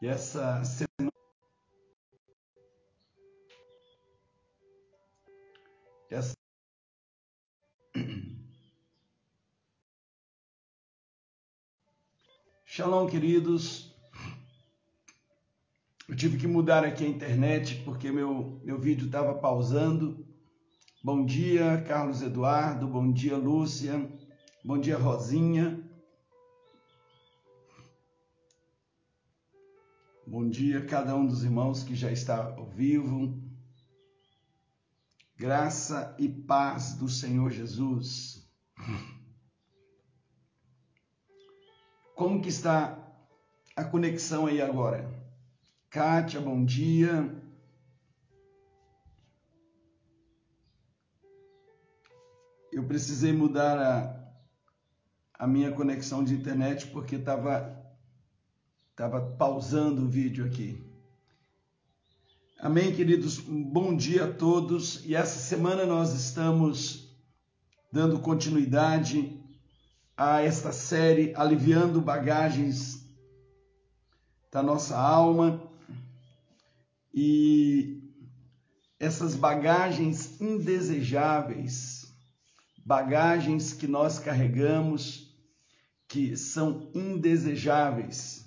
E 0.00 0.06
essa 0.06 0.62
semana. 0.62 1.10
Essa... 6.08 6.34
Shalom, 12.64 13.08
queridos. 13.08 13.92
Eu 16.08 16.14
tive 16.14 16.38
que 16.38 16.46
mudar 16.46 16.84
aqui 16.84 17.04
a 17.04 17.08
internet 17.08 17.82
porque 17.84 18.12
meu, 18.12 18.60
meu 18.64 18.78
vídeo 18.78 19.06
estava 19.06 19.34
pausando. 19.34 20.24
Bom 21.02 21.24
dia, 21.26 21.82
Carlos 21.88 22.22
Eduardo. 22.22 22.86
Bom 22.86 23.12
dia, 23.12 23.36
Lúcia. 23.36 24.08
Bom 24.64 24.78
dia, 24.78 24.96
Rosinha. 24.96 25.87
Bom 30.30 30.46
dia 30.46 30.80
a 30.80 30.84
cada 30.84 31.16
um 31.16 31.26
dos 31.26 31.42
irmãos 31.42 31.82
que 31.82 31.94
já 31.94 32.12
está 32.12 32.52
ao 32.52 32.66
vivo. 32.66 33.42
Graça 35.34 36.14
e 36.18 36.28
paz 36.28 36.92
do 36.92 37.08
Senhor 37.08 37.50
Jesus. 37.50 38.46
Como 42.14 42.42
que 42.42 42.50
está 42.50 43.10
a 43.74 43.82
conexão 43.82 44.46
aí 44.46 44.60
agora? 44.60 45.10
Kátia, 45.88 46.42
bom 46.42 46.62
dia. 46.62 47.34
Eu 52.70 52.86
precisei 52.86 53.32
mudar 53.32 53.78
a, 53.78 55.42
a 55.42 55.46
minha 55.46 55.72
conexão 55.72 56.22
de 56.22 56.34
internet 56.34 56.86
porque 56.88 57.16
estava 57.16 57.77
Estava 58.98 59.20
pausando 59.20 60.06
o 60.06 60.08
vídeo 60.08 60.44
aqui. 60.44 60.84
Amém, 62.58 62.92
queridos? 62.92 63.38
Bom 63.38 63.94
dia 63.94 64.24
a 64.24 64.32
todos. 64.32 65.06
E 65.06 65.14
essa 65.14 65.38
semana 65.38 65.86
nós 65.86 66.12
estamos 66.12 67.16
dando 67.92 68.18
continuidade 68.18 69.40
a 70.16 70.42
esta 70.42 70.72
série 70.72 71.32
Aliviando 71.36 72.00
Bagagens 72.00 73.08
da 74.50 74.64
Nossa 74.64 74.98
Alma. 74.98 75.62
E 77.14 78.02
essas 78.98 79.36
bagagens 79.36 80.40
indesejáveis, 80.40 82.12
bagagens 82.84 83.72
que 83.72 83.86
nós 83.86 84.18
carregamos, 84.18 85.32
que 86.08 86.36
são 86.36 86.90
indesejáveis 86.92 88.37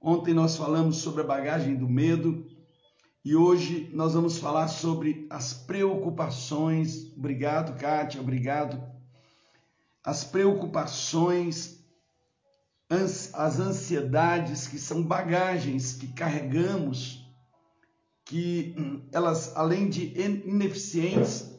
Ontem 0.00 0.32
nós 0.32 0.56
falamos 0.56 0.98
sobre 0.98 1.22
a 1.22 1.26
bagagem 1.26 1.74
do 1.74 1.88
medo 1.88 2.46
e 3.24 3.34
hoje 3.34 3.90
nós 3.92 4.14
vamos 4.14 4.38
falar 4.38 4.68
sobre 4.68 5.26
as 5.28 5.52
preocupações. 5.52 7.12
Obrigado, 7.16 7.76
Kátia, 7.78 8.20
obrigado. 8.20 8.80
As 10.04 10.22
preocupações, 10.24 11.84
as 12.88 13.58
ansiedades 13.58 14.68
que 14.68 14.78
são 14.78 15.02
bagagens 15.02 15.92
que 15.92 16.06
carregamos, 16.06 17.28
que 18.24 18.74
elas, 19.12 19.56
além 19.56 19.88
de 19.88 20.12
ineficientes, 20.18 21.58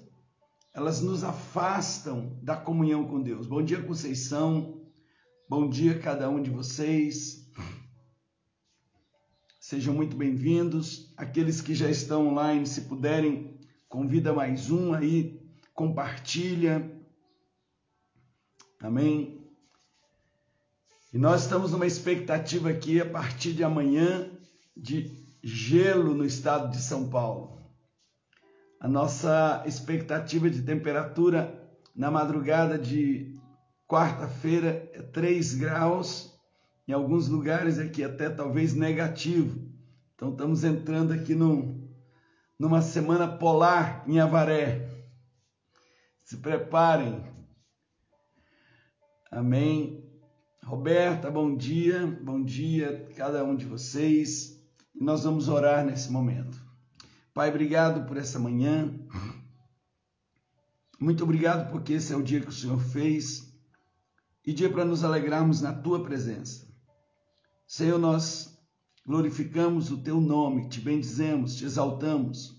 elas 0.73 1.01
nos 1.01 1.25
afastam 1.25 2.39
da 2.41 2.55
comunhão 2.55 3.05
com 3.05 3.21
Deus. 3.21 3.45
Bom 3.45 3.61
dia, 3.61 3.83
Conceição. 3.83 4.81
Bom 5.49 5.67
dia, 5.67 5.99
cada 5.99 6.29
um 6.29 6.41
de 6.41 6.49
vocês. 6.49 7.38
Sejam 9.69 9.93
muito 9.93 10.17
bem-vindos. 10.17 11.13
Aqueles 11.15 11.61
que 11.61 11.75
já 11.75 11.87
estão 11.87 12.29
online, 12.29 12.65
se 12.65 12.81
puderem, 12.81 13.55
convida 13.87 14.33
mais 14.33 14.71
um 14.71 14.95
aí, 14.95 15.39
compartilha. 15.75 16.91
Amém. 18.81 19.47
E 21.13 21.19
nós 21.19 21.43
estamos 21.43 21.71
numa 21.71 21.85
expectativa 21.85 22.71
aqui 22.71 22.99
a 22.99 23.07
partir 23.07 23.53
de 23.53 23.63
amanhã 23.63 24.31
de 24.75 25.23
gelo 25.43 26.15
no 26.15 26.25
estado 26.25 26.71
de 26.71 26.81
São 26.81 27.07
Paulo. 27.07 27.61
A 28.79 28.87
nossa 28.87 29.63
expectativa 29.67 30.49
de 30.49 30.63
temperatura 30.63 31.71
na 31.95 32.09
madrugada 32.09 32.75
de 32.75 33.39
quarta-feira 33.87 34.89
é 34.95 35.03
3 35.03 35.53
graus 35.53 36.39
em 36.89 36.91
alguns 36.91 37.27
lugares 37.27 37.77
aqui 37.77 38.03
até 38.03 38.31
talvez 38.31 38.73
negativo. 38.73 39.68
Então 40.19 40.31
estamos 40.31 40.65
entrando 40.65 41.13
aqui 41.13 41.33
num, 41.33 41.89
numa 42.59 42.81
semana 42.81 43.25
polar 43.25 44.03
em 44.05 44.19
Avaré. 44.19 45.07
Se 46.25 46.35
preparem. 46.35 47.23
Amém. 49.31 50.03
Roberta, 50.61 51.31
bom 51.31 51.55
dia. 51.55 52.05
Bom 52.21 52.43
dia 52.43 53.07
a 53.09 53.13
cada 53.15 53.45
um 53.45 53.55
de 53.55 53.65
vocês. 53.65 54.61
Nós 54.93 55.23
vamos 55.23 55.47
orar 55.47 55.85
nesse 55.85 56.11
momento. 56.11 56.61
Pai, 57.33 57.47
obrigado 57.47 58.05
por 58.05 58.17
essa 58.17 58.37
manhã. 58.37 58.93
Muito 60.99 61.23
obrigado 61.23 61.71
porque 61.71 61.93
esse 61.93 62.11
é 62.11 62.17
o 62.17 62.21
dia 62.21 62.41
que 62.41 62.49
o 62.49 62.51
Senhor 62.51 62.77
fez 62.77 63.57
e 64.45 64.51
dia 64.51 64.69
para 64.69 64.83
nos 64.83 65.05
alegrarmos 65.05 65.61
na 65.61 65.71
tua 65.71 66.03
presença. 66.03 66.67
Senhor, 67.65 67.97
nós 67.97 68.48
glorificamos 69.09 69.89
o 69.89 69.97
teu 69.97 70.21
nome, 70.21 70.69
te 70.69 70.79
bendizemos, 70.79 71.55
te 71.55 71.65
exaltamos, 71.65 72.55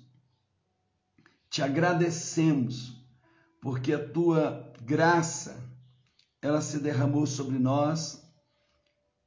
te 1.49 1.62
agradecemos, 1.62 3.00
porque 3.61 3.93
a 3.93 4.09
tua 4.09 4.72
graça, 4.83 5.62
ela 6.43 6.60
se 6.60 6.81
derramou 6.81 7.25
sobre 7.25 7.56
nós, 7.56 8.28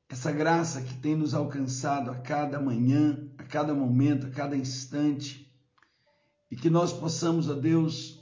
essa 0.10 0.34
graça 0.34 0.82
que 0.82 0.96
tem 0.96 1.16
nos 1.16 1.34
alcançado 1.34 2.12
a 2.12 2.16
cada 2.16 2.60
manhã, 2.60 3.32
a 3.38 3.44
cada 3.44 3.74
momento, 3.74 4.28
a 4.28 4.30
cada 4.30 4.58
instante, 4.58 5.50
e 6.52 6.58
que 6.58 6.70
nós 6.70 6.92
possamos, 6.92 7.50
a 7.50 7.54
Deus, 7.54 8.22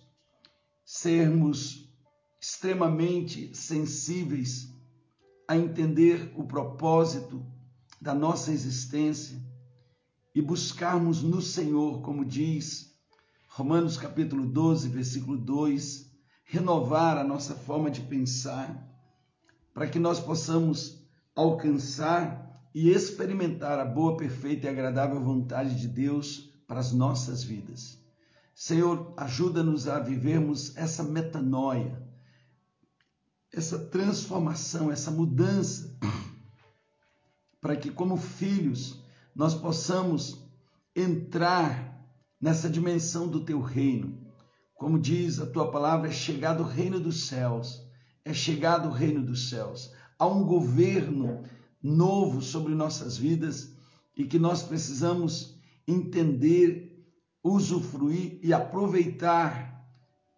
sermos 0.85 1.91
extremamente 2.39 3.57
sensíveis 3.57 4.71
a 5.47 5.57
entender 5.57 6.31
o 6.35 6.43
propósito 6.43 7.43
da 8.01 8.15
nossa 8.15 8.51
existência 8.51 9.37
e 10.33 10.41
buscarmos 10.41 11.21
no 11.21 11.39
Senhor, 11.39 12.01
como 12.01 12.25
diz 12.25 12.91
Romanos 13.47 13.95
capítulo 13.95 14.47
12, 14.47 14.89
versículo 14.89 15.37
2, 15.37 16.09
renovar 16.43 17.17
a 17.17 17.23
nossa 17.23 17.53
forma 17.53 17.91
de 17.91 18.01
pensar, 18.01 18.89
para 19.73 19.87
que 19.87 19.99
nós 19.99 20.19
possamos 20.19 21.05
alcançar 21.35 22.69
e 22.73 22.89
experimentar 22.89 23.77
a 23.77 23.85
boa, 23.85 24.17
perfeita 24.17 24.65
e 24.65 24.69
agradável 24.69 25.21
vontade 25.21 25.79
de 25.79 25.87
Deus 25.87 26.49
para 26.65 26.79
as 26.79 26.91
nossas 26.91 27.43
vidas. 27.43 27.99
Senhor, 28.55 29.13
ajuda-nos 29.17 29.87
a 29.87 29.99
vivermos 29.99 30.75
essa 30.75 31.03
metanoia, 31.03 32.01
essa 33.51 33.77
transformação, 33.77 34.91
essa 34.91 35.11
mudança, 35.11 35.97
para 37.61 37.75
que, 37.75 37.91
como 37.91 38.17
filhos, 38.17 38.99
nós 39.35 39.53
possamos 39.53 40.43
entrar 40.95 42.03
nessa 42.41 42.67
dimensão 42.67 43.27
do 43.27 43.45
teu 43.45 43.61
reino. 43.61 44.17
Como 44.73 44.99
diz 44.99 45.39
a 45.39 45.45
tua 45.45 45.69
palavra, 45.69 46.09
é 46.09 46.11
chegado 46.11 46.63
o 46.63 46.67
reino 46.67 46.99
dos 46.99 47.27
céus, 47.27 47.87
é 48.25 48.33
chegado 48.33 48.89
o 48.89 48.91
reino 48.91 49.23
dos 49.23 49.49
céus. 49.49 49.93
Há 50.17 50.25
um 50.25 50.43
governo 50.43 51.43
novo 51.81 52.41
sobre 52.41 52.73
nossas 52.73 53.15
vidas 53.15 53.75
e 54.17 54.25
que 54.25 54.39
nós 54.39 54.63
precisamos 54.63 55.55
entender, 55.87 57.05
usufruir 57.43 58.39
e 58.41 58.51
aproveitar 58.51 59.87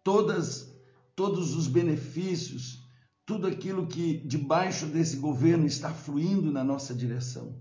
todas 0.02 0.72
todos 1.16 1.54
os 1.54 1.68
benefícios 1.68 2.83
tudo 3.26 3.46
aquilo 3.46 3.86
que 3.86 4.18
debaixo 4.26 4.86
desse 4.86 5.16
governo 5.16 5.66
está 5.66 5.90
fluindo 5.90 6.52
na 6.52 6.62
nossa 6.62 6.94
direção. 6.94 7.56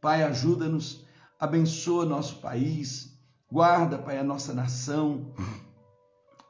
Pai, 0.00 0.22
ajuda-nos, 0.22 1.06
abençoa 1.38 2.04
nosso 2.04 2.40
país, 2.40 3.16
guarda, 3.50 3.96
Pai, 3.96 4.18
a 4.18 4.24
nossa 4.24 4.52
nação, 4.52 5.32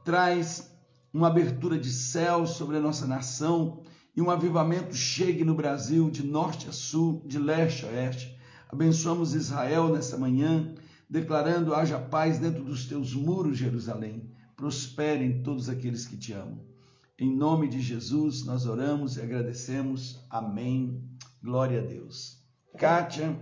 traz 0.04 0.72
uma 1.12 1.28
abertura 1.28 1.78
de 1.78 1.90
céu 1.90 2.46
sobre 2.46 2.78
a 2.78 2.80
nossa 2.80 3.06
nação 3.06 3.82
e 4.16 4.22
um 4.22 4.30
avivamento 4.30 4.94
chegue 4.94 5.44
no 5.44 5.54
Brasil 5.54 6.10
de 6.10 6.24
norte 6.24 6.68
a 6.68 6.72
sul, 6.72 7.22
de 7.26 7.38
leste 7.38 7.84
a 7.84 7.88
oeste. 7.88 8.36
Abençoamos 8.68 9.34
Israel 9.34 9.92
nessa 9.92 10.16
manhã, 10.16 10.74
declarando: 11.08 11.74
haja 11.74 11.98
paz 11.98 12.38
dentro 12.38 12.64
dos 12.64 12.86
teus 12.86 13.14
muros, 13.14 13.58
Jerusalém. 13.58 14.30
Prosperem 14.56 15.42
todos 15.42 15.68
aqueles 15.68 16.06
que 16.06 16.16
te 16.16 16.32
amam. 16.32 16.73
Em 17.18 17.34
nome 17.34 17.68
de 17.68 17.80
Jesus, 17.80 18.44
nós 18.44 18.66
oramos 18.66 19.16
e 19.16 19.22
agradecemos. 19.22 20.24
Amém. 20.28 21.02
Glória 21.42 21.80
a 21.80 21.84
Deus. 21.84 22.42
Kátia, 22.76 23.38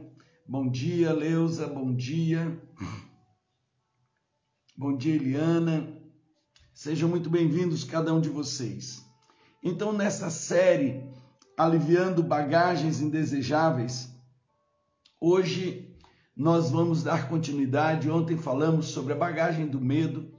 Bom 0.53 0.69
dia, 0.69 1.13
Leusa, 1.13 1.69
bom 1.69 1.95
dia. 1.95 2.61
Bom 4.77 4.97
dia, 4.97 5.15
Eliana. 5.15 5.97
Sejam 6.75 7.09
muito 7.09 7.31
bem-vindos, 7.31 7.85
cada 7.85 8.13
um 8.13 8.21
de 8.21 8.29
vocês. 8.29 9.03
Então, 9.63 9.93
nessa 9.93 10.29
série, 10.31 11.09
Aliviando 11.57 12.25
Bagagens 12.25 13.01
Indesejáveis, 13.01 14.11
hoje 15.21 15.97
nós 16.37 16.71
vamos 16.71 17.05
dar 17.05 17.29
continuidade. 17.29 18.11
Ontem 18.11 18.37
falamos 18.37 18.87
sobre 18.89 19.13
a 19.13 19.17
bagagem 19.17 19.69
do 19.69 19.81
medo, 19.81 20.35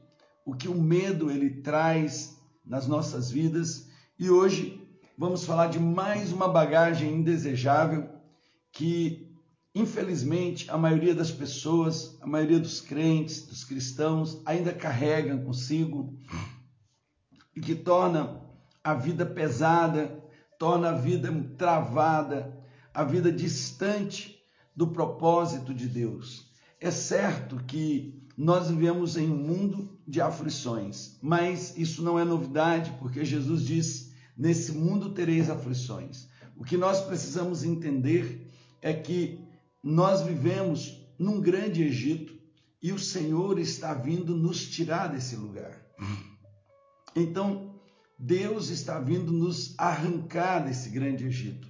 o 0.45 0.53
que 0.53 0.67
o 0.67 0.79
medo 0.79 1.31
ele 1.31 1.61
traz 1.61 2.37
nas 2.65 2.87
nossas 2.87 3.29
vidas, 3.29 3.87
e 4.17 4.29
hoje 4.29 4.81
vamos 5.17 5.45
falar 5.45 5.67
de 5.67 5.79
mais 5.79 6.31
uma 6.31 6.47
bagagem 6.47 7.13
indesejável 7.13 8.09
que, 8.71 9.31
infelizmente, 9.75 10.69
a 10.71 10.77
maioria 10.77 11.13
das 11.13 11.31
pessoas, 11.31 12.17
a 12.21 12.27
maioria 12.27 12.59
dos 12.59 12.79
crentes, 12.79 13.45
dos 13.45 13.63
cristãos, 13.63 14.41
ainda 14.45 14.73
carregam 14.73 15.43
consigo 15.43 16.17
e 17.55 17.61
que 17.61 17.75
torna 17.75 18.41
a 18.83 18.93
vida 18.93 19.25
pesada, 19.25 20.23
torna 20.57 20.89
a 20.89 20.93
vida 20.93 21.31
travada, 21.57 22.57
a 22.93 23.03
vida 23.03 23.31
distante 23.31 24.39
do 24.75 24.87
propósito 24.87 25.73
de 25.73 25.87
Deus. 25.87 26.51
É 26.79 26.91
certo 26.91 27.57
que 27.67 28.27
nós 28.37 28.69
vivemos 28.69 29.15
em 29.15 29.29
um 29.29 29.37
mundo 29.37 29.92
de 30.07 30.21
aflições, 30.21 31.17
mas 31.21 31.77
isso 31.77 32.01
não 32.03 32.19
é 32.19 32.25
novidade, 32.25 32.95
porque 32.99 33.23
Jesus 33.23 33.63
disse 33.63 34.13
Nesse 34.35 34.71
mundo 34.71 35.11
tereis 35.11 35.49
aflições. 35.49 36.27
O 36.57 36.63
que 36.63 36.75
nós 36.75 37.01
precisamos 37.01 37.63
entender 37.63 38.51
é 38.81 38.93
que 38.93 39.39
nós 39.81 40.21
vivemos 40.21 41.07
num 41.19 41.39
grande 41.39 41.83
Egito 41.83 42.33
e 42.81 42.91
o 42.91 42.99
Senhor 42.99 43.59
está 43.59 43.93
vindo 43.93 44.35
nos 44.35 44.67
tirar 44.67 45.07
desse 45.07 45.35
lugar. 45.35 45.79
Então, 47.15 47.79
Deus 48.17 48.69
está 48.69 48.99
vindo 48.99 49.31
nos 49.31 49.75
arrancar 49.77 50.65
desse 50.65 50.89
grande 50.89 51.25
Egito 51.25 51.67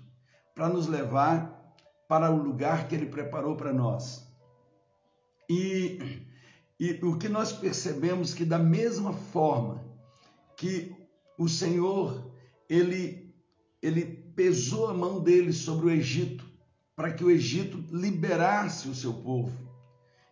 para 0.56 0.69
nos 0.69 0.88
levar 0.88 1.75
para 2.07 2.31
o 2.31 2.41
lugar 2.41 2.88
que 2.88 2.95
Ele 2.95 3.07
preparou 3.07 3.56
para 3.56 3.74
nós. 3.74 4.25
E, 5.50 6.00
e 6.83 7.00
o 7.01 7.18
que 7.18 7.30
nós 7.30 7.53
percebemos 7.53 8.33
que 8.33 8.44
da 8.44 8.59
mesma 8.59 9.13
forma 9.13 9.85
que 10.57 10.94
o 11.38 11.47
Senhor 11.47 12.30
ele, 12.68 13.33
ele 13.81 14.03
pesou 14.35 14.89
a 14.89 14.94
mão 14.94 15.24
dele 15.24 15.53
sobre 15.53 15.85
o 15.85 15.89
Egito, 15.89 16.45
para 16.94 17.13
que 17.13 17.24
o 17.24 17.31
Egito 17.31 17.81
liberasse 17.89 18.89
o 18.89 18.95
seu 18.95 19.13
povo. 19.13 19.57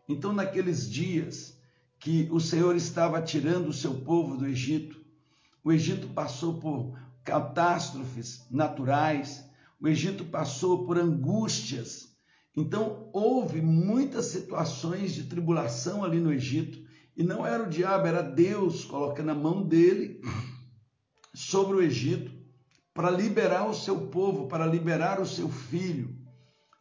Então, 0.09 0.33
naqueles 0.33 0.89
dias 0.89 1.57
que 1.97 2.27
o 2.29 2.39
Senhor 2.41 2.75
estava 2.75 3.21
tirando 3.21 3.69
o 3.69 3.73
seu 3.73 3.93
povo 4.01 4.35
do 4.35 4.45
Egito, 4.45 4.99
o 5.63 5.71
Egito 5.71 6.09
passou 6.09 6.59
por 6.59 6.99
catástrofes 7.23 8.45
naturais, 8.51 9.41
o 9.79 9.87
Egito 9.87 10.25
passou 10.25 10.85
por 10.85 10.99
angústias. 10.99 12.10
Então, 12.55 13.09
houve 13.13 13.61
muitas 13.61 14.25
situações 14.25 15.13
de 15.13 15.23
tribulação 15.23 16.03
ali 16.03 16.19
no 16.19 16.33
Egito, 16.33 16.79
e 17.15 17.23
não 17.23 17.45
era 17.45 17.63
o 17.63 17.69
diabo, 17.69 18.07
era 18.07 18.21
Deus 18.21 18.83
colocando 18.83 19.31
a 19.31 19.35
mão 19.35 19.63
dele 19.63 20.21
sobre 21.33 21.77
o 21.77 21.81
Egito 21.81 22.31
para 22.93 23.09
liberar 23.09 23.69
o 23.69 23.73
seu 23.73 24.07
povo, 24.07 24.47
para 24.47 24.65
liberar 24.65 25.19
o 25.19 25.25
seu 25.25 25.49
filho. 25.49 26.15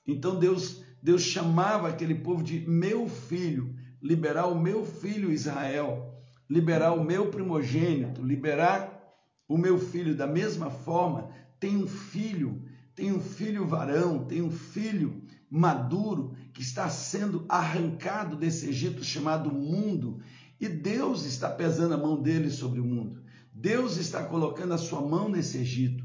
Então 0.06 0.38
Deus, 0.38 0.82
Deus 1.02 1.22
chamava 1.22 1.88
aquele 1.88 2.16
povo 2.16 2.42
de 2.42 2.60
meu 2.68 3.08
filho, 3.08 3.74
liberar 4.02 4.46
o 4.46 4.60
meu 4.60 4.84
filho 4.84 5.32
Israel, 5.32 6.20
liberar 6.48 6.92
o 6.92 7.04
meu 7.04 7.30
primogênito, 7.30 8.22
liberar 8.22 9.00
o 9.48 9.56
meu 9.56 9.78
filho. 9.78 10.16
Da 10.16 10.26
mesma 10.26 10.70
forma, 10.70 11.30
tem 11.60 11.76
um 11.76 11.86
filho, 11.86 12.62
tem 12.94 13.12
um 13.12 13.20
filho 13.20 13.66
varão, 13.66 14.24
tem 14.24 14.42
um 14.42 14.50
filho 14.50 15.22
maduro 15.50 16.36
que 16.52 16.62
está 16.62 16.88
sendo 16.88 17.44
arrancado 17.48 18.36
desse 18.36 18.68
Egito 18.68 19.02
chamado 19.02 19.52
mundo, 19.52 20.22
e 20.60 20.68
Deus 20.68 21.24
está 21.24 21.50
pesando 21.50 21.94
a 21.94 21.98
mão 21.98 22.20
dele 22.20 22.50
sobre 22.50 22.80
o 22.80 22.84
mundo. 22.84 23.22
Deus 23.52 23.96
está 23.96 24.22
colocando 24.22 24.74
a 24.74 24.78
sua 24.78 25.00
mão 25.00 25.28
nesse 25.28 25.58
Egito. 25.58 26.04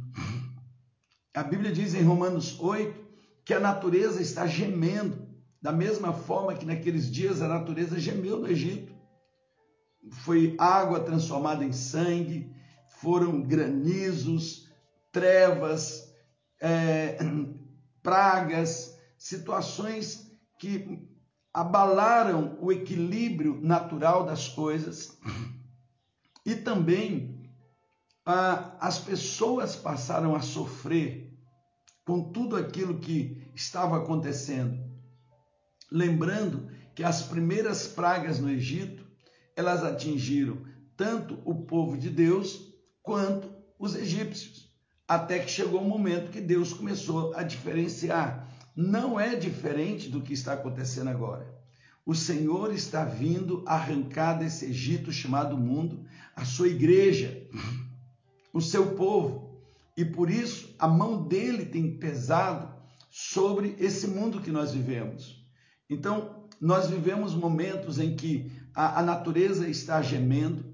A 1.33 1.43
Bíblia 1.43 1.71
diz 1.71 1.93
em 1.93 2.01
Romanos 2.01 2.59
8 2.59 3.05
que 3.43 3.53
a 3.53 3.59
natureza 3.59 4.21
está 4.21 4.47
gemendo, 4.47 5.27
da 5.61 5.71
mesma 5.71 6.13
forma 6.13 6.55
que 6.55 6.65
naqueles 6.65 7.11
dias 7.11 7.41
a 7.41 7.47
natureza 7.47 7.99
gemeu 7.99 8.39
no 8.39 8.47
Egito. 8.47 8.93
Foi 10.09 10.55
água 10.57 10.99
transformada 11.01 11.63
em 11.63 11.71
sangue, 11.71 12.51
foram 12.99 13.41
granizos, 13.41 14.69
trevas, 15.11 16.11
é, 16.61 17.17
pragas, 18.01 18.94
situações 19.25 20.31
que 20.59 21.09
abalaram 21.51 22.59
o 22.61 22.71
equilíbrio 22.71 23.59
natural 23.59 24.23
das 24.23 24.47
coisas 24.47 25.17
e 26.45 26.53
também 26.53 27.49
as 28.23 28.99
pessoas 28.99 29.75
passaram 29.75 30.35
a 30.35 30.41
sofrer 30.41 31.35
com 32.05 32.31
tudo 32.31 32.55
aquilo 32.55 32.99
que 32.99 33.49
estava 33.55 33.97
acontecendo. 33.97 34.79
Lembrando 35.91 36.69
que 36.93 37.03
as 37.03 37.23
primeiras 37.23 37.87
pragas 37.87 38.39
no 38.39 38.49
Egito, 38.49 39.03
elas 39.55 39.83
atingiram 39.83 40.63
tanto 40.95 41.41
o 41.43 41.65
povo 41.65 41.97
de 41.97 42.11
Deus 42.11 42.75
quanto 43.01 43.51
os 43.79 43.95
egípcios, 43.95 44.71
até 45.07 45.39
que 45.39 45.49
chegou 45.49 45.81
o 45.81 45.83
um 45.83 45.89
momento 45.89 46.29
que 46.29 46.41
Deus 46.41 46.73
começou 46.73 47.33
a 47.33 47.41
diferenciar. 47.41 48.45
Não 48.75 49.19
é 49.19 49.35
diferente 49.35 50.09
do 50.09 50.21
que 50.21 50.33
está 50.33 50.53
acontecendo 50.53 51.09
agora. 51.09 51.53
O 52.05 52.13
Senhor 52.13 52.73
está 52.73 53.03
vindo 53.03 53.63
arrancar 53.65 54.33
desse 54.33 54.65
Egito 54.65 55.11
chamado 55.11 55.57
mundo 55.57 56.05
a 56.35 56.45
sua 56.45 56.67
igreja 56.67 57.47
o 58.55 58.61
seu 58.61 58.95
povo. 58.95 59.59
E 59.97 60.05
por 60.05 60.29
isso 60.29 60.73
a 60.79 60.87
mão 60.87 61.27
dele 61.27 61.65
tem 61.65 61.97
pesado 61.97 62.73
sobre 63.11 63.75
esse 63.77 64.07
mundo 64.07 64.39
que 64.39 64.49
nós 64.49 64.73
vivemos. 64.73 65.45
Então, 65.89 66.47
nós 66.59 66.89
vivemos 66.89 67.35
momentos 67.35 67.99
em 67.99 68.15
que 68.15 68.49
a, 68.73 68.99
a 68.99 69.03
natureza 69.03 69.67
está 69.67 70.01
gemendo, 70.01 70.73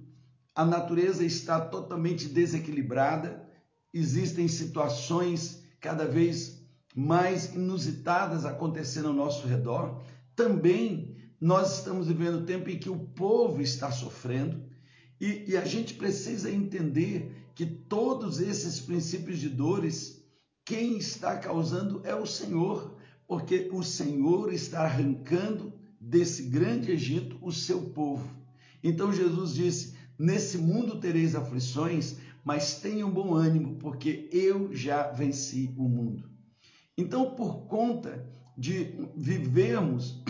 a 0.56 0.64
natureza 0.64 1.26
está 1.26 1.60
totalmente 1.60 2.28
desequilibrada, 2.28 3.50
existem 3.92 4.48
situações 4.48 5.64
cada 5.80 6.06
vez 6.06 6.61
mais 6.96 7.54
inusitadas 7.54 8.46
acontecendo 8.46 9.08
ao 9.08 9.14
nosso 9.14 9.48
redor. 9.48 10.02
Também 10.36 11.16
nós 11.40 11.78
estamos 11.78 12.08
vivendo 12.08 12.40
um 12.40 12.46
tempo 12.46 12.70
em 12.70 12.78
que 12.78 12.90
o 12.90 13.00
povo 13.00 13.62
está 13.62 13.92
sofrendo 13.92 14.64
e, 15.20 15.52
e 15.52 15.58
a 15.58 15.66
gente 15.66 15.94
precisa 15.94 16.52
entender 16.52 17.32
que 17.54 17.66
todos 17.66 18.40
esses 18.40 18.80
princípios 18.80 19.40
de 19.40 19.50
dores, 19.50 20.26
quem 20.66 20.98
está 20.98 21.38
causando 21.38 22.02
é 22.04 22.16
o 22.16 22.26
Senhor, 22.26 22.98
porque 23.28 23.70
o 23.72 23.84
Senhor 23.84 24.52
está 24.52 24.82
arrancando 24.82 25.74
desse 26.00 26.44
grande 26.44 26.92
Egito 26.92 27.38
o 27.42 27.52
seu 27.52 27.90
povo. 27.92 28.28
Então 28.84 29.14
Jesus 29.14 29.54
disse: 29.54 29.96
Nesse 30.18 30.58
mundo 30.58 31.00
tereis 31.00 31.36
aflições, 31.36 32.16
mas 32.44 32.80
tenham 32.80 33.12
bom 33.12 33.36
ânimo, 33.36 33.76
porque 33.76 34.28
eu 34.32 34.74
já 34.74 35.12
venci 35.12 35.72
o 35.78 35.88
mundo. 35.88 36.31
Então, 37.02 37.32
por 37.32 37.66
conta 37.66 38.24
de 38.56 38.94
vivermos 39.16 40.24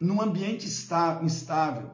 num 0.00 0.20
ambiente 0.20 0.68
instável, 0.68 1.90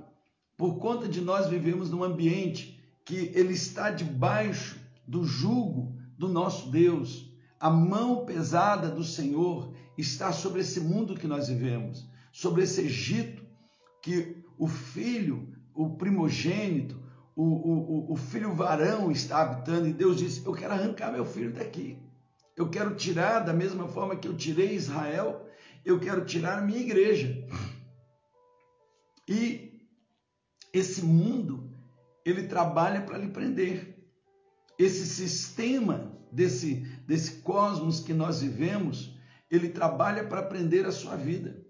por 0.55 0.79
conta 0.79 1.09
de 1.09 1.23
nós 1.23 1.49
vivemos 1.49 1.89
num 1.89 2.05
ambiente 2.05 2.79
que 3.07 3.33
ele 3.35 3.55
está 3.55 3.91
debaixo 3.91 4.79
do 5.09 5.25
jugo 5.25 5.97
do 6.19 6.29
nosso 6.29 6.71
Deus. 6.71 7.33
A 7.59 7.71
mão 7.71 8.27
pesada 8.27 8.91
do 8.91 9.03
Senhor 9.03 9.73
está 9.97 10.31
sobre 10.31 10.61
esse 10.61 10.81
mundo 10.81 11.15
que 11.15 11.27
nós 11.27 11.49
vivemos, 11.49 12.07
sobre 12.31 12.65
esse 12.65 12.83
Egito 12.83 13.43
que 14.03 14.45
o 14.59 14.69
filho, 14.69 15.49
o 15.75 15.97
primogênito, 15.97 17.01
o, 17.35 17.45
o, 17.45 18.13
o 18.13 18.17
filho 18.17 18.55
varão 18.55 19.11
está 19.11 19.41
habitando, 19.41 19.89
e 19.89 19.93
Deus 19.95 20.19
disse: 20.19 20.45
Eu 20.45 20.53
quero 20.53 20.75
arrancar 20.75 21.11
meu 21.11 21.25
filho 21.25 21.55
daqui. 21.55 21.99
Eu 22.61 22.69
quero 22.69 22.95
tirar, 22.95 23.41
da 23.41 23.55
mesma 23.55 23.89
forma 23.89 24.15
que 24.15 24.29
eu 24.29 24.37
tirei 24.37 24.75
Israel, 24.75 25.49
eu 25.83 25.99
quero 25.99 26.27
tirar 26.27 26.61
minha 26.61 26.79
igreja. 26.79 27.43
E 29.27 29.81
esse 30.71 31.03
mundo 31.03 31.73
ele 32.23 32.43
trabalha 32.43 33.01
para 33.01 33.17
lhe 33.17 33.29
prender. 33.29 34.05
Esse 34.79 35.07
sistema 35.07 36.13
desse, 36.31 36.87
desse 37.07 37.41
cosmos 37.41 38.01
que 38.01 38.13
nós 38.13 38.43
vivemos, 38.43 39.19
ele 39.51 39.71
trabalha 39.71 40.25
para 40.25 40.43
prender 40.43 40.85
a 40.85 40.93
sua 40.93 41.17
vida. 41.17 41.65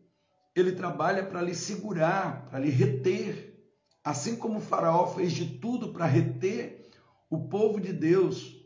Ele 0.56 0.73
trabalha 0.73 1.25
para 1.25 1.40
lhe 1.40 1.54
segurar, 1.54 2.47
para 2.47 2.59
lhe 2.59 2.68
reter. 2.68 3.64
Assim 4.02 4.35
como 4.35 4.59
o 4.59 4.61
Faraó 4.61 5.06
fez 5.06 5.30
de 5.30 5.56
tudo 5.61 5.92
para 5.92 6.04
reter 6.04 6.90
o 7.30 7.47
povo 7.47 7.80
de 7.80 7.92
Deus, 7.92 8.60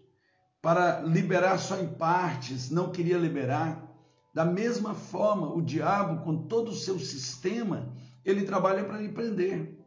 para 0.64 1.02
liberar 1.02 1.58
só 1.58 1.78
em 1.78 1.86
partes, 1.86 2.70
não 2.70 2.90
queria 2.90 3.18
liberar. 3.18 3.86
Da 4.32 4.46
mesma 4.46 4.94
forma, 4.94 5.54
o 5.54 5.60
diabo, 5.60 6.24
com 6.24 6.48
todo 6.48 6.70
o 6.70 6.74
seu 6.74 6.98
sistema, 6.98 7.94
ele 8.24 8.44
trabalha 8.44 8.82
para 8.82 8.96
lhe 8.96 9.10
prender. 9.10 9.78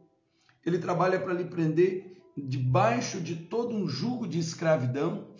Ele 0.64 0.78
trabalha 0.78 1.18
para 1.18 1.34
lhe 1.34 1.46
prender 1.46 2.22
debaixo 2.36 3.20
de 3.20 3.34
todo 3.34 3.74
um 3.74 3.88
jugo 3.88 4.28
de 4.28 4.38
escravidão, 4.38 5.34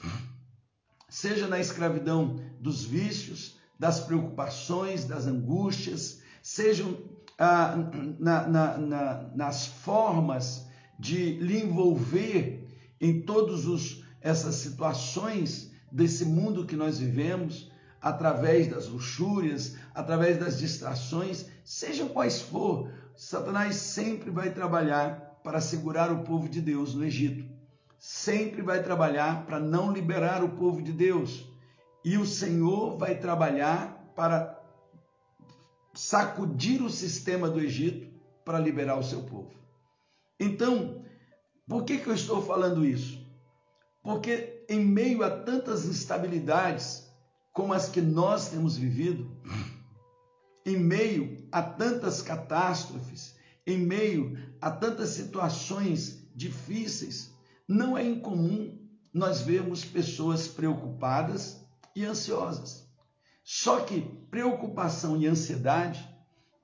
seja 1.08 1.46
na 1.46 1.60
escravidão 1.60 2.40
dos 2.58 2.84
vícios, 2.84 3.60
das 3.78 4.00
preocupações, 4.00 5.04
das 5.04 5.28
angústias, 5.28 6.20
sejam 6.42 6.98
ah, 7.38 7.76
na, 8.18 8.48
na, 8.48 8.78
na, 8.78 9.30
nas 9.36 9.68
formas 9.68 10.66
de 10.98 11.34
lhe 11.34 11.62
envolver 11.62 12.66
em 13.00 13.22
todas 13.22 13.66
essas 14.20 14.56
situações 14.56 15.70
desse 15.90 16.24
mundo 16.24 16.66
que 16.66 16.76
nós 16.76 16.98
vivemos, 16.98 17.70
através 18.00 18.68
das 18.68 18.86
luxúrias, 18.86 19.76
através 19.94 20.38
das 20.38 20.58
distrações, 20.58 21.46
sejam 21.64 22.08
quais 22.08 22.40
for, 22.40 22.90
Satanás 23.16 23.76
sempre 23.76 24.30
vai 24.30 24.50
trabalhar 24.50 25.40
para 25.42 25.60
segurar 25.60 26.12
o 26.12 26.22
povo 26.22 26.48
de 26.48 26.60
Deus 26.60 26.94
no 26.94 27.04
Egito. 27.04 27.44
Sempre 27.98 28.62
vai 28.62 28.82
trabalhar 28.82 29.44
para 29.44 29.58
não 29.58 29.92
liberar 29.92 30.44
o 30.44 30.50
povo 30.50 30.80
de 30.80 30.92
Deus. 30.92 31.44
E 32.04 32.16
o 32.16 32.24
Senhor 32.24 32.96
vai 32.96 33.18
trabalhar 33.18 34.12
para 34.14 34.56
sacudir 35.92 36.80
o 36.80 36.90
sistema 36.90 37.50
do 37.50 37.58
Egito 37.60 38.08
para 38.44 38.60
liberar 38.60 38.96
o 38.96 39.02
seu 39.02 39.22
povo. 39.22 39.50
Então, 40.38 41.02
por 41.66 41.84
que, 41.84 41.98
que 41.98 42.08
eu 42.08 42.14
estou 42.14 42.40
falando 42.40 42.84
isso? 42.84 43.17
Porque 44.08 44.64
em 44.70 44.82
meio 44.82 45.22
a 45.22 45.28
tantas 45.28 45.84
instabilidades 45.84 47.06
como 47.52 47.74
as 47.74 47.90
que 47.90 48.00
nós 48.00 48.48
temos 48.48 48.74
vivido, 48.74 49.30
em 50.64 50.78
meio 50.78 51.46
a 51.52 51.60
tantas 51.62 52.22
catástrofes, 52.22 53.36
em 53.66 53.76
meio 53.76 54.38
a 54.62 54.70
tantas 54.70 55.10
situações 55.10 56.26
difíceis, 56.34 57.34
não 57.68 57.98
é 57.98 58.02
incomum 58.02 58.78
nós 59.12 59.42
vermos 59.42 59.84
pessoas 59.84 60.48
preocupadas 60.48 61.62
e 61.94 62.06
ansiosas. 62.06 62.88
Só 63.44 63.80
que 63.80 64.00
preocupação 64.30 65.18
e 65.18 65.26
ansiedade 65.26 66.08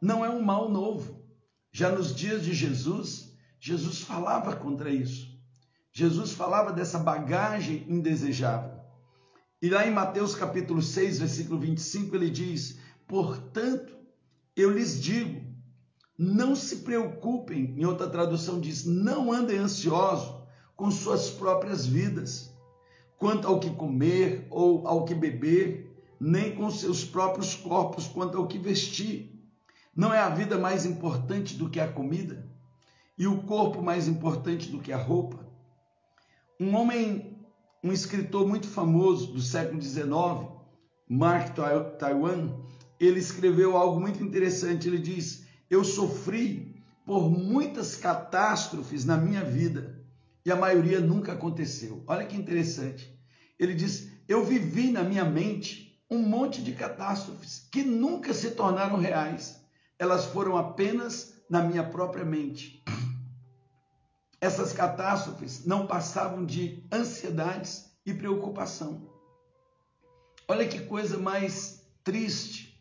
não 0.00 0.24
é 0.24 0.30
um 0.30 0.40
mal 0.42 0.70
novo. 0.70 1.22
Já 1.70 1.90
nos 1.90 2.14
dias 2.14 2.42
de 2.42 2.54
Jesus, 2.54 3.36
Jesus 3.60 4.00
falava 4.00 4.56
contra 4.56 4.88
isso. 4.88 5.33
Jesus 5.96 6.32
falava 6.32 6.72
dessa 6.72 6.98
bagagem 6.98 7.86
indesejável. 7.88 8.80
E 9.62 9.70
lá 9.70 9.86
em 9.86 9.92
Mateus 9.92 10.34
capítulo 10.34 10.82
6, 10.82 11.20
versículo 11.20 11.60
25, 11.60 12.16
ele 12.16 12.28
diz: 12.28 12.80
Portanto, 13.06 13.96
eu 14.56 14.72
lhes 14.72 15.00
digo, 15.00 15.40
não 16.18 16.56
se 16.56 16.78
preocupem, 16.78 17.76
em 17.78 17.84
outra 17.84 18.10
tradução 18.10 18.60
diz, 18.60 18.84
não 18.84 19.32
andem 19.32 19.58
ansiosos 19.58 20.34
com 20.74 20.90
suas 20.90 21.30
próprias 21.30 21.86
vidas, 21.86 22.52
quanto 23.16 23.46
ao 23.46 23.60
que 23.60 23.70
comer 23.70 24.48
ou 24.50 24.88
ao 24.88 25.04
que 25.04 25.14
beber, 25.14 25.96
nem 26.18 26.56
com 26.56 26.72
seus 26.72 27.04
próprios 27.04 27.54
corpos 27.54 28.08
quanto 28.08 28.36
ao 28.36 28.48
que 28.48 28.58
vestir. 28.58 29.40
Não 29.94 30.12
é 30.12 30.18
a 30.18 30.28
vida 30.28 30.58
mais 30.58 30.84
importante 30.84 31.54
do 31.54 31.70
que 31.70 31.78
a 31.78 31.86
comida? 31.86 32.50
E 33.16 33.28
o 33.28 33.42
corpo 33.44 33.80
mais 33.80 34.08
importante 34.08 34.68
do 34.68 34.80
que 34.80 34.92
a 34.92 34.98
roupa? 34.98 35.43
Um 36.60 36.76
homem, 36.76 37.36
um 37.82 37.92
escritor 37.92 38.46
muito 38.46 38.68
famoso 38.68 39.32
do 39.32 39.40
século 39.40 39.82
XIX, 39.82 40.06
Mark 41.08 41.54
Twain, 41.54 42.54
ele 43.00 43.18
escreveu 43.18 43.76
algo 43.76 44.00
muito 44.00 44.22
interessante. 44.22 44.86
Ele 44.86 44.98
diz: 44.98 45.44
Eu 45.68 45.82
sofri 45.82 46.82
por 47.04 47.28
muitas 47.28 47.96
catástrofes 47.96 49.04
na 49.04 49.16
minha 49.16 49.44
vida 49.44 50.00
e 50.46 50.52
a 50.52 50.56
maioria 50.56 51.00
nunca 51.00 51.32
aconteceu. 51.32 52.04
Olha 52.06 52.24
que 52.24 52.36
interessante. 52.36 53.18
Ele 53.58 53.74
diz: 53.74 54.08
Eu 54.28 54.44
vivi 54.44 54.92
na 54.92 55.02
minha 55.02 55.24
mente 55.24 56.00
um 56.08 56.18
monte 56.18 56.62
de 56.62 56.72
catástrofes 56.72 57.68
que 57.72 57.82
nunca 57.82 58.32
se 58.32 58.52
tornaram 58.52 58.96
reais. 58.96 59.60
Elas 59.98 60.26
foram 60.26 60.56
apenas 60.56 61.34
na 61.50 61.62
minha 61.62 61.82
própria 61.82 62.24
mente. 62.24 62.84
Essas 64.44 64.74
catástrofes 64.74 65.64
não 65.64 65.86
passavam 65.86 66.44
de 66.44 66.86
ansiedades 66.92 67.90
e 68.04 68.12
preocupação. 68.12 69.08
Olha 70.46 70.68
que 70.68 70.80
coisa 70.80 71.16
mais 71.16 71.82
triste 72.04 72.78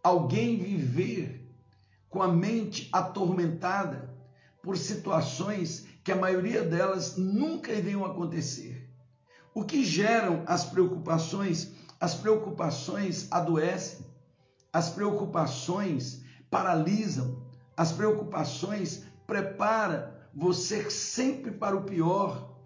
alguém 0.00 0.56
viver 0.58 1.52
com 2.08 2.22
a 2.22 2.28
mente 2.28 2.88
atormentada 2.92 4.14
por 4.62 4.78
situações 4.78 5.88
que 6.04 6.12
a 6.12 6.16
maioria 6.16 6.62
delas 6.62 7.16
nunca 7.16 7.72
iriam 7.72 8.04
acontecer. 8.04 8.88
O 9.52 9.64
que 9.64 9.84
geram 9.84 10.44
as 10.46 10.66
preocupações? 10.66 11.72
As 11.98 12.14
preocupações 12.14 13.26
adoecem, 13.28 14.06
as 14.72 14.88
preocupações 14.88 16.22
paralisam, 16.48 17.42
as 17.76 17.90
preocupações 17.90 19.02
preparam 19.26 20.11
você 20.34 20.90
sempre 20.90 21.50
para 21.50 21.76
o 21.76 21.84
pior. 21.84 22.56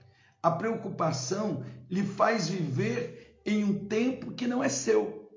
A 0.42 0.50
preocupação 0.50 1.64
lhe 1.90 2.04
faz 2.04 2.48
viver 2.48 3.40
em 3.44 3.64
um 3.64 3.86
tempo 3.86 4.32
que 4.32 4.46
não 4.46 4.62
é 4.62 4.68
seu. 4.68 5.30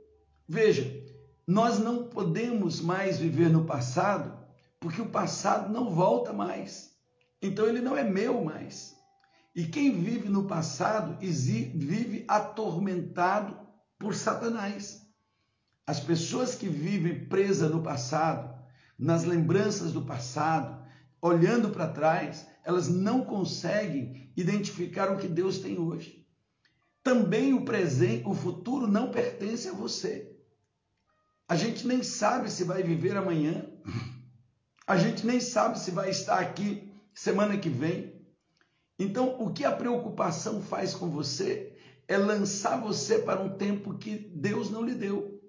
Veja, 0.48 1.04
nós 1.46 1.80
não 1.80 2.04
podemos 2.04 2.82
mais 2.82 3.18
viver 3.18 3.50
no 3.50 3.66
passado, 3.66 4.38
porque 4.80 5.02
o 5.02 5.10
passado 5.10 5.72
não 5.72 5.90
volta 5.90 6.32
mais. 6.32 6.96
Então 7.42 7.66
ele 7.66 7.82
não 7.82 7.98
é 7.98 8.04
meu 8.04 8.44
mais. 8.44 8.96
E 9.56 9.66
quem 9.66 10.00
vive 10.00 10.30
no 10.30 10.46
passado 10.46 11.18
vive 11.20 12.24
atormentado 12.28 13.58
por 13.98 14.14
Satanás. 14.14 15.06
As 15.86 16.00
pessoas 16.00 16.56
que 16.56 16.70
vivem 16.70 17.26
presas 17.26 17.72
no 17.72 17.82
passado, 17.82 18.58
nas 18.98 19.24
lembranças 19.24 19.92
do 19.92 20.04
passado, 20.04 20.79
olhando 21.22 21.70
para 21.70 21.88
trás, 21.88 22.48
elas 22.64 22.88
não 22.88 23.24
conseguem 23.24 24.32
identificar 24.36 25.12
o 25.12 25.18
que 25.18 25.28
Deus 25.28 25.60
tem 25.60 25.80
hoje. 25.80 26.26
Também 27.04 27.54
o 27.54 27.66
presente, 27.66 28.28
o 28.28 28.34
futuro 28.34 28.88
não 28.88 29.12
pertence 29.12 29.68
a 29.68 29.74
você. 29.74 30.36
A 31.48 31.56
gente 31.56 31.88
nem 31.88 32.04
sabe 32.04 32.52
se 32.52 32.64
vai 32.64 32.84
viver 32.84 33.18
amanhã. 33.18 33.66
A 34.86 34.98
gente 34.98 35.26
nem 35.26 35.40
sabe 35.40 35.80
se 35.80 35.92
vai 35.92 36.10
estar 36.10 36.40
aqui 36.40 36.92
semana 37.14 37.58
que 37.58 37.70
vem. 37.70 38.20
Então, 38.98 39.42
o 39.42 39.52
que 39.52 39.64
a 39.64 39.72
preocupação 39.72 40.62
faz 40.62 40.94
com 40.94 41.10
você 41.10 41.76
é 42.08 42.18
lançar 42.18 42.80
você 42.82 43.20
para 43.20 43.42
um 43.42 43.58
tempo 43.58 43.98
que 43.98 44.18
Deus 44.36 44.70
não 44.70 44.84
lhe 44.84 44.94
deu. 44.94 45.42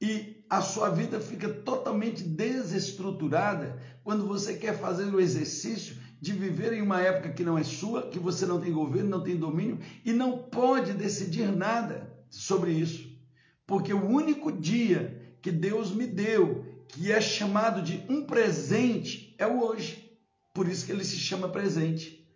E 0.00 0.41
a 0.52 0.60
sua 0.60 0.90
vida 0.90 1.18
fica 1.18 1.48
totalmente 1.48 2.22
desestruturada 2.22 3.80
quando 4.04 4.26
você 4.26 4.52
quer 4.52 4.78
fazer 4.78 5.04
o 5.04 5.18
exercício 5.18 5.96
de 6.20 6.30
viver 6.34 6.74
em 6.74 6.82
uma 6.82 7.00
época 7.00 7.32
que 7.32 7.42
não 7.42 7.56
é 7.56 7.64
sua, 7.64 8.10
que 8.10 8.18
você 8.18 8.44
não 8.44 8.60
tem 8.60 8.70
governo, 8.70 9.08
não 9.08 9.22
tem 9.22 9.34
domínio 9.34 9.78
e 10.04 10.12
não 10.12 10.36
pode 10.36 10.92
decidir 10.92 11.50
nada 11.50 12.14
sobre 12.28 12.70
isso. 12.70 13.18
Porque 13.66 13.94
o 13.94 14.04
único 14.04 14.52
dia 14.52 15.34
que 15.40 15.50
Deus 15.50 15.90
me 15.90 16.06
deu, 16.06 16.66
que 16.86 17.10
é 17.10 17.18
chamado 17.18 17.80
de 17.80 18.04
um 18.06 18.26
presente, 18.26 19.34
é 19.38 19.46
o 19.46 19.64
hoje. 19.64 20.18
Por 20.52 20.68
isso 20.68 20.84
que 20.84 20.92
ele 20.92 21.04
se 21.04 21.16
chama 21.16 21.48
presente. 21.48 22.28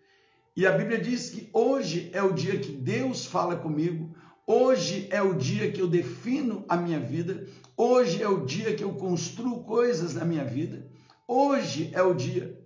E 0.56 0.64
a 0.64 0.72
Bíblia 0.72 0.98
diz 0.98 1.28
que 1.28 1.50
hoje 1.52 2.08
é 2.14 2.22
o 2.22 2.32
dia 2.32 2.58
que 2.58 2.72
Deus 2.72 3.26
fala 3.26 3.56
comigo, 3.56 4.16
hoje 4.46 5.06
é 5.10 5.20
o 5.20 5.34
dia 5.34 5.70
que 5.70 5.82
eu 5.82 5.86
defino 5.86 6.64
a 6.66 6.78
minha 6.78 6.98
vida, 6.98 7.46
hoje 7.76 8.22
é 8.22 8.28
o 8.28 8.44
dia 8.44 8.74
que 8.74 8.84
eu 8.84 8.94
construo 8.94 9.64
coisas 9.64 10.14
na 10.14 10.24
minha 10.24 10.44
vida, 10.44 10.86
hoje 11.26 11.90
é 11.92 12.02
o 12.02 12.14
dia. 12.14 12.58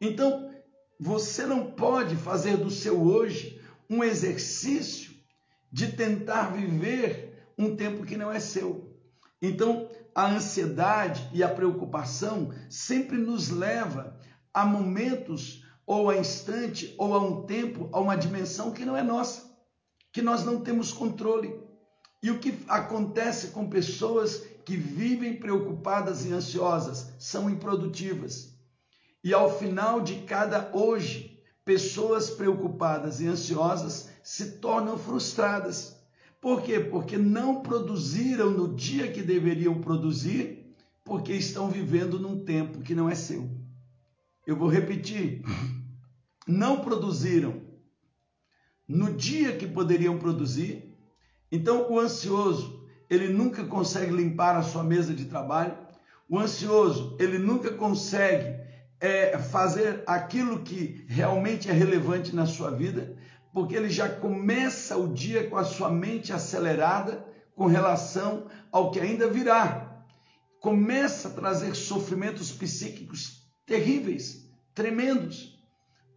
Então, 0.00 0.50
você 0.98 1.46
não 1.46 1.72
pode 1.72 2.16
fazer 2.16 2.56
do 2.56 2.70
seu 2.70 3.00
hoje 3.00 3.60
um 3.88 4.02
exercício 4.04 5.12
de 5.70 5.92
tentar 5.92 6.52
viver 6.52 7.52
um 7.56 7.76
tempo 7.76 8.04
que 8.04 8.16
não 8.16 8.30
é 8.30 8.40
seu. 8.40 8.96
Então, 9.40 9.88
a 10.14 10.26
ansiedade 10.26 11.28
e 11.32 11.42
a 11.42 11.48
preocupação 11.48 12.52
sempre 12.68 13.16
nos 13.16 13.50
leva 13.50 14.18
a 14.52 14.64
momentos 14.64 15.64
ou 15.86 16.10
a 16.10 16.18
instante 16.18 16.94
ou 16.98 17.14
a 17.14 17.20
um 17.20 17.46
tempo, 17.46 17.88
a 17.92 18.00
uma 18.00 18.16
dimensão 18.16 18.72
que 18.72 18.84
não 18.84 18.96
é 18.96 19.02
nossa, 19.02 19.48
que 20.12 20.20
nós 20.20 20.44
não 20.44 20.60
temos 20.60 20.92
controle. 20.92 21.54
E 22.22 22.30
o 22.30 22.38
que 22.40 22.58
acontece 22.66 23.48
com 23.48 23.70
pessoas 23.70 24.44
que 24.68 24.76
vivem 24.76 25.34
preocupadas 25.34 26.26
e 26.26 26.32
ansiosas? 26.34 27.14
São 27.18 27.48
improdutivas. 27.48 28.54
E 29.24 29.32
ao 29.32 29.58
final 29.58 30.02
de 30.02 30.16
cada 30.26 30.70
hoje, 30.76 31.40
pessoas 31.64 32.28
preocupadas 32.28 33.18
e 33.18 33.26
ansiosas 33.26 34.10
se 34.22 34.58
tornam 34.58 34.98
frustradas. 34.98 35.96
Por 36.38 36.60
quê? 36.60 36.78
Porque 36.80 37.16
não 37.16 37.62
produziram 37.62 38.50
no 38.50 38.74
dia 38.74 39.10
que 39.10 39.22
deveriam 39.22 39.80
produzir, 39.80 40.76
porque 41.02 41.32
estão 41.32 41.70
vivendo 41.70 42.20
num 42.20 42.44
tempo 42.44 42.82
que 42.82 42.94
não 42.94 43.08
é 43.08 43.14
seu. 43.14 43.48
Eu 44.46 44.54
vou 44.54 44.68
repetir. 44.68 45.42
Não 46.46 46.80
produziram 46.80 47.62
no 48.86 49.14
dia 49.14 49.56
que 49.56 49.66
poderiam 49.66 50.18
produzir. 50.18 50.94
Então, 51.50 51.90
o 51.90 51.98
ansioso, 51.98 52.77
ele 53.08 53.28
nunca 53.28 53.64
consegue 53.64 54.12
limpar 54.12 54.56
a 54.56 54.62
sua 54.62 54.82
mesa 54.82 55.14
de 55.14 55.24
trabalho. 55.24 55.76
O 56.28 56.38
ansioso, 56.38 57.16
ele 57.18 57.38
nunca 57.38 57.70
consegue 57.72 58.58
é, 59.00 59.38
fazer 59.38 60.02
aquilo 60.06 60.60
que 60.60 61.04
realmente 61.08 61.70
é 61.70 61.72
relevante 61.72 62.34
na 62.34 62.46
sua 62.46 62.70
vida, 62.70 63.16
porque 63.52 63.74
ele 63.74 63.88
já 63.88 64.08
começa 64.08 64.96
o 64.96 65.12
dia 65.12 65.48
com 65.48 65.56
a 65.56 65.64
sua 65.64 65.90
mente 65.90 66.32
acelerada 66.32 67.24
com 67.54 67.66
relação 67.66 68.46
ao 68.70 68.90
que 68.90 69.00
ainda 69.00 69.26
virá. 69.28 70.04
Começa 70.60 71.28
a 71.28 71.32
trazer 71.32 71.74
sofrimentos 71.74 72.52
psíquicos 72.52 73.42
terríveis, 73.64 74.48
tremendos. 74.74 75.58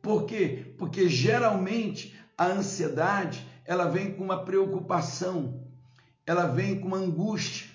Por 0.01 0.25
quê? 0.25 0.73
Porque 0.77 1.07
geralmente 1.07 2.19
a 2.37 2.47
ansiedade, 2.47 3.45
ela 3.65 3.85
vem 3.85 4.13
com 4.13 4.23
uma 4.23 4.43
preocupação, 4.43 5.70
ela 6.25 6.47
vem 6.47 6.79
com 6.79 6.95
angústia, 6.95 7.67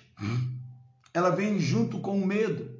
ela 1.13 1.29
vem 1.29 1.59
junto 1.59 1.99
com 1.99 2.25
medo. 2.25 2.75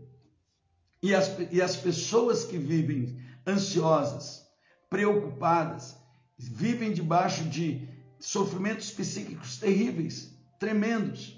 E 1.01 1.13
as, 1.13 1.35
e 1.51 1.61
as 1.61 1.75
pessoas 1.75 2.43
que 2.43 2.57
vivem 2.57 3.19
ansiosas, 3.45 4.45
preocupadas, 4.89 5.95
vivem 6.37 6.91
debaixo 6.91 7.43
de 7.45 7.87
sofrimentos 8.19 8.91
psíquicos 8.91 9.57
terríveis, 9.57 10.31
tremendos. 10.59 11.37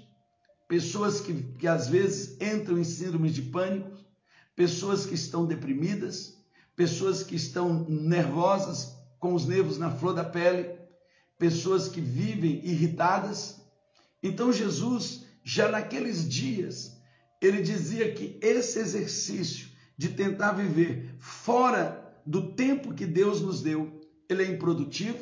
Pessoas 0.66 1.20
que, 1.20 1.42
que 1.58 1.66
às 1.66 1.88
vezes 1.88 2.40
entram 2.40 2.78
em 2.78 2.84
síndromes 2.84 3.34
de 3.34 3.42
pânico, 3.42 3.98
pessoas 4.54 5.04
que 5.04 5.14
estão 5.14 5.44
deprimidas, 5.44 6.36
pessoas 6.76 7.22
que 7.22 7.34
estão 7.34 7.84
nervosas, 7.88 8.94
com 9.18 9.34
os 9.34 9.46
nervos 9.46 9.78
na 9.78 9.90
flor 9.90 10.14
da 10.14 10.24
pele, 10.24 10.78
pessoas 11.38 11.88
que 11.88 12.00
vivem 12.00 12.64
irritadas. 12.64 13.59
Então 14.22 14.52
Jesus, 14.52 15.24
já 15.42 15.70
naqueles 15.70 16.28
dias, 16.28 16.96
ele 17.40 17.62
dizia 17.62 18.12
que 18.12 18.38
esse 18.40 18.78
exercício 18.78 19.68
de 19.96 20.10
tentar 20.10 20.52
viver 20.52 21.14
fora 21.18 22.14
do 22.24 22.52
tempo 22.52 22.94
que 22.94 23.06
Deus 23.06 23.40
nos 23.40 23.62
deu, 23.62 24.00
ele 24.28 24.42
é 24.42 24.46
improdutivo 24.46 25.18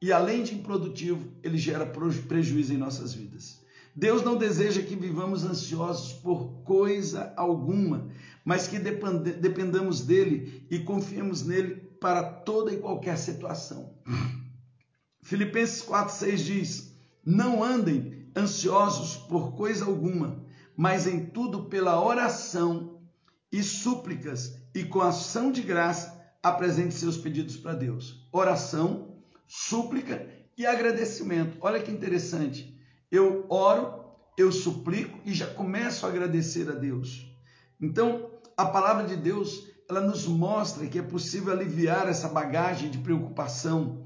e 0.00 0.12
além 0.12 0.42
de 0.42 0.54
improdutivo, 0.54 1.32
ele 1.42 1.56
gera 1.56 1.86
prejuízo 1.86 2.72
em 2.72 2.76
nossas 2.76 3.14
vidas. 3.14 3.60
Deus 3.94 4.22
não 4.22 4.36
deseja 4.36 4.82
que 4.82 4.94
vivamos 4.94 5.42
ansiosos 5.42 6.12
por 6.12 6.62
coisa 6.64 7.32
alguma, 7.34 8.08
mas 8.44 8.68
que 8.68 8.78
dependamos 8.78 10.02
dele 10.02 10.66
e 10.70 10.80
confiemos 10.80 11.46
nele 11.46 11.76
para 11.98 12.22
toda 12.22 12.72
e 12.72 12.76
qualquer 12.76 13.16
situação. 13.16 13.94
Filipenses 15.22 15.82
4,6 15.82 16.36
diz: 16.36 16.92
Não 17.24 17.64
andem 17.64 18.15
ansiosos 18.36 19.16
por 19.16 19.56
coisa 19.56 19.86
alguma, 19.86 20.44
mas 20.76 21.06
em 21.06 21.24
tudo 21.26 21.64
pela 21.64 22.04
oração 22.04 23.00
e 23.50 23.62
súplicas 23.62 24.60
e 24.74 24.84
com 24.84 25.00
ação 25.00 25.50
de 25.50 25.62
graça 25.62 26.22
apresente 26.42 26.94
seus 26.94 27.16
pedidos 27.16 27.56
para 27.56 27.74
Deus. 27.74 28.28
Oração, 28.30 29.16
súplica 29.46 30.28
e 30.56 30.66
agradecimento. 30.66 31.56
Olha 31.60 31.80
que 31.80 31.90
interessante. 31.90 32.78
Eu 33.10 33.46
oro, 33.48 34.04
eu 34.36 34.52
suplico 34.52 35.18
e 35.24 35.32
já 35.32 35.46
começo 35.46 36.04
a 36.04 36.10
agradecer 36.10 36.68
a 36.68 36.74
Deus. 36.74 37.26
Então, 37.80 38.30
a 38.56 38.66
palavra 38.66 39.06
de 39.06 39.16
Deus 39.16 39.74
ela 39.88 40.00
nos 40.00 40.26
mostra 40.26 40.86
que 40.86 40.98
é 40.98 41.02
possível 41.02 41.52
aliviar 41.52 42.08
essa 42.08 42.28
bagagem 42.28 42.90
de 42.90 42.98
preocupação 42.98 44.04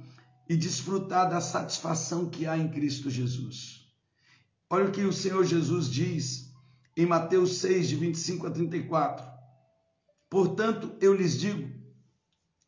e 0.49 0.57
desfrutar 0.57 1.31
da 1.31 1.41
satisfação 1.41 2.29
que 2.29 2.47
há 2.47 2.57
em 2.59 2.69
Cristo 2.69 3.09
Jesus. 3.09 3.80
Olha 4.73 4.85
o 4.85 4.93
que 4.93 5.03
o 5.03 5.13
Senhor 5.13 5.45
Jesus 5.45 5.91
diz 5.91 6.55
em 6.97 7.05
Mateus 7.05 7.59
6, 7.59 7.89
de 7.89 7.97
25 7.97 8.47
a 8.47 8.51
34. 8.53 9.27
Portanto, 10.31 10.93
eu 11.01 11.13
lhes 11.13 11.41
digo: 11.41 11.69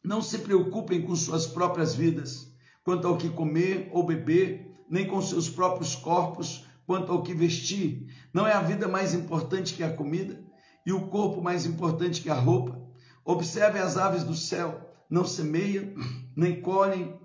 não 0.02 0.20
se 0.20 0.38
preocupem 0.38 1.00
com 1.02 1.14
suas 1.14 1.46
próprias 1.46 1.94
vidas, 1.94 2.52
quanto 2.82 3.06
ao 3.06 3.16
que 3.16 3.30
comer 3.30 3.88
ou 3.92 4.04
beber, 4.04 4.74
nem 4.90 5.06
com 5.06 5.22
seus 5.22 5.48
próprios 5.48 5.94
corpos, 5.94 6.66
quanto 6.84 7.12
ao 7.12 7.22
que 7.22 7.32
vestir. 7.32 8.08
Não 8.34 8.48
é 8.48 8.52
a 8.52 8.62
vida 8.62 8.88
mais 8.88 9.14
importante 9.14 9.72
que 9.72 9.84
a 9.84 9.94
comida, 9.94 10.44
e 10.84 10.92
o 10.92 11.06
corpo 11.06 11.40
mais 11.40 11.66
importante 11.66 12.20
que 12.20 12.28
a 12.28 12.34
roupa? 12.34 12.82
Observe 13.24 13.78
as 13.78 13.96
aves 13.96 14.24
do 14.24 14.34
céu, 14.34 14.92
não 15.08 15.24
semeiam, 15.24 15.94
nem 16.34 16.60
colhem, 16.60 17.16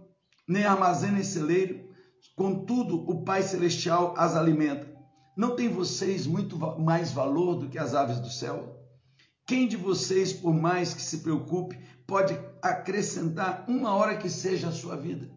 nem 0.48 0.66
armazenam 0.66 1.18
em 1.18 1.24
celeiro, 1.24 1.87
contudo 2.38 3.04
o 3.10 3.23
Pai 3.23 3.41
Celestial 3.41 4.13
as 4.15 4.36
alimenta. 4.36 4.95
Não 5.36 5.56
tem 5.56 5.67
vocês 5.67 6.28
muito 6.28 6.56
mais 6.80 7.12
valor 7.12 7.56
do 7.56 7.67
que 7.67 7.80
as 7.80 7.95
aves 7.95 8.19
do 8.19 8.30
céu? 8.30 8.80
Quem 9.45 9.67
de 9.67 9.76
vocês, 9.76 10.32
por 10.32 10.54
mais 10.54 10.93
que 10.93 11.02
se 11.02 11.19
preocupe, 11.19 11.80
pode 12.06 12.39
acrescentar 12.62 13.65
uma 13.67 13.95
hora 13.95 14.17
que 14.17 14.30
seja 14.30 14.67
a 14.67 14.71
sua 14.71 14.95
vida? 14.95 15.28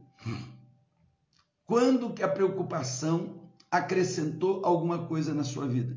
Quando 1.64 2.12
que 2.12 2.22
a 2.22 2.28
preocupação 2.28 3.50
acrescentou 3.70 4.60
alguma 4.64 5.06
coisa 5.06 5.32
na 5.32 5.44
sua 5.44 5.66
vida? 5.66 5.96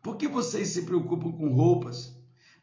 Por 0.00 0.16
que 0.16 0.28
vocês 0.28 0.68
se 0.68 0.82
preocupam 0.82 1.32
com 1.32 1.52
roupas? 1.52 2.14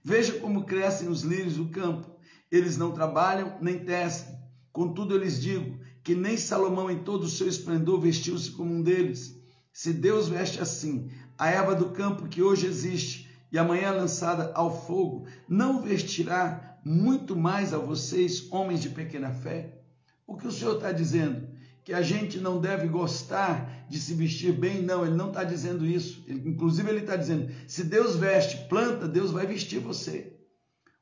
Veja 0.01 0.39
como 0.39 0.63
crescem 0.63 1.09
os 1.09 1.23
lírios 1.23 1.57
do 1.57 1.67
campo. 1.67 2.09
Eles 2.49 2.77
não 2.77 2.91
trabalham 2.93 3.57
nem 3.59 3.83
tecem. 3.83 4.37
Contudo, 4.71 5.15
eu 5.15 5.17
lhes 5.19 5.41
digo 5.41 5.82
que 6.03 6.13
nem 6.13 6.37
Salomão, 6.37 6.91
em 6.91 6.99
todo 6.99 7.23
o 7.23 7.29
seu 7.29 7.47
esplendor, 7.47 7.99
vestiu-se 7.99 8.51
como 8.51 8.73
um 8.73 8.81
deles. 8.81 9.39
Se 9.71 9.93
Deus 9.93 10.27
veste 10.27 10.59
assim 10.59 11.09
a 11.37 11.49
erva 11.49 11.73
do 11.73 11.89
campo 11.89 12.27
que 12.27 12.41
hoje 12.41 12.67
existe 12.67 13.29
e 13.51 13.57
amanhã 13.57 13.91
lançada 13.91 14.51
ao 14.53 14.85
fogo, 14.85 15.25
não 15.47 15.81
vestirá 15.81 16.77
muito 16.83 17.35
mais 17.35 17.73
a 17.73 17.77
vocês, 17.77 18.51
homens 18.51 18.81
de 18.81 18.89
pequena 18.89 19.31
fé? 19.31 19.79
O 20.27 20.35
que 20.35 20.47
o 20.47 20.51
Senhor 20.51 20.75
está 20.75 20.91
dizendo? 20.91 21.53
que 21.83 21.93
a 21.93 22.01
gente 22.01 22.39
não 22.39 22.61
deve 22.61 22.87
gostar 22.87 23.85
de 23.89 23.99
se 23.99 24.13
vestir 24.13 24.53
bem, 24.53 24.81
não, 24.81 25.05
ele 25.05 25.15
não 25.15 25.27
está 25.27 25.43
dizendo 25.43 25.85
isso. 25.85 26.23
Ele, 26.27 26.49
inclusive, 26.49 26.89
ele 26.89 27.01
está 27.01 27.15
dizendo: 27.15 27.51
se 27.67 27.83
Deus 27.83 28.15
veste 28.15 28.67
planta, 28.69 29.07
Deus 29.07 29.31
vai 29.31 29.45
vestir 29.45 29.79
você. 29.79 30.33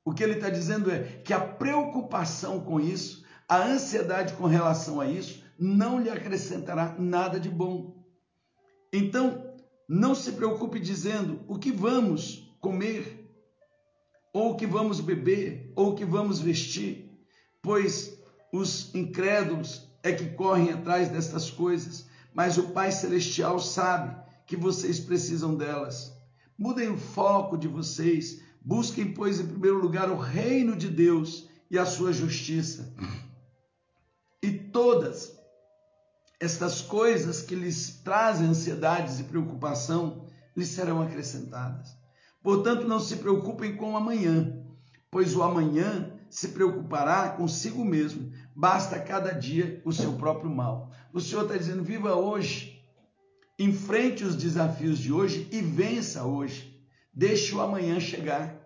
O 0.04 0.12
que 0.12 0.24
ele 0.24 0.34
está 0.34 0.50
dizendo 0.50 0.90
é 0.90 1.04
que 1.24 1.34
a 1.34 1.40
preocupação 1.40 2.60
com 2.60 2.80
isso, 2.80 3.21
a 3.52 3.66
ansiedade 3.66 4.34
com 4.36 4.46
relação 4.46 5.02
a 5.02 5.08
isso, 5.10 5.44
não 5.60 6.00
lhe 6.00 6.10
acrescentará 6.10 6.96
nada 6.98 7.38
de 7.38 7.50
bom. 7.50 8.02
Então, 8.94 9.46
não 9.90 10.16
se 10.16 10.32
preocupe 10.32 10.80
dizendo 10.80 11.42
o 11.50 11.60
que 11.60 11.70
vamos 11.70 12.50
comer, 12.62 13.30
ou 14.32 14.52
o 14.52 14.56
que 14.56 14.66
vamos 14.66 15.02
beber, 15.02 15.70
ou 15.76 15.90
o 15.90 15.96
que 15.96 16.06
vamos 16.06 16.40
vestir, 16.40 17.12
pois 17.62 18.18
os 18.54 18.96
incrédulos 18.96 19.86
é 20.02 20.14
que 20.14 20.30
correm 20.30 20.72
atrás 20.72 21.10
destas 21.10 21.52
coisas, 21.52 22.08
mas 22.34 22.58
o 22.58 22.70
Pai 22.70 22.90
Celestial 22.90 23.60
sabe 23.60 24.16
que 24.48 24.56
vocês 24.56 24.98
precisam 24.98 25.56
delas. 25.56 26.14
Mudem 26.58 26.88
o 26.88 26.98
foco 26.98 27.58
de 27.58 27.68
vocês, 27.68 28.42
busquem, 28.62 29.14
pois, 29.14 29.42
em 29.42 29.46
primeiro 29.46 29.82
lugar 29.82 30.10
o 30.10 30.16
reino 30.16 30.74
de 30.74 30.88
Deus 30.88 31.50
e 31.70 31.78
a 31.78 31.86
sua 31.86 32.14
justiça. 32.14 32.96
Todas 34.72 35.38
estas 36.40 36.82
coisas 36.82 37.42
que 37.42 37.56
lhes 37.56 38.02
trazem 38.04 38.48
ansiedades 38.48 39.20
e 39.20 39.24
preocupação 39.24 40.26
lhes 40.56 40.70
serão 40.70 41.02
acrescentadas. 41.02 41.96
Portanto, 42.42 42.88
não 42.88 43.00
se 43.00 43.18
preocupem 43.18 43.76
com 43.76 43.94
o 43.94 43.98
amanhã, 43.98 44.58
pois 45.10 45.36
o 45.36 45.44
amanhã 45.44 46.12
se 46.30 46.50
preocupará 46.50 47.30
consigo 47.30 47.84
mesmo 47.84 48.32
basta 48.56 49.00
cada 49.00 49.32
dia 49.32 49.82
o 49.86 49.92
seu 49.92 50.14
próprio 50.14 50.50
mal. 50.50 50.92
O 51.14 51.20
Senhor 51.20 51.44
está 51.44 51.58
dizendo: 51.58 51.84
viva 51.84 52.16
hoje, 52.16 52.84
enfrente 53.58 54.24
os 54.24 54.36
desafios 54.36 55.00
de 55.00 55.12
hoje 55.12 55.48
e 55.52 55.62
vença 55.62 56.24
hoje. 56.24 56.80
Deixe 57.14 57.54
o 57.56 57.62
amanhã 57.62 58.00
chegar. 58.00 58.60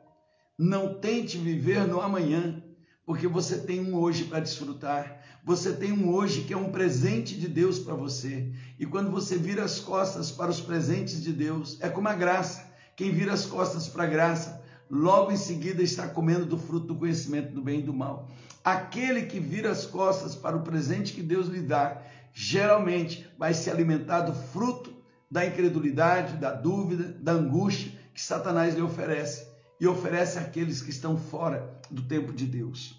Não 0.57 0.99
tente 0.99 1.37
viver 1.37 1.85
no 1.87 1.99
amanhã, 1.99 2.63
porque 3.05 3.27
você 3.27 3.59
tem 3.59 3.79
um 3.81 3.95
hoje 3.95 4.23
para 4.23 4.39
desfrutar. 4.39 5.21
Você 5.43 5.71
tem 5.73 5.91
um 5.91 6.11
hoje 6.11 6.41
que 6.41 6.53
é 6.53 6.57
um 6.57 6.71
presente 6.71 7.39
de 7.39 7.47
Deus 7.47 7.77
para 7.77 7.93
você. 7.93 8.51
E 8.79 8.85
quando 8.85 9.11
você 9.11 9.37
vira 9.37 9.63
as 9.63 9.79
costas 9.79 10.31
para 10.31 10.49
os 10.49 10.59
presentes 10.59 11.21
de 11.21 11.31
Deus, 11.31 11.77
é 11.81 11.87
como 11.87 12.07
a 12.07 12.15
graça. 12.15 12.65
Quem 12.95 13.11
vira 13.11 13.33
as 13.33 13.45
costas 13.45 13.87
para 13.87 14.05
a 14.05 14.07
graça, 14.07 14.63
logo 14.89 15.31
em 15.31 15.37
seguida 15.37 15.83
está 15.83 16.07
comendo 16.07 16.45
do 16.45 16.57
fruto 16.57 16.87
do 16.87 16.95
conhecimento 16.95 17.53
do 17.53 17.61
bem 17.61 17.79
e 17.79 17.83
do 17.83 17.93
mal. 17.93 18.27
Aquele 18.63 19.23
que 19.27 19.39
vira 19.39 19.69
as 19.69 19.85
costas 19.85 20.35
para 20.35 20.57
o 20.57 20.63
presente 20.63 21.13
que 21.13 21.21
Deus 21.21 21.47
lhe 21.47 21.61
dá, 21.61 22.01
geralmente 22.33 23.29
vai 23.37 23.53
se 23.53 23.69
alimentar 23.69 24.21
do 24.21 24.33
fruto 24.33 24.95
da 25.29 25.45
incredulidade, 25.45 26.37
da 26.37 26.51
dúvida, 26.51 27.15
da 27.21 27.33
angústia 27.33 27.91
que 28.13 28.21
Satanás 28.21 28.73
lhe 28.73 28.81
oferece 28.81 29.44
e 29.79 29.87
oferece 29.87 30.37
àqueles 30.37 30.81
que 30.81 30.89
estão 30.89 31.17
fora 31.17 31.79
do 31.89 32.01
tempo 32.03 32.31
de 32.33 32.45
Deus. 32.45 32.95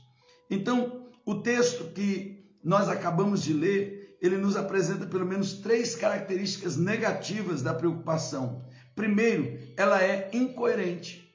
Então, 0.50 1.08
o 1.24 1.36
texto 1.36 1.92
que 1.92 2.44
nós 2.62 2.88
acabamos 2.88 3.42
de 3.42 3.52
ler, 3.52 4.16
ele 4.20 4.36
nos 4.36 4.56
apresenta 4.56 5.06
pelo 5.06 5.26
menos 5.26 5.54
três 5.54 5.94
características 5.94 6.76
negativas 6.76 7.62
da 7.62 7.74
preocupação. 7.74 8.64
Primeiro, 8.94 9.58
ela 9.76 10.02
é 10.02 10.30
incoerente. 10.32 11.26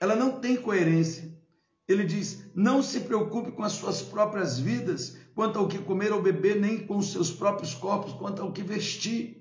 Ela 0.00 0.14
não 0.14 0.40
tem 0.40 0.56
coerência. 0.56 1.36
Ele 1.88 2.04
diz: 2.04 2.44
não 2.54 2.82
se 2.82 3.00
preocupe 3.00 3.52
com 3.52 3.62
as 3.62 3.72
suas 3.72 4.02
próprias 4.02 4.58
vidas, 4.58 5.16
quanto 5.34 5.58
ao 5.58 5.68
que 5.68 5.78
comer 5.78 6.12
ou 6.12 6.22
beber, 6.22 6.60
nem 6.60 6.86
com 6.86 6.98
os 6.98 7.12
seus 7.12 7.30
próprios 7.30 7.74
corpos, 7.74 8.12
quanto 8.12 8.42
ao 8.42 8.52
que 8.52 8.62
vestir. 8.62 9.37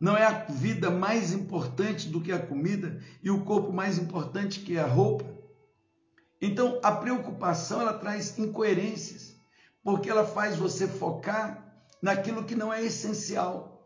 Não 0.00 0.16
é 0.16 0.24
a 0.24 0.44
vida 0.44 0.90
mais 0.90 1.32
importante 1.32 2.08
do 2.08 2.20
que 2.20 2.30
a 2.30 2.38
comida 2.38 3.00
e 3.22 3.30
o 3.30 3.44
corpo 3.44 3.72
mais 3.72 3.98
importante 3.98 4.60
que 4.60 4.78
a 4.78 4.86
roupa. 4.86 5.24
Então, 6.40 6.78
a 6.84 6.92
preocupação 6.92 7.80
ela 7.80 7.92
traz 7.92 8.38
incoerências, 8.38 9.34
porque 9.82 10.08
ela 10.08 10.24
faz 10.24 10.56
você 10.56 10.86
focar 10.86 11.82
naquilo 12.00 12.44
que 12.44 12.54
não 12.54 12.72
é 12.72 12.84
essencial. 12.84 13.84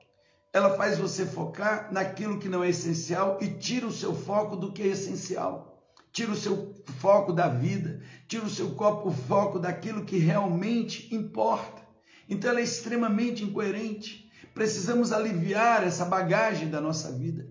Ela 0.52 0.76
faz 0.76 0.98
você 0.98 1.24
focar 1.24 1.90
naquilo 1.90 2.38
que 2.38 2.48
não 2.48 2.62
é 2.62 2.68
essencial 2.68 3.38
e 3.40 3.48
tira 3.48 3.86
o 3.86 3.92
seu 3.92 4.14
foco 4.14 4.54
do 4.54 4.70
que 4.70 4.82
é 4.82 4.88
essencial. 4.88 5.72
Tira 6.12 6.30
o 6.30 6.36
seu 6.36 6.74
foco 6.98 7.32
da 7.32 7.48
vida, 7.48 8.02
tira 8.28 8.44
o 8.44 8.50
seu 8.50 8.74
copo, 8.74 9.08
o 9.08 9.12
foco 9.12 9.58
daquilo 9.58 10.04
que 10.04 10.18
realmente 10.18 11.14
importa. 11.14 11.80
Então 12.28 12.50
ela 12.50 12.60
é 12.60 12.64
extremamente 12.64 13.42
incoerente. 13.42 14.30
Precisamos 14.54 15.12
aliviar 15.12 15.84
essa 15.84 16.04
bagagem 16.04 16.68
da 16.68 16.80
nossa 16.80 17.10
vida. 17.12 17.46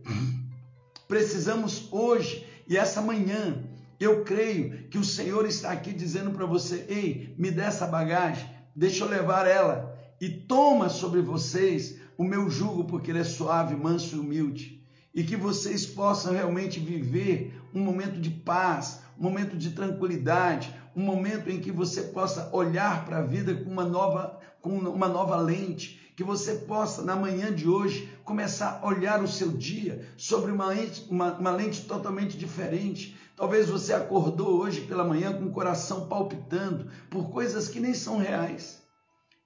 Precisamos 1.08 1.88
hoje 1.92 2.46
e 2.68 2.78
essa 2.78 3.02
manhã, 3.02 3.64
eu 4.00 4.24
creio 4.24 4.88
que 4.88 4.98
o 4.98 5.04
Senhor 5.04 5.46
está 5.46 5.72
aqui 5.72 5.92
dizendo 5.94 6.32
para 6.32 6.46
você: 6.46 6.86
ei, 6.88 7.36
me 7.38 7.52
dê 7.52 7.62
essa 7.62 7.88
bagagem, 7.88 8.50
deixa 8.76 9.04
eu 9.04 9.10
levar 9.10 9.48
ela 9.48 9.98
e 10.20 10.30
toma 10.30 10.88
sobre 10.88 11.22
vocês 11.22 12.00
o 12.18 12.24
meu 12.24 12.50
jugo, 12.50 12.86
porque 12.86 13.12
ele 13.12 13.20
é 13.20 13.24
suave, 13.24 13.76
manso 13.76 14.16
e 14.16 14.20
humilde. 14.20 14.86
E 15.14 15.24
que 15.24 15.36
vocês 15.36 15.86
possam 15.86 16.34
realmente 16.34 16.80
viver 16.80 17.60
um 17.74 17.82
momento 17.82 18.20
de 18.22 18.30
paz, 18.30 19.02
um 19.18 19.24
momento 19.24 19.58
de 19.58 19.72
tranquilidade, 19.72 20.74
um 20.96 21.02
momento 21.04 21.50
em 21.50 21.60
que 21.60 21.72
você 21.72 22.04
possa 22.04 22.50
olhar 22.54 23.06
para 23.06 23.18
a 23.18 23.22
vida 23.24 23.56
com 23.56 23.70
uma 23.70 23.84
nova, 23.84 24.40
com 24.62 24.78
uma 24.78 25.08
nova 25.08 25.36
lente, 25.38 26.01
que 26.22 26.28
você 26.28 26.54
possa, 26.54 27.02
na 27.02 27.16
manhã 27.16 27.52
de 27.52 27.68
hoje, 27.68 28.08
começar 28.24 28.80
a 28.80 28.86
olhar 28.86 29.24
o 29.24 29.28
seu 29.28 29.50
dia 29.50 30.08
sobre 30.16 30.52
uma 30.52 30.68
lente, 30.68 31.04
uma, 31.10 31.34
uma 31.34 31.50
lente 31.50 31.82
totalmente 31.86 32.38
diferente. 32.38 33.18
Talvez 33.36 33.68
você 33.68 33.92
acordou 33.92 34.62
hoje 34.62 34.82
pela 34.82 35.04
manhã 35.04 35.34
com 35.34 35.46
o 35.46 35.52
coração 35.52 36.08
palpitando 36.08 36.92
por 37.10 37.32
coisas 37.32 37.68
que 37.68 37.80
nem 37.80 37.96
são 37.96 38.20
reais, 38.20 38.84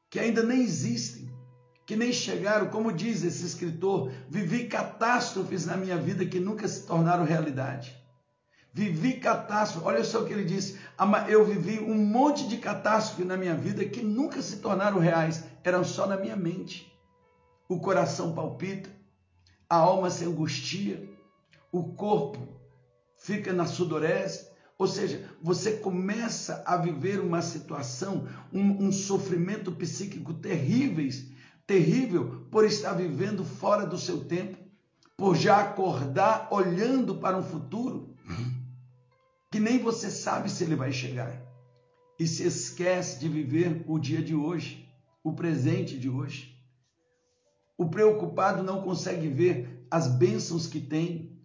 que 0.09 0.19
ainda 0.19 0.43
nem 0.43 0.61
existem, 0.61 1.33
que 1.85 1.95
nem 1.95 2.11
chegaram, 2.11 2.67
como 2.67 2.91
diz 2.91 3.23
esse 3.23 3.45
escritor, 3.45 4.11
vivi 4.27 4.67
catástrofes 4.67 5.65
na 5.65 5.77
minha 5.77 5.97
vida 5.97 6.25
que 6.25 6.41
nunca 6.41 6.67
se 6.67 6.85
tornaram 6.85 7.23
realidade. 7.23 7.95
Vivi 8.75 9.13
catástrofe. 9.13 9.87
Olha 9.87 10.03
só 10.03 10.21
o 10.21 10.25
que 10.25 10.33
ele 10.33 10.43
disse. 10.43 10.77
Eu 11.29 11.45
vivi 11.45 11.79
um 11.79 11.95
monte 11.95 12.45
de 12.45 12.57
catástrofe 12.57 13.23
na 13.23 13.37
minha 13.37 13.55
vida 13.55 13.85
que 13.85 14.03
nunca 14.03 14.41
se 14.41 14.57
tornaram 14.57 14.99
reais, 14.99 15.45
eram 15.63 15.81
só 15.81 16.05
na 16.05 16.17
minha 16.17 16.35
mente. 16.35 16.93
O 17.69 17.79
coração 17.79 18.33
palpita, 18.33 18.89
a 19.69 19.77
alma 19.77 20.09
se 20.09 20.25
angustia, 20.25 21.09
o 21.71 21.93
corpo 21.93 22.45
fica 23.17 23.53
na 23.53 23.65
sudorese. 23.65 24.45
Ou 24.77 24.87
seja, 24.87 25.23
você 25.41 25.77
começa 25.77 26.61
a 26.65 26.75
viver 26.75 27.21
uma 27.21 27.41
situação, 27.41 28.27
um, 28.51 28.87
um 28.87 28.91
sofrimento 28.91 29.71
psíquico 29.71 30.33
terríveis, 30.33 31.27
terrível 31.65 32.45
por 32.51 32.65
estar 32.65 32.91
vivendo 32.91 33.45
fora 33.45 33.85
do 33.85 33.97
seu 33.97 34.25
tempo, 34.25 34.57
por 35.15 35.33
já 35.33 35.61
acordar 35.61 36.49
olhando 36.51 37.15
para 37.15 37.37
um 37.37 37.43
futuro 37.43 38.13
que 39.55 39.59
nem 39.61 39.79
você 39.79 40.11
sabe 40.11 40.51
se 40.51 40.65
ele 40.65 40.75
vai 40.75 40.91
chegar. 40.91 41.33
E 42.19 42.27
se 42.27 42.45
esquece 42.45 43.17
de 43.21 43.29
viver 43.29 43.85
o 43.87 43.97
dia 43.97 44.21
de 44.21 44.35
hoje, 44.35 44.85
o 45.23 45.31
presente 45.31 45.97
de 45.97 46.09
hoje. 46.09 46.61
O 47.77 47.87
preocupado 47.87 48.61
não 48.61 48.81
consegue 48.81 49.29
ver 49.29 49.87
as 49.89 50.09
bênçãos 50.09 50.67
que 50.67 50.81
tem. 50.81 51.39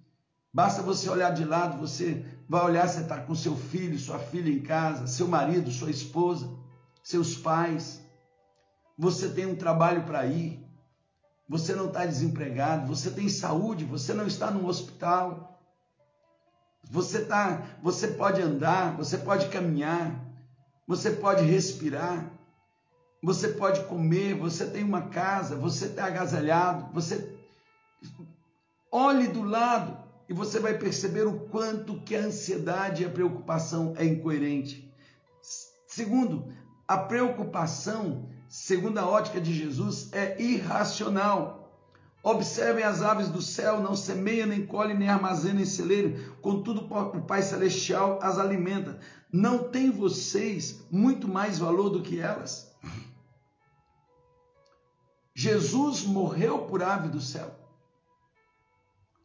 Basta 0.52 0.82
você 0.82 1.08
olhar 1.08 1.30
de 1.30 1.44
lado, 1.44 1.78
você 1.78 2.24
vai 2.48 2.64
olhar, 2.64 2.88
você 2.88 3.02
está 3.02 3.20
com 3.20 3.32
seu 3.32 3.54
filho, 3.54 3.96
sua 3.96 4.18
filha 4.18 4.50
em 4.50 4.60
casa, 4.60 5.06
seu 5.06 5.28
marido, 5.28 5.70
sua 5.70 5.88
esposa, 5.88 6.50
seus 7.04 7.36
pais. 7.36 8.04
Você 8.98 9.28
tem 9.28 9.46
um 9.46 9.54
trabalho 9.54 10.02
para 10.02 10.26
ir, 10.26 10.60
você 11.48 11.76
não 11.76 11.86
está 11.86 12.04
desempregado, 12.04 12.88
você 12.88 13.08
tem 13.08 13.28
saúde, 13.28 13.84
você 13.84 14.12
não 14.12 14.26
está 14.26 14.50
no 14.50 14.66
hospital. 14.66 15.49
Você 16.90 17.24
tá, 17.24 17.78
você 17.80 18.08
pode 18.08 18.42
andar, 18.42 18.96
você 18.96 19.16
pode 19.16 19.48
caminhar, 19.48 20.26
você 20.88 21.12
pode 21.12 21.44
respirar, 21.44 22.28
você 23.22 23.46
pode 23.46 23.84
comer, 23.84 24.34
você 24.34 24.66
tem 24.66 24.82
uma 24.82 25.02
casa, 25.02 25.54
você 25.54 25.86
está 25.86 26.06
agasalhado, 26.06 26.92
você 26.92 27.38
olhe 28.90 29.28
do 29.28 29.42
lado 29.42 29.98
e 30.28 30.34
você 30.34 30.58
vai 30.58 30.76
perceber 30.78 31.28
o 31.28 31.38
quanto 31.48 32.00
que 32.00 32.16
a 32.16 32.24
ansiedade 32.24 33.02
e 33.02 33.06
a 33.06 33.10
preocupação 33.10 33.94
é 33.96 34.04
incoerente. 34.04 34.92
Segundo, 35.86 36.52
a 36.88 36.98
preocupação, 36.98 38.28
segundo 38.48 38.98
a 38.98 39.08
ótica 39.08 39.40
de 39.40 39.54
Jesus, 39.54 40.12
é 40.12 40.42
irracional. 40.42 41.59
Observem 42.22 42.84
as 42.84 43.00
aves 43.00 43.28
do 43.28 43.40
céu, 43.40 43.80
não 43.80 43.96
semeiam, 43.96 44.46
nem 44.46 44.66
colhem, 44.66 44.96
nem 44.96 45.08
armazenam 45.08 45.62
em 45.62 45.64
celeiro, 45.64 46.36
contudo 46.42 46.82
o 46.82 47.22
Pai 47.22 47.42
Celestial 47.42 48.18
as 48.22 48.38
alimenta. 48.38 49.00
Não 49.32 49.70
tem 49.70 49.90
vocês 49.90 50.84
muito 50.90 51.26
mais 51.26 51.58
valor 51.58 51.88
do 51.88 52.02
que 52.02 52.20
elas? 52.20 52.70
Jesus 55.34 56.02
morreu 56.02 56.66
por 56.66 56.82
ave 56.82 57.08
do 57.08 57.20
céu. 57.20 57.54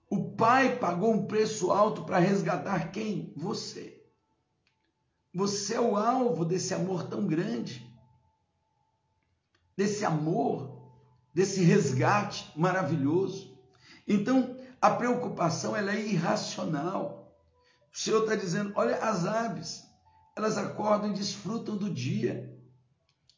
O 0.09 0.31
Pai 0.31 0.77
pagou 0.77 1.11
um 1.11 1.25
preço 1.25 1.71
alto 1.71 2.05
para 2.05 2.19
resgatar 2.19 2.91
quem? 2.91 3.33
Você. 3.35 4.01
Você 5.33 5.73
é 5.73 5.81
o 5.81 5.97
alvo 5.97 6.45
desse 6.45 6.73
amor 6.73 7.09
tão 7.09 7.27
grande, 7.27 7.85
desse 9.75 10.05
amor 10.05 10.74
desse 11.35 11.61
resgate 11.61 12.49
maravilhoso. 12.55 13.53
Então, 14.07 14.57
a 14.81 14.89
preocupação 14.89 15.75
ela 15.75 15.91
é 15.93 16.07
irracional. 16.07 17.37
O 17.93 17.97
Senhor 17.97 18.23
está 18.23 18.35
dizendo: 18.35 18.71
olha, 18.75 18.95
as 18.97 19.25
aves, 19.25 19.83
elas 20.33 20.57
acordam 20.57 21.11
e 21.11 21.13
desfrutam 21.13 21.75
do 21.75 21.89
dia. 21.89 22.55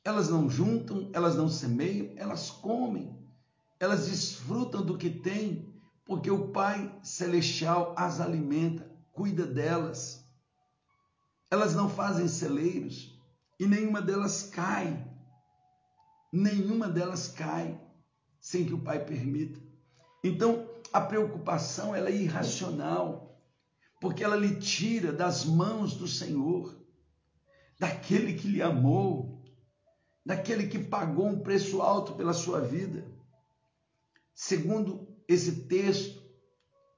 Elas 0.04 0.30
não 0.30 0.48
juntam, 0.48 1.10
elas 1.12 1.36
não 1.36 1.50
semeiam, 1.50 2.14
elas 2.16 2.52
comem. 2.52 3.18
Elas 3.80 4.08
desfrutam 4.08 4.86
do 4.86 4.98
que 4.98 5.10
têm, 5.10 5.74
porque 6.06 6.32
o 6.32 6.50
Pai 6.50 6.98
Celestial 7.04 7.94
as 7.98 8.22
alimenta, 8.22 8.90
cuida 9.12 9.46
delas. 9.46 10.24
Elas 11.50 11.74
não 11.74 11.90
fazem 11.90 12.28
celeiros 12.28 13.20
e 13.60 13.66
nenhuma 13.66 14.02
delas 14.02 14.44
cai. 14.44 15.06
Nenhuma 16.32 16.88
delas 16.88 17.28
cai 17.28 17.80
sem 18.48 18.64
que 18.64 18.74
o 18.74 18.80
pai 18.80 19.04
permita. 19.04 19.60
Então, 20.24 20.70
a 20.94 21.02
preocupação 21.02 21.94
ela 21.94 22.08
é 22.08 22.16
irracional, 22.16 23.38
porque 24.00 24.24
ela 24.24 24.38
lhe 24.38 24.58
tira 24.58 25.12
das 25.12 25.44
mãos 25.44 25.96
do 25.96 26.08
Senhor, 26.08 26.82
daquele 27.78 28.36
que 28.36 28.48
lhe 28.48 28.62
amou, 28.62 29.44
daquele 30.26 30.68
que 30.68 30.80
pagou 30.80 31.28
um 31.28 31.42
preço 31.42 31.82
alto 31.82 32.14
pela 32.14 32.32
sua 32.32 32.62
vida. 32.62 33.06
Segundo 34.34 35.14
esse 35.28 35.64
texto, 35.64 36.24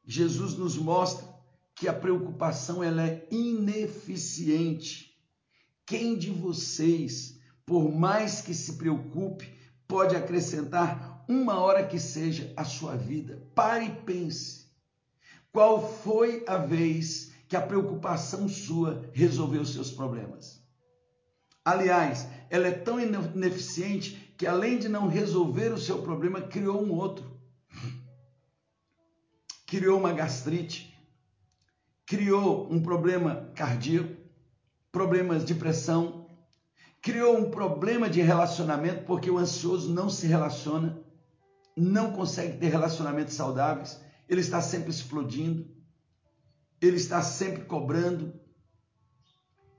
Jesus 0.06 0.54
nos 0.56 0.78
mostra 0.78 1.28
que 1.74 1.88
a 1.88 1.94
preocupação 1.94 2.84
ela 2.84 3.04
é 3.04 3.28
ineficiente, 3.32 5.20
quem 5.84 6.16
de 6.16 6.30
vocês, 6.30 7.40
por 7.66 7.92
mais 7.92 8.40
que 8.40 8.54
se 8.54 8.74
preocupe, 8.74 9.52
pode 9.88 10.16
acrescentar 10.16 11.09
uma 11.30 11.60
hora 11.60 11.86
que 11.86 12.00
seja 12.00 12.52
à 12.58 12.66
sua 12.66 12.98
vida? 12.98 13.40
Pare 13.54 13.86
e 13.86 13.92
pense. 13.92 14.68
Qual 15.52 15.88
foi 15.88 16.44
a 16.48 16.58
vez 16.58 17.32
que 17.48 17.56
a 17.56 17.62
preocupação 17.62 18.50
sua 18.50 19.08
resolveu 19.14 19.64
seus 19.64 19.92
problemas? 19.92 20.60
Aliás, 21.64 22.28
ela 22.50 22.68
é 22.68 22.72
tão 22.72 23.00
ineficiente 23.00 24.34
que, 24.36 24.48
além 24.48 24.80
de 24.80 24.90
não 24.90 25.08
resolver 25.08 25.72
o 25.72 25.78
seu 25.78 26.02
problema, 26.02 26.42
criou 26.42 26.82
um 26.82 26.92
outro. 26.92 27.40
Criou 29.68 30.00
uma 30.00 30.12
gastrite, 30.12 30.98
criou 32.08 32.68
um 32.74 32.82
problema 32.82 33.52
cardíaco, 33.54 34.16
problemas 34.92 35.46
de 35.46 35.54
pressão, 35.54 36.26
criou 37.04 37.38
um 37.38 37.52
problema 37.52 38.10
de 38.10 38.20
relacionamento, 38.20 39.06
porque 39.06 39.30
o 39.30 39.38
ansioso 39.38 39.94
não 39.94 40.10
se 40.10 40.26
relaciona, 40.26 41.00
não 41.80 42.12
consegue 42.12 42.58
ter 42.58 42.70
relacionamentos 42.70 43.34
saudáveis, 43.34 44.00
ele 44.28 44.42
está 44.42 44.62
sempre 44.62 44.90
explodindo, 44.90 45.68
ele 46.82 46.98
está 46.98 47.22
sempre 47.22 47.64
cobrando. 47.66 48.34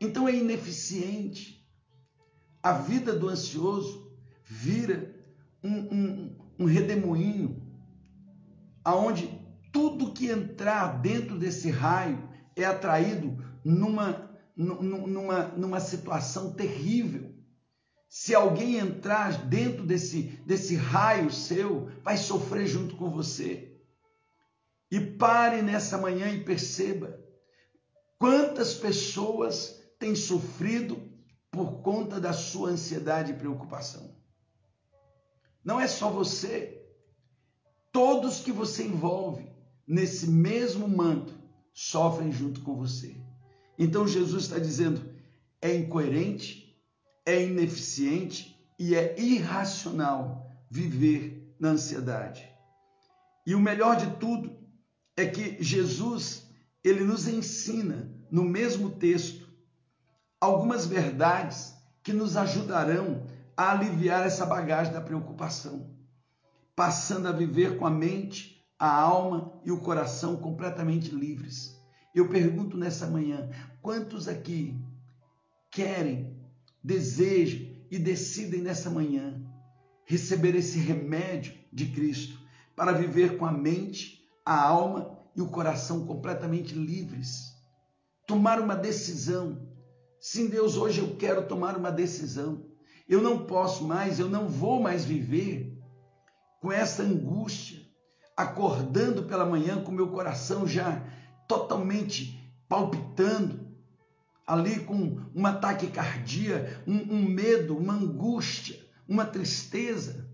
Então 0.01 0.27
é 0.27 0.35
ineficiente. 0.35 1.61
A 2.63 2.73
vida 2.73 3.15
do 3.15 3.29
ansioso 3.29 4.11
vira 4.45 5.15
um, 5.63 5.79
um, 5.95 6.37
um 6.61 6.65
redemoinho, 6.65 7.63
aonde 8.85 9.39
tudo 9.73 10.13
que 10.13 10.27
entrar 10.27 11.01
dentro 11.01 11.39
desse 11.39 11.71
raio 11.71 12.29
é 12.57 12.65
atraído 12.65 13.37
numa 13.65 14.31
numa, 14.57 15.49
numa 15.57 15.81
situação 15.81 16.53
terrível. 16.53 17.30
Se 18.13 18.35
alguém 18.35 18.75
entrar 18.75 19.47
dentro 19.47 19.87
desse, 19.87 20.23
desse 20.45 20.75
raio 20.75 21.31
seu, 21.31 21.93
vai 22.03 22.17
sofrer 22.17 22.67
junto 22.67 22.97
com 22.97 23.09
você. 23.09 23.81
E 24.91 24.99
pare 24.99 25.63
nessa 25.63 25.97
manhã 25.97 26.29
e 26.29 26.43
perceba 26.43 27.17
quantas 28.19 28.75
pessoas 28.75 29.81
têm 29.97 30.17
sofrido 30.17 31.01
por 31.53 31.83
conta 31.83 32.21
da 32.21 32.33
sua 32.33 32.71
ansiedade 32.71 33.31
e 33.31 33.37
preocupação. 33.37 34.13
Não 35.65 35.79
é 35.81 35.87
só 35.87 36.11
você. 36.11 36.85
Todos 37.93 38.41
que 38.41 38.51
você 38.51 38.83
envolve 38.83 39.49
nesse 39.87 40.29
mesmo 40.29 40.89
manto 40.89 41.33
sofrem 41.73 42.33
junto 42.33 42.61
com 42.63 42.75
você. 42.75 43.17
Então 43.79 44.09
Jesus 44.09 44.43
está 44.45 44.59
dizendo: 44.59 45.15
é 45.63 45.73
incoerente, 45.77 46.70
é 47.25 47.43
ineficiente 47.43 48.57
e 48.79 48.95
é 48.95 49.19
irracional 49.21 50.51
viver 50.71 51.55
na 51.59 51.71
ansiedade. 51.71 52.49
E 53.47 53.55
o 53.55 53.61
melhor 53.61 53.97
de 53.97 54.11
tudo 54.17 54.57
é 55.17 55.27
que 55.27 55.63
Jesus, 55.63 56.47
ele 56.83 57.05
nos 57.05 57.29
ensina 57.29 58.11
no 58.31 58.45
mesmo 58.45 58.91
texto 58.91 59.49
algumas 60.41 60.87
verdades 60.87 61.75
que 62.03 62.13
nos 62.13 62.37
ajudarão 62.37 63.27
a 63.57 63.73
aliviar 63.73 64.27
essa 64.27 64.47
bagagem 64.47 64.93
da 64.93 65.01
preocupação, 65.01 65.95
passando 66.75 67.29
a 67.29 67.33
viver 67.33 67.77
com 67.77 67.87
a 67.87 67.91
mente, 67.91 68.65
a 68.79 68.91
alma 68.91 69.61
e 69.65 69.71
o 69.71 69.81
coração 69.81 70.37
completamente 70.37 71.11
livres. 71.15 71.79
Eu 72.15 72.29
pergunto 72.29 72.79
nessa 72.79 73.07
manhã: 73.07 73.51
quantos 73.83 74.27
aqui 74.27 74.83
querem, 75.71 76.40
desejam 76.83 77.69
e 77.91 77.99
decidem 77.99 78.61
nessa 78.61 78.89
manhã 78.91 79.41
receber 80.05 80.55
esse 80.55 80.79
remédio 80.79 81.55
de 81.73 81.87
Cristo 81.87 82.39
para 82.75 82.93
viver 82.93 83.37
com 83.37 83.47
a 83.47 83.53
mente, 83.53 84.25
a 84.45 84.61
alma 84.61 85.19
e 85.37 85.41
o 85.41 85.49
coração 85.49 86.07
completamente 86.07 86.75
livres? 86.75 87.55
Tomar 88.27 88.61
uma 88.61 88.75
decisão. 88.75 89.69
Sim, 90.21 90.49
Deus, 90.49 90.77
hoje 90.77 91.01
eu 91.01 91.17
quero 91.17 91.47
tomar 91.47 91.77
uma 91.77 91.91
decisão. 91.91 92.65
Eu 93.09 93.21
não 93.21 93.45
posso 93.45 93.85
mais, 93.85 94.19
eu 94.19 94.29
não 94.29 94.49
vou 94.49 94.81
mais 94.81 95.05
viver 95.05 95.77
com 96.61 96.71
essa 96.71 97.03
angústia, 97.03 97.81
acordando 98.37 99.25
pela 99.25 99.47
manhã 99.47 99.83
com 99.83 99.91
meu 99.91 100.11
coração 100.11 100.67
já 100.67 101.03
totalmente 101.49 102.39
palpitando, 102.69 103.70
ali 104.51 104.81
com 104.81 105.17
uma 105.33 105.53
taquicardia, 105.53 106.83
um, 106.85 107.15
um 107.15 107.23
medo, 107.23 107.77
uma 107.77 107.93
angústia, 107.95 108.81
uma 109.09 109.25
tristeza. 109.25 110.29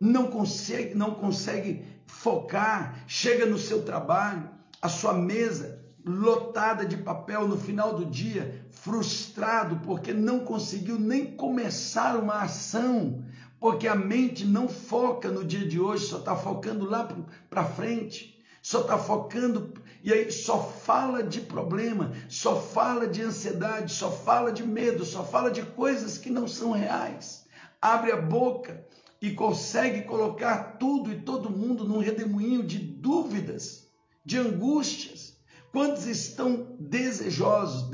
Não 0.00 0.26
consegue, 0.26 0.96
não 0.96 1.14
consegue 1.14 1.84
focar, 2.04 3.04
chega 3.06 3.46
no 3.46 3.58
seu 3.58 3.84
trabalho, 3.84 4.50
a 4.82 4.88
sua 4.88 5.12
mesa 5.12 5.80
lotada 6.04 6.84
de 6.84 6.96
papel 6.96 7.46
no 7.46 7.56
final 7.56 7.94
do 7.94 8.06
dia, 8.06 8.66
frustrado 8.70 9.76
porque 9.84 10.12
não 10.12 10.40
conseguiu 10.40 10.98
nem 10.98 11.36
começar 11.36 12.16
uma 12.16 12.42
ação, 12.42 13.22
porque 13.60 13.86
a 13.86 13.94
mente 13.94 14.44
não 14.44 14.66
foca 14.66 15.28
no 15.28 15.44
dia 15.44 15.68
de 15.68 15.78
hoje, 15.78 16.06
só 16.06 16.18
está 16.18 16.34
focando 16.34 16.90
lá 16.90 17.08
para 17.48 17.64
frente 17.64 18.39
só 18.62 18.82
está 18.82 18.98
focando 18.98 19.72
e 20.02 20.12
aí 20.12 20.30
só 20.30 20.62
fala 20.62 21.22
de 21.22 21.40
problema, 21.40 22.12
só 22.28 22.60
fala 22.60 23.06
de 23.06 23.22
ansiedade, 23.22 23.92
só 23.92 24.10
fala 24.10 24.50
de 24.50 24.66
medo, 24.66 25.04
só 25.04 25.24
fala 25.24 25.50
de 25.50 25.62
coisas 25.62 26.16
que 26.16 26.30
não 26.30 26.48
são 26.48 26.70
reais. 26.70 27.44
Abre 27.80 28.12
a 28.12 28.20
boca 28.20 28.86
e 29.20 29.32
consegue 29.32 30.02
colocar 30.02 30.78
tudo 30.78 31.12
e 31.12 31.20
todo 31.20 31.50
mundo 31.50 31.84
num 31.84 31.98
redemoinho 31.98 32.62
de 32.62 32.78
dúvidas, 32.78 33.88
de 34.24 34.38
angústias. 34.38 35.36
Quantos 35.70 36.06
estão 36.06 36.76
desejosos, 36.78 37.90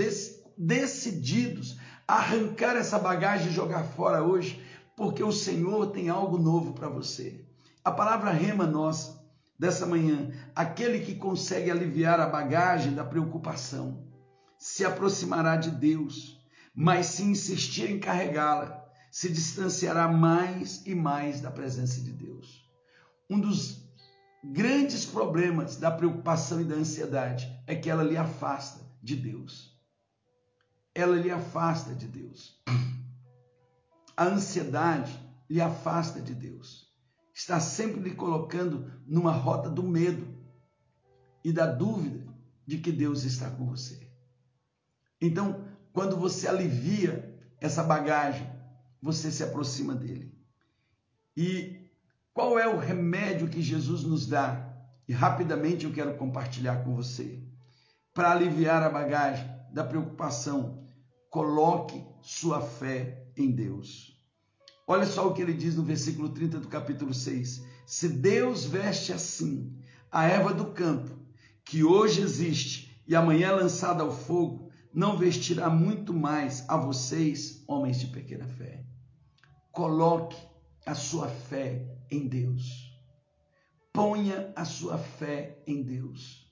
decididos 0.56 1.76
a 2.06 2.14
arrancar 2.14 2.76
essa 2.76 2.98
bagagem 2.98 3.48
e 3.48 3.54
jogar 3.54 3.84
fora 3.84 4.22
hoje, 4.22 4.62
porque 4.96 5.22
o 5.22 5.32
Senhor 5.32 5.88
tem 5.88 6.08
algo 6.08 6.38
novo 6.38 6.72
para 6.72 6.88
você. 6.88 7.44
A 7.84 7.90
palavra 7.90 8.30
rema 8.30 8.64
nossa 8.64 9.15
dessa 9.58 9.86
manhã, 9.86 10.30
aquele 10.54 11.00
que 11.00 11.14
consegue 11.14 11.70
aliviar 11.70 12.20
a 12.20 12.26
bagagem 12.26 12.94
da 12.94 13.04
preocupação, 13.04 14.06
se 14.58 14.84
aproximará 14.84 15.56
de 15.56 15.70
Deus, 15.70 16.40
mas 16.74 17.06
se 17.06 17.22
insistir 17.22 17.90
em 17.90 17.98
carregá-la, 17.98 18.84
se 19.10 19.30
distanciará 19.30 20.08
mais 20.08 20.84
e 20.86 20.94
mais 20.94 21.40
da 21.40 21.50
presença 21.50 22.00
de 22.00 22.12
Deus. 22.12 22.70
Um 23.30 23.40
dos 23.40 23.86
grandes 24.44 25.04
problemas 25.04 25.76
da 25.76 25.90
preocupação 25.90 26.60
e 26.60 26.64
da 26.64 26.74
ansiedade 26.74 27.50
é 27.66 27.74
que 27.74 27.88
ela 27.88 28.02
lhe 28.02 28.16
afasta 28.16 28.84
de 29.02 29.16
Deus. 29.16 29.74
Ela 30.94 31.16
lhe 31.16 31.30
afasta 31.30 31.94
de 31.94 32.06
Deus. 32.06 32.62
A 34.16 34.24
ansiedade 34.24 35.18
lhe 35.48 35.60
afasta 35.60 36.20
de 36.20 36.34
Deus 36.34 36.85
está 37.36 37.60
sempre 37.60 38.00
lhe 38.00 38.14
colocando 38.14 38.90
numa 39.06 39.30
rota 39.30 39.68
do 39.68 39.82
medo 39.82 40.26
e 41.44 41.52
da 41.52 41.66
dúvida 41.66 42.26
de 42.66 42.78
que 42.78 42.90
Deus 42.90 43.24
está 43.24 43.50
com 43.50 43.66
você. 43.66 44.10
Então, 45.20 45.68
quando 45.92 46.16
você 46.16 46.48
alivia 46.48 47.38
essa 47.60 47.82
bagagem, 47.82 48.50
você 49.02 49.30
se 49.30 49.42
aproxima 49.42 49.94
dele. 49.94 50.34
E 51.36 51.90
qual 52.32 52.58
é 52.58 52.66
o 52.66 52.78
remédio 52.78 53.50
que 53.50 53.60
Jesus 53.60 54.02
nos 54.02 54.26
dá? 54.26 54.74
E 55.06 55.12
rapidamente 55.12 55.84
eu 55.84 55.92
quero 55.92 56.16
compartilhar 56.16 56.84
com 56.84 56.94
você. 56.94 57.38
Para 58.14 58.32
aliviar 58.32 58.82
a 58.82 58.88
bagagem 58.88 59.46
da 59.70 59.84
preocupação, 59.84 60.82
coloque 61.28 62.02
sua 62.22 62.62
fé 62.62 63.30
em 63.36 63.50
Deus. 63.50 64.15
Olha 64.86 65.04
só 65.04 65.26
o 65.26 65.34
que 65.34 65.42
ele 65.42 65.52
diz 65.52 65.74
no 65.74 65.82
versículo 65.82 66.28
30 66.28 66.60
do 66.60 66.68
capítulo 66.68 67.12
6. 67.12 67.64
Se 67.84 68.08
Deus 68.08 68.64
veste 68.64 69.12
assim 69.12 69.76
a 70.12 70.24
erva 70.24 70.54
do 70.54 70.66
campo, 70.66 71.10
que 71.64 71.82
hoje 71.82 72.20
existe 72.20 73.02
e 73.06 73.16
amanhã 73.16 73.48
é 73.48 73.52
lançada 73.52 74.04
ao 74.04 74.12
fogo, 74.12 74.70
não 74.94 75.18
vestirá 75.18 75.68
muito 75.68 76.14
mais 76.14 76.64
a 76.68 76.76
vocês, 76.76 77.64
homens 77.66 77.98
de 77.98 78.06
pequena 78.06 78.46
fé. 78.46 78.84
Coloque 79.72 80.36
a 80.86 80.94
sua 80.94 81.28
fé 81.28 81.84
em 82.08 82.28
Deus. 82.28 82.96
Ponha 83.92 84.52
a 84.54 84.64
sua 84.64 84.98
fé 84.98 85.58
em 85.66 85.82
Deus. 85.82 86.50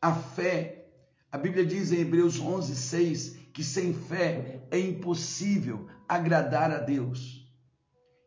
A 0.00 0.14
fé, 0.14 0.88
a 1.30 1.36
Bíblia 1.36 1.66
diz 1.66 1.92
em 1.92 2.00
Hebreus 2.00 2.40
11, 2.40 2.74
6, 2.74 3.36
que 3.52 3.62
sem 3.62 3.92
fé 3.92 4.66
é 4.70 4.78
impossível 4.78 5.86
agradar 6.14 6.70
a 6.70 6.78
Deus. 6.78 7.42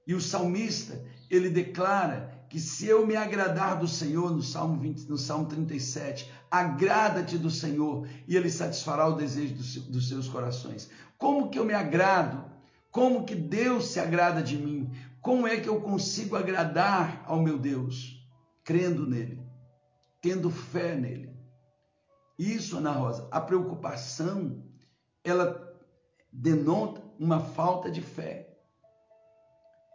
E 0.07 0.13
o 0.13 0.21
salmista, 0.21 1.03
ele 1.29 1.49
declara 1.49 2.45
que 2.49 2.59
se 2.59 2.87
eu 2.87 3.05
me 3.05 3.15
agradar 3.15 3.77
do 3.77 3.87
Senhor, 3.87 4.31
no 4.31 4.41
Salmo 4.41 4.79
20, 4.79 5.09
no 5.09 5.17
Salmo 5.17 5.45
37, 5.47 6.31
agrada-te 6.49 7.37
do 7.37 7.49
Senhor 7.49 8.07
e 8.27 8.35
ele 8.35 8.49
satisfará 8.49 9.07
o 9.07 9.15
desejo 9.15 9.55
dos 9.89 10.07
seus 10.07 10.27
corações. 10.27 10.89
Como 11.17 11.49
que 11.49 11.59
eu 11.59 11.65
me 11.65 11.73
agrado? 11.73 12.45
Como 12.91 13.25
que 13.25 13.35
Deus 13.35 13.87
se 13.87 13.99
agrada 13.99 14.41
de 14.41 14.57
mim? 14.57 14.91
Como 15.21 15.47
é 15.47 15.57
que 15.57 15.67
eu 15.67 15.81
consigo 15.81 16.35
agradar 16.35 17.23
ao 17.25 17.41
meu 17.41 17.57
Deus? 17.57 18.23
Crendo 18.63 19.07
nele, 19.07 19.41
tendo 20.21 20.49
fé 20.49 20.95
nele. 20.95 21.35
Isso, 22.37 22.77
Ana 22.77 22.91
Rosa, 22.91 23.27
a 23.31 23.39
preocupação, 23.39 24.63
ela 25.23 25.73
denota 26.31 27.04
uma 27.19 27.39
falta 27.39 27.89
de 27.89 28.01
fé. 28.01 28.49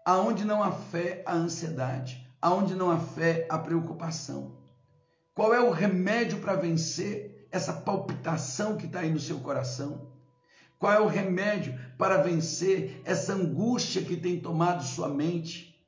Aonde 0.04 0.44
não 0.44 0.62
há 0.62 0.72
fé, 0.72 1.22
há 1.26 1.34
ansiedade. 1.34 2.26
Aonde 2.40 2.74
não 2.74 2.90
há 2.90 2.98
fé, 2.98 3.46
há 3.50 3.58
preocupação. 3.58 4.58
Qual 5.34 5.54
é 5.54 5.60
o 5.60 5.70
remédio 5.70 6.40
para 6.40 6.54
vencer 6.54 7.48
essa 7.50 7.72
palpitação 7.72 8.76
que 8.76 8.86
está 8.86 9.00
aí 9.00 9.10
no 9.10 9.20
seu 9.20 9.40
coração? 9.40 10.10
Qual 10.78 10.92
é 10.92 11.00
o 11.00 11.06
remédio 11.06 11.78
para 11.98 12.22
vencer 12.22 13.02
essa 13.04 13.34
angústia 13.34 14.02
que 14.02 14.16
tem 14.16 14.40
tomado 14.40 14.82
sua 14.82 15.08
mente, 15.08 15.78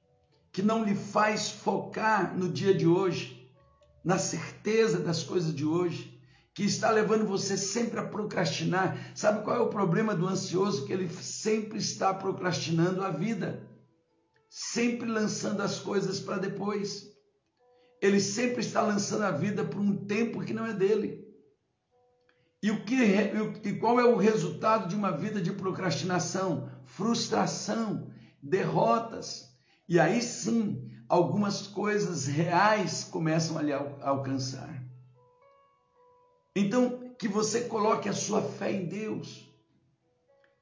que 0.53 0.61
não 0.61 0.85
lhe 0.85 0.95
faz 0.95 1.51
focar 1.51 2.37
no 2.37 2.51
dia 2.51 2.75
de 2.75 2.87
hoje, 2.87 3.51
na 4.05 4.19
certeza 4.19 4.99
das 4.99 5.23
coisas 5.23 5.55
de 5.55 5.65
hoje, 5.65 6.12
que 6.55 6.65
está 6.65 6.91
levando 6.91 7.27
você 7.27 7.57
sempre 7.57 7.99
a 7.99 8.05
procrastinar? 8.05 9.13
Sabe 9.15 9.43
qual 9.43 9.57
é 9.57 9.61
o 9.61 9.71
problema 9.71 10.15
do 10.15 10.27
ansioso? 10.27 10.85
Que 10.85 10.93
ele 10.93 11.09
sempre 11.09 11.79
está 11.79 12.13
procrastinando 12.13 13.03
a 13.03 13.11
vida, 13.11 13.67
sempre 14.51 15.09
lançando 15.09 15.63
as 15.63 15.79
coisas 15.79 16.21
para 16.21 16.39
depois. 16.39 17.11
Ele 18.01 18.21
sempre 18.21 18.61
está 18.61 18.83
lançando 18.83 19.23
a 19.23 19.31
vida 19.31 19.65
por 19.65 19.81
um 19.81 20.05
tempo 20.05 20.45
que 20.45 20.53
não 20.53 20.67
é 20.67 20.75
dele. 20.75 21.23
E, 22.63 22.71
o 22.71 22.85
que, 22.85 22.95
e 23.65 23.79
qual 23.79 23.99
é 23.99 24.05
o 24.05 24.17
resultado 24.17 24.89
de 24.89 24.95
uma 24.95 25.17
vida 25.17 25.41
de 25.41 25.53
procrastinação? 25.53 26.71
Frustração, 26.85 28.13
derrotas. 28.43 29.49
E 29.89 29.99
aí 29.99 30.21
sim, 30.21 30.91
algumas 31.09 31.67
coisas 31.67 32.27
reais 32.27 33.05
começam 33.05 33.59
a 33.59 33.63
lhe 33.63 33.73
alcançar. 33.73 34.82
Então, 36.55 37.15
que 37.19 37.29
você 37.29 37.63
coloque 37.63 38.09
a 38.09 38.13
sua 38.13 38.43
fé 38.43 38.73
em 38.73 38.87
Deus, 38.87 39.49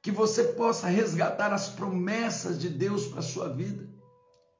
que 0.02 0.10
você 0.10 0.44
possa 0.44 0.86
resgatar 0.88 1.52
as 1.52 1.68
promessas 1.68 2.60
de 2.60 2.68
Deus 2.68 3.06
para 3.06 3.20
a 3.20 3.22
sua 3.22 3.52
vida 3.52 3.88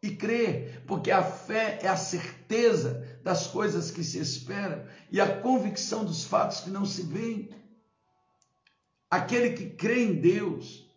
e 0.02 0.16
crer, 0.16 0.82
porque 0.86 1.10
a 1.10 1.22
fé 1.22 1.78
é 1.82 1.88
a 1.88 1.96
certeza 1.96 3.20
das 3.22 3.46
coisas 3.46 3.90
que 3.90 4.02
se 4.02 4.18
esperam 4.18 4.84
e 5.10 5.20
a 5.20 5.40
convicção 5.40 6.04
dos 6.04 6.24
fatos 6.24 6.60
que 6.60 6.70
não 6.70 6.84
se 6.84 7.02
veem. 7.02 7.50
Aquele 9.10 9.50
que 9.50 9.70
crê 9.70 10.04
em 10.04 10.14
Deus, 10.14 10.88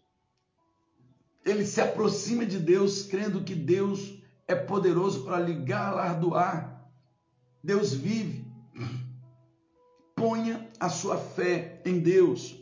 ele 1.46 1.66
se 1.66 1.82
aproxima 1.82 2.46
de 2.46 2.60
Deus 2.60 3.04
crendo 3.04 3.44
que 3.44 3.56
Deus 3.56 4.22
é 4.48 4.56
poderoso 4.56 5.26
para 5.26 5.40
lhe 5.40 5.54
galardoar. 5.54 6.90
Deus 7.62 7.94
vive. 7.94 8.46
Ponha 10.24 10.70
a 10.80 10.88
sua 10.88 11.18
fé 11.18 11.82
em 11.84 12.00
Deus. 12.00 12.56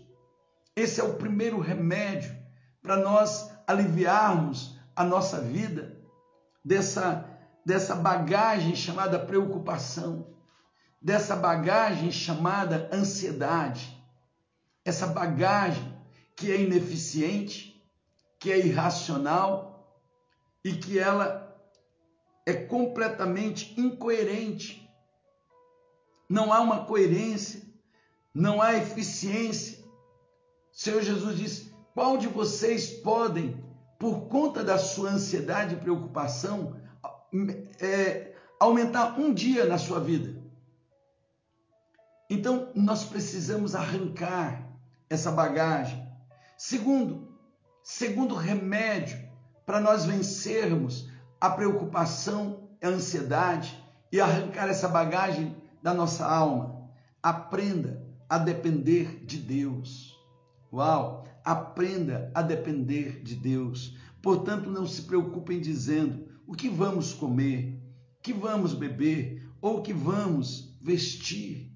Esse 0.75 0.99
é 0.99 1.03
o 1.03 1.13
primeiro 1.13 1.59
remédio 1.59 2.35
para 2.81 2.97
nós 2.97 3.51
aliviarmos 3.67 4.79
a 4.95 5.03
nossa 5.03 5.39
vida 5.39 5.95
dessa, 6.65 7.23
dessa 7.63 7.93
bagagem 7.93 8.75
chamada 8.75 9.19
preocupação, 9.19 10.35
dessa 10.99 11.35
bagagem 11.35 12.11
chamada 12.11 12.89
ansiedade, 12.91 13.95
essa 14.83 15.05
bagagem 15.05 15.95
que 16.35 16.51
é 16.51 16.59
ineficiente, 16.59 17.79
que 18.39 18.51
é 18.51 18.57
irracional 18.57 20.03
e 20.65 20.73
que 20.73 20.97
ela 20.97 21.55
é 22.43 22.55
completamente 22.55 23.79
incoerente. 23.79 24.80
Não 26.31 26.53
há 26.53 26.61
uma 26.61 26.85
coerência, 26.85 27.61
não 28.33 28.61
há 28.61 28.77
eficiência. 28.77 29.79
O 30.73 30.77
Senhor 30.77 31.01
Jesus 31.01 31.37
disse: 31.37 31.75
qual 31.93 32.15
de 32.15 32.29
vocês 32.29 32.89
podem 32.89 33.61
por 33.99 34.29
conta 34.29 34.63
da 34.63 34.77
sua 34.77 35.09
ansiedade 35.09 35.75
e 35.75 35.77
preocupação, 35.77 36.79
é, 37.79 38.33
aumentar 38.57 39.19
um 39.19 39.33
dia 39.33 39.65
na 39.65 39.77
sua 39.77 39.99
vida. 39.99 40.41
Então, 42.29 42.71
nós 42.73 43.03
precisamos 43.03 43.75
arrancar 43.75 44.67
essa 45.09 45.31
bagagem. 45.31 46.07
Segundo, 46.57 47.37
segundo 47.83 48.35
remédio 48.35 49.19
para 49.65 49.81
nós 49.81 50.05
vencermos 50.05 51.09
a 51.39 51.49
preocupação, 51.49 52.69
a 52.81 52.87
ansiedade 52.87 53.83
e 54.11 54.21
arrancar 54.21 54.69
essa 54.69 54.87
bagagem 54.87 55.60
da 55.81 55.93
nossa 55.93 56.25
alma. 56.25 56.89
Aprenda 57.21 58.05
a 58.29 58.37
depender 58.37 59.25
de 59.25 59.37
Deus. 59.37 60.17
Uau! 60.71 61.21
aprenda 61.43 62.31
a 62.33 62.41
depender 62.41 63.21
de 63.21 63.35
Deus. 63.35 63.97
Portanto, 64.21 64.69
não 64.69 64.85
se 64.87 65.03
preocupem 65.03 65.59
dizendo 65.59 66.27
o 66.45 66.53
que 66.53 66.69
vamos 66.69 67.13
comer, 67.13 67.79
o 68.17 68.21
que 68.21 68.33
vamos 68.33 68.73
beber 68.73 69.49
ou 69.61 69.77
o 69.79 69.81
que 69.81 69.93
vamos 69.93 70.75
vestir. 70.81 71.71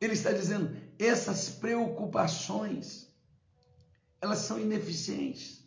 Ele 0.00 0.12
está 0.12 0.32
dizendo, 0.32 0.76
essas 0.98 1.48
preocupações, 1.48 3.08
elas 4.20 4.38
são 4.38 4.60
ineficientes. 4.60 5.66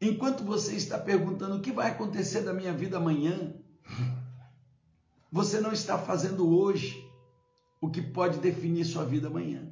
Enquanto 0.00 0.44
você 0.44 0.74
está 0.74 0.96
perguntando 0.96 1.56
o 1.56 1.60
que 1.60 1.72
vai 1.72 1.90
acontecer 1.90 2.42
da 2.42 2.54
minha 2.54 2.72
vida 2.72 2.96
amanhã, 2.96 3.54
você 5.30 5.60
não 5.60 5.72
está 5.72 5.98
fazendo 5.98 6.48
hoje 6.48 7.08
o 7.80 7.90
que 7.90 8.02
pode 8.02 8.38
definir 8.38 8.84
sua 8.84 9.04
vida 9.04 9.28
amanhã. 9.28 9.70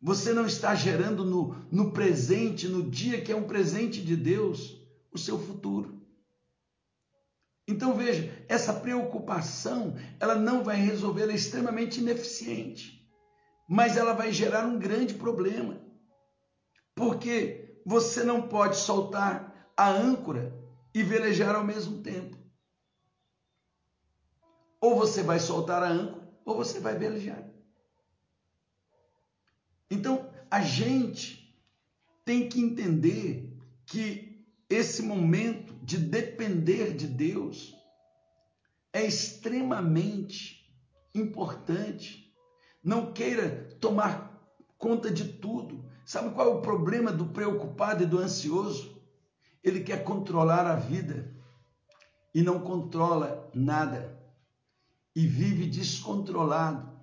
Você 0.00 0.32
não 0.32 0.46
está 0.46 0.74
gerando 0.74 1.24
no, 1.24 1.56
no 1.72 1.90
presente, 1.92 2.68
no 2.68 2.88
dia 2.88 3.20
que 3.20 3.32
é 3.32 3.36
um 3.36 3.46
presente 3.46 4.02
de 4.02 4.14
Deus, 4.14 4.78
o 5.10 5.18
seu 5.18 5.38
futuro. 5.38 5.96
Então 7.66 7.94
veja, 7.94 8.44
essa 8.48 8.72
preocupação, 8.72 9.96
ela 10.20 10.36
não 10.36 10.62
vai 10.62 10.76
resolver, 10.76 11.22
ela 11.22 11.32
é 11.32 11.36
extremamente 11.36 12.00
ineficiente, 12.00 13.04
mas 13.68 13.96
ela 13.96 14.12
vai 14.12 14.30
gerar 14.30 14.66
um 14.66 14.78
grande 14.78 15.14
problema. 15.14 15.80
Porque 16.94 17.80
você 17.84 18.22
não 18.22 18.42
pode 18.42 18.76
soltar 18.76 19.72
a 19.76 19.88
âncora 19.88 20.54
e 20.94 21.02
velejar 21.02 21.56
ao 21.56 21.64
mesmo 21.64 22.02
tempo. 22.02 22.35
Ou 24.80 24.96
você 24.96 25.22
vai 25.22 25.38
soltar 25.38 25.82
a 25.82 25.88
âncora, 25.88 26.26
ou 26.44 26.56
você 26.56 26.78
vai 26.78 26.96
velejar. 26.96 27.42
Então, 29.90 30.30
a 30.50 30.60
gente 30.60 31.54
tem 32.24 32.48
que 32.48 32.60
entender 32.60 33.56
que 33.86 34.44
esse 34.68 35.02
momento 35.02 35.74
de 35.82 35.96
depender 35.96 36.92
de 36.94 37.06
Deus 37.06 37.74
é 38.92 39.04
extremamente 39.04 40.68
importante. 41.14 42.32
Não 42.82 43.12
queira 43.12 43.68
tomar 43.80 44.50
conta 44.76 45.10
de 45.10 45.24
tudo. 45.24 45.88
Sabe 46.04 46.34
qual 46.34 46.48
é 46.48 46.54
o 46.54 46.62
problema 46.62 47.12
do 47.12 47.26
preocupado 47.26 48.02
e 48.02 48.06
do 48.06 48.18
ansioso? 48.18 49.00
Ele 49.62 49.80
quer 49.80 50.04
controlar 50.04 50.66
a 50.66 50.76
vida 50.76 51.34
e 52.34 52.42
não 52.42 52.60
controla 52.60 53.50
nada 53.54 54.15
e 55.16 55.26
vive 55.26 55.66
descontrolado 55.66 56.96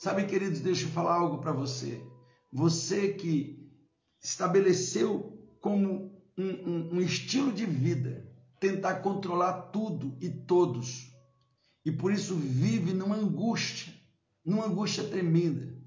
Sabe, 0.00 0.24
queridos, 0.24 0.60
deixa 0.60 0.86
eu 0.86 0.90
falar 0.92 1.12
algo 1.12 1.42
para 1.42 1.52
você. 1.52 2.02
Você 2.50 3.12
que 3.12 3.70
estabeleceu 4.18 5.38
como 5.60 6.10
um, 6.38 6.48
um, 6.48 6.88
um 6.94 7.00
estilo 7.02 7.52
de 7.52 7.66
vida 7.66 8.26
tentar 8.58 8.94
controlar 9.00 9.52
tudo 9.72 10.16
e 10.18 10.30
todos, 10.30 11.14
e 11.84 11.92
por 11.92 12.14
isso 12.14 12.34
vive 12.34 12.94
numa 12.94 13.14
angústia, 13.14 13.92
numa 14.42 14.64
angústia 14.64 15.04
tremenda. 15.04 15.78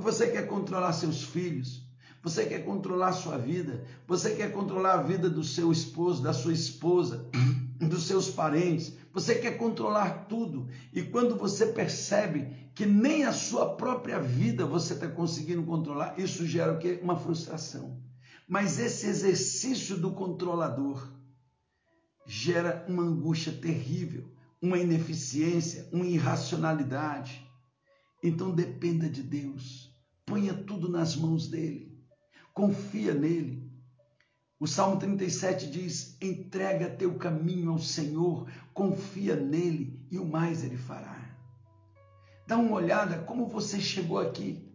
Você 0.00 0.30
quer 0.30 0.46
controlar 0.46 0.92
seus 0.92 1.24
filhos, 1.24 1.82
você 2.22 2.46
quer 2.46 2.64
controlar 2.64 3.14
sua 3.14 3.36
vida, 3.36 3.84
você 4.06 4.36
quer 4.36 4.52
controlar 4.52 4.94
a 4.94 5.02
vida 5.02 5.28
do 5.28 5.42
seu 5.42 5.72
esposo, 5.72 6.22
da 6.22 6.32
sua 6.32 6.52
esposa, 6.52 7.28
dos 7.80 8.06
seus 8.06 8.30
parentes, 8.30 8.96
você 9.12 9.34
quer 9.34 9.56
controlar 9.56 10.26
tudo. 10.26 10.68
E 10.92 11.02
quando 11.02 11.36
você 11.36 11.66
percebe 11.66 12.70
que 12.74 12.86
nem 12.86 13.24
a 13.24 13.32
sua 13.32 13.74
própria 13.74 14.20
vida 14.20 14.66
você 14.66 14.94
está 14.94 15.08
conseguindo 15.08 15.64
controlar, 15.64 16.18
isso 16.18 16.46
gera 16.46 16.72
o 16.72 16.78
quê? 16.78 17.00
Uma 17.02 17.18
frustração. 17.18 18.00
Mas 18.46 18.78
esse 18.78 19.06
exercício 19.06 19.96
do 19.96 20.12
controlador 20.12 21.12
gera 22.26 22.84
uma 22.88 23.02
angústia 23.02 23.52
terrível, 23.52 24.30
uma 24.60 24.78
ineficiência, 24.78 25.88
uma 25.92 26.06
irracionalidade. 26.06 27.46
Então 28.22 28.50
dependa 28.50 29.08
de 29.08 29.22
Deus, 29.22 29.94
ponha 30.26 30.54
tudo 30.54 30.88
nas 30.88 31.16
mãos 31.16 31.48
dele, 31.48 31.98
confia 32.52 33.14
nele. 33.14 33.67
O 34.60 34.66
Salmo 34.66 34.98
37 34.98 35.70
diz: 35.70 36.16
entrega 36.20 36.90
teu 36.90 37.14
caminho 37.14 37.70
ao 37.70 37.78
Senhor, 37.78 38.50
confia 38.74 39.36
nele 39.36 40.04
e 40.10 40.18
o 40.18 40.24
mais 40.24 40.64
ele 40.64 40.76
fará. 40.76 41.16
Dá 42.46 42.56
uma 42.56 42.76
olhada 42.76 43.18
como 43.18 43.46
você 43.46 43.80
chegou 43.80 44.18
aqui. 44.18 44.66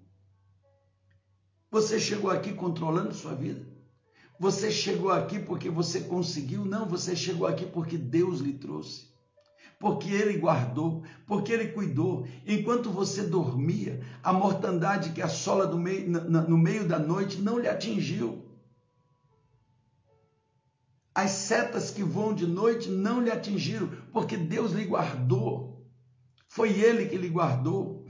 Você 1.69 1.99
chegou 1.99 2.29
aqui 2.31 2.53
controlando 2.53 3.13
sua 3.13 3.33
vida? 3.33 3.67
Você 4.39 4.71
chegou 4.71 5.11
aqui 5.11 5.39
porque 5.39 5.69
você 5.69 6.01
conseguiu? 6.01 6.63
Não, 6.63 6.87
você 6.87 7.15
chegou 7.15 7.45
aqui 7.47 7.65
porque 7.65 7.97
Deus 7.97 8.39
lhe 8.39 8.53
trouxe. 8.53 9.11
Porque 9.79 10.09
Ele 10.09 10.37
guardou, 10.37 11.03
porque 11.25 11.51
Ele 11.51 11.69
cuidou. 11.69 12.25
Enquanto 12.45 12.89
você 12.89 13.23
dormia, 13.23 14.01
a 14.23 14.31
mortandade 14.31 15.11
que 15.11 15.21
assola 15.21 15.67
no 15.67 15.77
meio, 15.77 16.09
no 16.09 16.57
meio 16.57 16.87
da 16.87 16.99
noite 16.99 17.41
não 17.41 17.59
lhe 17.59 17.67
atingiu. 17.67 18.42
As 21.15 21.31
setas 21.31 21.91
que 21.91 22.03
voam 22.03 22.33
de 22.33 22.47
noite 22.47 22.89
não 22.89 23.21
lhe 23.21 23.29
atingiram, 23.29 23.89
porque 24.11 24.35
Deus 24.35 24.71
lhe 24.71 24.85
guardou. 24.85 25.85
Foi 26.47 26.69
Ele 26.71 27.05
que 27.05 27.17
lhe 27.17 27.29
guardou. 27.29 28.05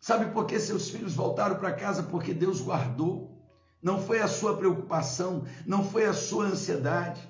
Sabe 0.00 0.32
por 0.32 0.46
que 0.46 0.58
seus 0.58 0.90
filhos 0.90 1.14
voltaram 1.14 1.56
para 1.56 1.72
casa? 1.72 2.02
Porque 2.02 2.32
Deus 2.32 2.60
guardou. 2.60 3.38
Não 3.82 4.00
foi 4.02 4.20
a 4.20 4.28
sua 4.28 4.56
preocupação, 4.56 5.44
não 5.66 5.84
foi 5.84 6.06
a 6.06 6.12
sua 6.12 6.46
ansiedade. 6.46 7.20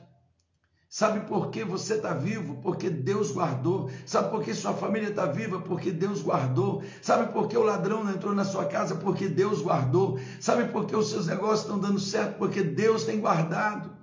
Sabe 0.89 1.27
por 1.29 1.51
que 1.51 1.65
você 1.65 1.95
está 1.95 2.15
vivo? 2.15 2.63
Porque 2.63 2.89
Deus 2.89 3.31
guardou. 3.31 3.91
Sabe 4.07 4.31
por 4.31 4.43
que 4.43 4.55
sua 4.55 4.73
família 4.73 5.11
está 5.11 5.27
viva? 5.27 5.61
Porque 5.61 5.91
Deus 5.91 6.23
guardou. 6.23 6.83
Sabe 7.03 7.31
por 7.33 7.47
que 7.47 7.59
o 7.59 7.63
ladrão 7.63 8.03
não 8.03 8.13
entrou 8.13 8.35
na 8.35 8.45
sua 8.45 8.65
casa? 8.65 8.95
Porque 8.95 9.29
Deus 9.29 9.61
guardou. 9.61 10.19
Sabe 10.41 10.73
por 10.73 10.87
que 10.87 10.97
os 10.97 11.11
seus 11.11 11.27
negócios 11.27 11.61
estão 11.61 11.79
dando 11.79 12.01
certo? 12.01 12.39
Porque 12.39 12.63
Deus 12.63 13.05
tem 13.05 13.21
guardado. 13.21 13.98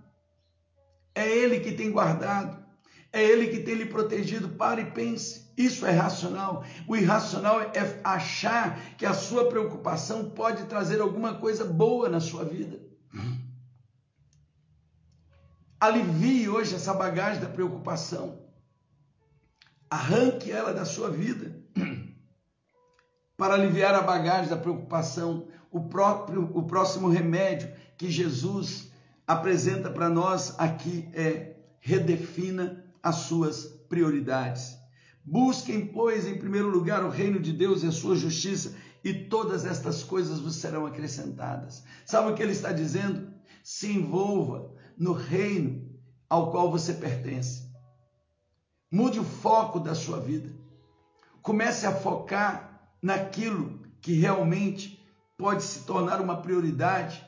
É 1.16 1.26
Ele 1.26 1.62
que 1.62 1.72
tem 1.72 1.92
guardado. 1.92 2.64
É 3.12 3.24
Ele 3.24 3.48
que 3.48 3.62
tem 3.62 3.76
lhe 3.76 3.86
protegido. 3.86 4.50
Pare 4.50 4.82
e 4.82 4.92
pense. 4.92 5.46
Isso 5.58 5.86
é 5.86 5.92
racional. 5.92 6.66
O 6.86 6.98
irracional 6.98 7.62
é 7.62 8.02
achar 8.04 8.78
que 8.98 9.06
a 9.06 9.14
sua 9.14 9.48
preocupação 9.48 10.30
pode 10.32 10.66
trazer 10.66 11.00
alguma 11.00 11.36
coisa 11.36 11.64
boa 11.64 12.10
na 12.10 12.20
sua 12.20 12.44
vida. 12.44 12.78
Alivie 15.80 16.50
hoje 16.50 16.76
essa 16.76 16.94
bagagem 16.94 17.42
da 17.42 17.48
preocupação. 17.48 18.44
Arranque 19.90 20.52
ela 20.52 20.74
da 20.74 20.84
sua 20.84 21.10
vida. 21.10 21.56
Para 23.38 23.54
aliviar 23.54 23.94
a 23.94 24.02
bagagem 24.02 24.50
da 24.50 24.58
preocupação, 24.58 25.48
o 25.72 25.88
próprio 25.88 26.50
o 26.54 26.64
próximo 26.64 27.08
remédio 27.08 27.74
que 27.98 28.10
Jesus 28.10 28.92
apresenta 29.28 29.90
para 29.90 30.10
nós 30.10 30.56
aqui 30.58 31.10
é 31.14 31.56
redefina 31.80 32.84
as 33.02 33.16
suas 33.18 33.66
prioridades. 33.88 34.76
Busquem, 35.24 35.88
pois, 35.88 36.28
em 36.28 36.38
primeiro 36.38 36.70
lugar 36.70 37.04
o 37.04 37.10
reino 37.10 37.40
de 37.40 37.52
Deus 37.52 37.84
e 37.84 37.88
a 37.88 37.92
sua 37.92 38.16
justiça, 38.16 38.76
e 39.04 39.14
todas 39.14 39.66
estas 39.66 40.04
coisas 40.04 40.40
vos 40.40 40.56
serão 40.56 40.86
acrescentadas. 40.86 41.84
Sabe 42.06 42.32
o 42.32 42.36
que 42.36 42.42
ele 42.42 42.52
está 42.52 42.72
dizendo? 42.72 43.32
Se 43.64 43.92
envolva 43.92 44.72
no 44.98 45.14
reino 45.14 45.90
ao 46.30 46.52
qual 46.52 46.72
você 46.72 46.94
pertence. 46.94 47.66
Mude 48.92 49.20
o 49.20 49.24
foco 49.24 49.80
da 49.80 49.94
sua 49.94 50.20
vida. 50.20 50.54
Comece 51.42 51.86
a 51.86 51.92
focar 51.92 52.90
naquilo 53.02 53.80
que 54.02 54.14
realmente 54.14 55.04
pode 55.38 55.64
se 55.64 55.82
tornar 55.82 56.22
uma 56.22 56.42
prioridade, 56.42 57.25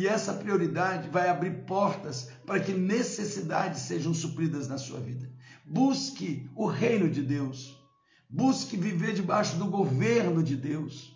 e 0.00 0.06
essa 0.06 0.32
prioridade 0.32 1.10
vai 1.10 1.28
abrir 1.28 1.66
portas 1.66 2.30
para 2.46 2.58
que 2.58 2.72
necessidades 2.72 3.82
sejam 3.82 4.14
supridas 4.14 4.66
na 4.66 4.78
sua 4.78 4.98
vida. 4.98 5.30
Busque 5.62 6.48
o 6.56 6.64
reino 6.64 7.10
de 7.10 7.22
Deus. 7.22 7.78
Busque 8.26 8.78
viver 8.78 9.12
debaixo 9.12 9.56
do 9.56 9.66
governo 9.66 10.42
de 10.42 10.56
Deus. 10.56 11.14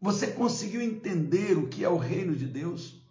Você 0.00 0.28
conseguiu 0.28 0.80
entender 0.82 1.58
o 1.58 1.66
que 1.66 1.82
é 1.82 1.88
o 1.88 1.96
reino 1.96 2.36
de 2.36 2.46
Deus? 2.46 3.04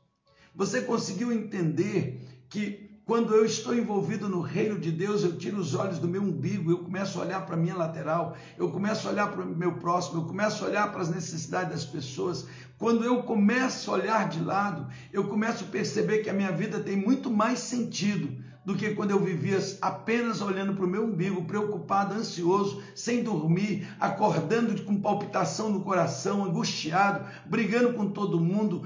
Você 0.56 0.82
conseguiu 0.82 1.34
entender 1.34 2.26
que 2.50 2.83
quando 3.06 3.36
eu 3.36 3.44
estou 3.44 3.76
envolvido 3.76 4.30
no 4.30 4.40
reino 4.40 4.80
de 4.80 4.90
Deus, 4.90 5.24
eu 5.24 5.38
tiro 5.38 5.58
os 5.58 5.76
olhos 5.76 6.00
do 6.00 6.08
meu 6.08 6.22
umbigo, 6.22 6.72
eu 6.72 6.80
começo 6.80 7.20
a 7.20 7.24
olhar 7.24 7.46
para 7.46 7.56
a 7.56 7.60
minha 7.60 7.76
lateral, 7.76 8.38
eu 8.58 8.72
começo 8.72 9.08
a 9.08 9.12
olhar 9.12 9.30
para 9.30 9.44
o 9.44 9.46
meu 9.46 9.74
próximo, 9.74 10.22
eu 10.22 10.26
começo 10.26 10.64
a 10.64 10.68
olhar 10.70 10.90
para 10.90 11.02
as 11.02 11.10
necessidades 11.10 11.70
das 11.70 11.86
pessoas. 11.86 12.48
Quando 12.78 13.04
eu 13.04 13.22
começo 13.24 13.92
a 13.92 13.96
olhar 13.96 14.30
de 14.30 14.42
lado, 14.42 14.88
eu 15.12 15.26
começo 15.26 15.66
a 15.66 15.68
perceber 15.68 16.20
que 16.20 16.30
a 16.30 16.34
minha 16.34 16.52
vida 16.54 16.80
tem 16.80 16.96
muito 16.96 17.30
mais 17.30 17.60
sentido 17.60 18.42
do 18.66 18.76
que 18.76 18.96
quando 18.96 19.12
eu 19.12 19.20
vivia 19.20 19.60
apenas 19.82 20.42
olhando 20.42 20.74
para 20.74 20.86
o 20.86 20.88
meu 20.88 21.04
umbigo, 21.04 21.44
preocupado, 21.44 22.16
ansioso, 22.16 22.82
sem 22.96 23.22
dormir, 23.22 23.88
acordando 24.00 24.82
com 24.84 25.02
palpitação 25.02 25.70
no 25.70 25.82
coração, 25.82 26.46
angustiado, 26.46 27.26
brigando 27.46 27.94
com 27.94 28.10
todo 28.10 28.40
mundo, 28.40 28.84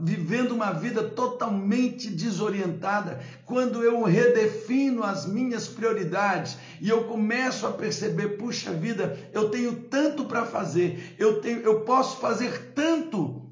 vivendo 0.00 0.52
uma 0.52 0.72
vida 0.72 1.02
totalmente 1.02 2.10
desorientada. 2.10 3.20
Quando 3.44 3.82
eu 3.82 4.02
redefino 4.04 5.02
as 5.02 5.26
minhas 5.26 5.68
prioridades 5.68 6.56
e 6.80 6.88
eu 6.88 7.04
começo 7.04 7.66
a 7.66 7.72
perceber, 7.72 8.36
puxa 8.38 8.72
vida, 8.72 9.18
eu 9.32 9.50
tenho 9.50 9.74
tanto 9.82 10.24
para 10.24 10.46
fazer, 10.46 11.14
eu 11.18 11.40
tenho, 11.40 11.60
eu 11.60 11.80
posso 11.80 12.16
fazer 12.18 12.72
tanto 12.74 13.42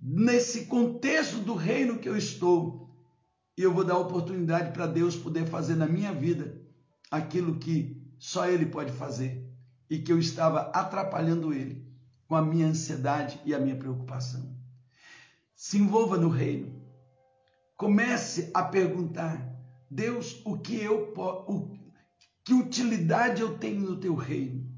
nesse 0.00 0.66
contexto 0.66 1.38
do 1.38 1.54
reino 1.54 1.98
que 1.98 2.08
eu 2.08 2.16
estou 2.16 2.83
e 3.56 3.62
eu 3.62 3.72
vou 3.72 3.84
dar 3.84 3.98
oportunidade 3.98 4.72
para 4.72 4.86
Deus 4.86 5.16
poder 5.16 5.46
fazer 5.46 5.76
na 5.76 5.86
minha 5.86 6.12
vida 6.12 6.60
aquilo 7.10 7.58
que 7.58 8.02
só 8.18 8.48
Ele 8.48 8.66
pode 8.66 8.92
fazer 8.92 9.48
e 9.88 9.98
que 9.98 10.12
eu 10.12 10.18
estava 10.18 10.70
atrapalhando 10.72 11.52
Ele 11.52 11.86
com 12.26 12.34
a 12.34 12.42
minha 12.42 12.66
ansiedade 12.66 13.40
e 13.44 13.54
a 13.54 13.58
minha 13.58 13.76
preocupação. 13.76 14.56
Se 15.54 15.78
envolva 15.78 16.16
no 16.16 16.28
reino. 16.28 16.82
Comece 17.76 18.50
a 18.52 18.62
perguntar: 18.62 19.54
Deus, 19.90 20.40
o 20.44 20.58
que 20.58 20.76
eu 20.76 21.12
o, 21.16 21.76
que 22.44 22.54
utilidade 22.54 23.40
eu 23.40 23.58
tenho 23.58 23.80
no 23.80 23.96
teu 23.96 24.14
reino? 24.14 24.68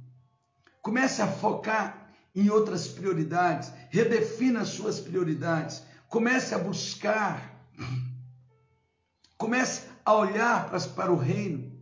Comece 0.82 1.22
a 1.22 1.26
focar 1.26 2.10
em 2.34 2.50
outras 2.50 2.86
prioridades, 2.86 3.72
redefina 3.90 4.60
as 4.60 4.68
suas 4.68 5.00
prioridades, 5.00 5.82
comece 6.08 6.54
a 6.54 6.58
buscar 6.58 7.56
Comece 9.38 9.82
a 10.04 10.14
olhar 10.14 10.70
para, 10.94 11.12
o 11.12 11.16
reino. 11.16 11.72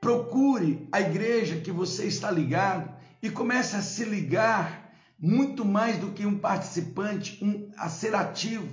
Procure 0.00 0.88
a 0.92 1.00
igreja 1.00 1.60
que 1.60 1.72
você 1.72 2.06
está 2.06 2.30
ligado 2.30 2.92
e 3.20 3.28
comece 3.28 3.74
a 3.74 3.82
se 3.82 4.04
ligar 4.04 4.92
muito 5.18 5.64
mais 5.64 5.98
do 5.98 6.12
que 6.12 6.24
um 6.24 6.38
participante, 6.38 7.42
um, 7.42 7.72
a 7.76 7.88
ser 7.88 8.14
ativo. 8.14 8.68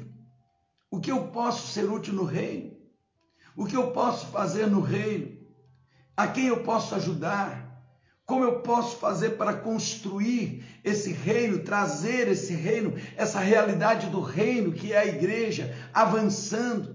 O 0.91 0.99
que 0.99 1.11
eu 1.11 1.27
posso 1.29 1.71
ser 1.73 1.89
útil 1.89 2.13
no 2.13 2.23
reino? 2.23 2.75
O 3.55 3.65
que 3.65 3.75
eu 3.75 3.91
posso 3.91 4.27
fazer 4.27 4.67
no 4.67 4.81
reino? 4.81 5.35
A 6.15 6.27
quem 6.27 6.45
eu 6.47 6.61
posso 6.61 6.93
ajudar? 6.93 7.65
Como 8.25 8.43
eu 8.43 8.61
posso 8.61 8.97
fazer 8.97 9.31
para 9.31 9.53
construir 9.53 10.63
esse 10.83 11.11
reino, 11.11 11.59
trazer 11.59 12.27
esse 12.27 12.53
reino, 12.53 12.93
essa 13.15 13.39
realidade 13.39 14.09
do 14.09 14.19
reino 14.19 14.71
que 14.71 14.93
é 14.93 14.99
a 14.99 15.05
igreja, 15.05 15.75
avançando? 15.93 16.94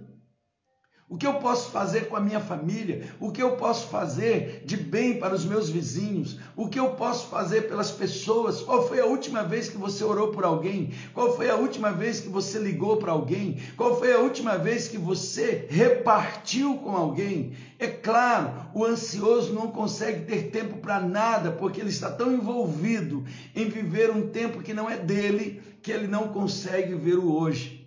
O 1.10 1.16
que 1.16 1.26
eu 1.26 1.34
posso 1.34 1.72
fazer 1.72 2.08
com 2.08 2.14
a 2.14 2.20
minha 2.20 2.38
família? 2.38 3.02
O 3.18 3.32
que 3.32 3.42
eu 3.42 3.56
posso 3.56 3.88
fazer 3.88 4.62
de 4.64 4.76
bem 4.76 5.18
para 5.18 5.34
os 5.34 5.44
meus 5.44 5.68
vizinhos? 5.68 6.38
O 6.54 6.68
que 6.68 6.78
eu 6.78 6.90
posso 6.90 7.26
fazer 7.26 7.62
pelas 7.62 7.90
pessoas? 7.90 8.62
Qual 8.62 8.86
foi 8.86 9.00
a 9.00 9.06
última 9.06 9.42
vez 9.42 9.68
que 9.68 9.76
você 9.76 10.04
orou 10.04 10.28
por 10.28 10.44
alguém? 10.44 10.92
Qual 11.12 11.34
foi 11.34 11.50
a 11.50 11.56
última 11.56 11.90
vez 11.90 12.20
que 12.20 12.28
você 12.28 12.60
ligou 12.60 12.98
para 12.98 13.10
alguém? 13.10 13.58
Qual 13.76 13.98
foi 13.98 14.12
a 14.12 14.20
última 14.20 14.56
vez 14.56 14.86
que 14.86 14.98
você 14.98 15.66
repartiu 15.68 16.78
com 16.78 16.94
alguém? 16.94 17.54
É 17.76 17.88
claro, 17.88 18.70
o 18.72 18.84
ansioso 18.84 19.52
não 19.52 19.66
consegue 19.72 20.26
ter 20.26 20.50
tempo 20.50 20.76
para 20.76 21.00
nada 21.00 21.50
porque 21.50 21.80
ele 21.80 21.90
está 21.90 22.08
tão 22.08 22.32
envolvido 22.32 23.24
em 23.52 23.68
viver 23.68 24.10
um 24.10 24.28
tempo 24.28 24.62
que 24.62 24.72
não 24.72 24.88
é 24.88 24.96
dele 24.96 25.60
que 25.82 25.90
ele 25.90 26.06
não 26.06 26.28
consegue 26.28 26.94
ver 26.94 27.18
o 27.18 27.32
hoje. 27.32 27.80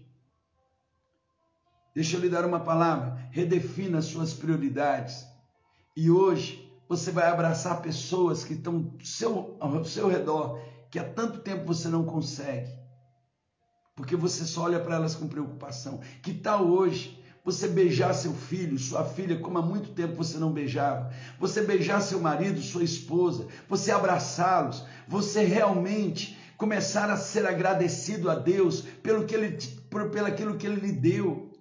Deixa 1.95 2.17
eu 2.17 2.21
lhe 2.21 2.30
dar 2.30 2.43
uma 2.43 2.59
palavra. 2.59 3.12
Redefina 3.34 3.97
as 3.97 4.05
suas 4.05 4.31
prioridades. 4.31 5.25
E 5.97 6.11
hoje 6.11 6.71
você 6.88 7.11
vai 7.11 7.27
abraçar 7.27 7.81
pessoas 7.81 8.43
que 8.43 8.53
estão 8.53 8.93
seu, 9.03 9.57
ao 9.59 9.84
seu 9.84 10.07
redor, 10.07 10.59
que 10.91 10.99
há 10.99 11.03
tanto 11.03 11.39
tempo 11.39 11.65
você 11.65 11.88
não 11.88 12.05
consegue. 12.05 12.71
porque 13.95 14.15
você 14.15 14.45
só 14.45 14.63
olha 14.65 14.79
para 14.79 14.95
elas 14.95 15.15
com 15.15 15.27
preocupação. 15.27 15.99
Que 16.21 16.31
tal 16.31 16.67
hoje 16.67 17.19
você 17.43 17.67
beijar 17.67 18.13
seu 18.13 18.34
filho, 18.34 18.77
sua 18.77 19.03
filha, 19.03 19.39
como 19.39 19.57
há 19.57 19.63
muito 19.63 19.89
tempo 19.93 20.15
você 20.15 20.38
não 20.38 20.51
beijava, 20.51 21.11
você 21.39 21.63
beijar 21.63 22.01
seu 22.01 22.19
marido, 22.19 22.61
sua 22.61 22.84
esposa, 22.84 23.47
você 23.67 23.91
abraçá-los, 23.91 24.86
você 25.07 25.43
realmente 25.43 26.38
começar 26.55 27.09
a 27.09 27.17
ser 27.17 27.47
agradecido 27.47 28.29
a 28.29 28.36
Deus 28.36 28.81
pelo 28.81 29.25
que 29.25 29.34
ele, 29.34 29.57
por, 29.89 30.11
pelo 30.11 30.27
aquilo 30.27 30.55
que 30.55 30.67
ele 30.67 30.79
lhe 30.79 30.91
deu 30.91 31.52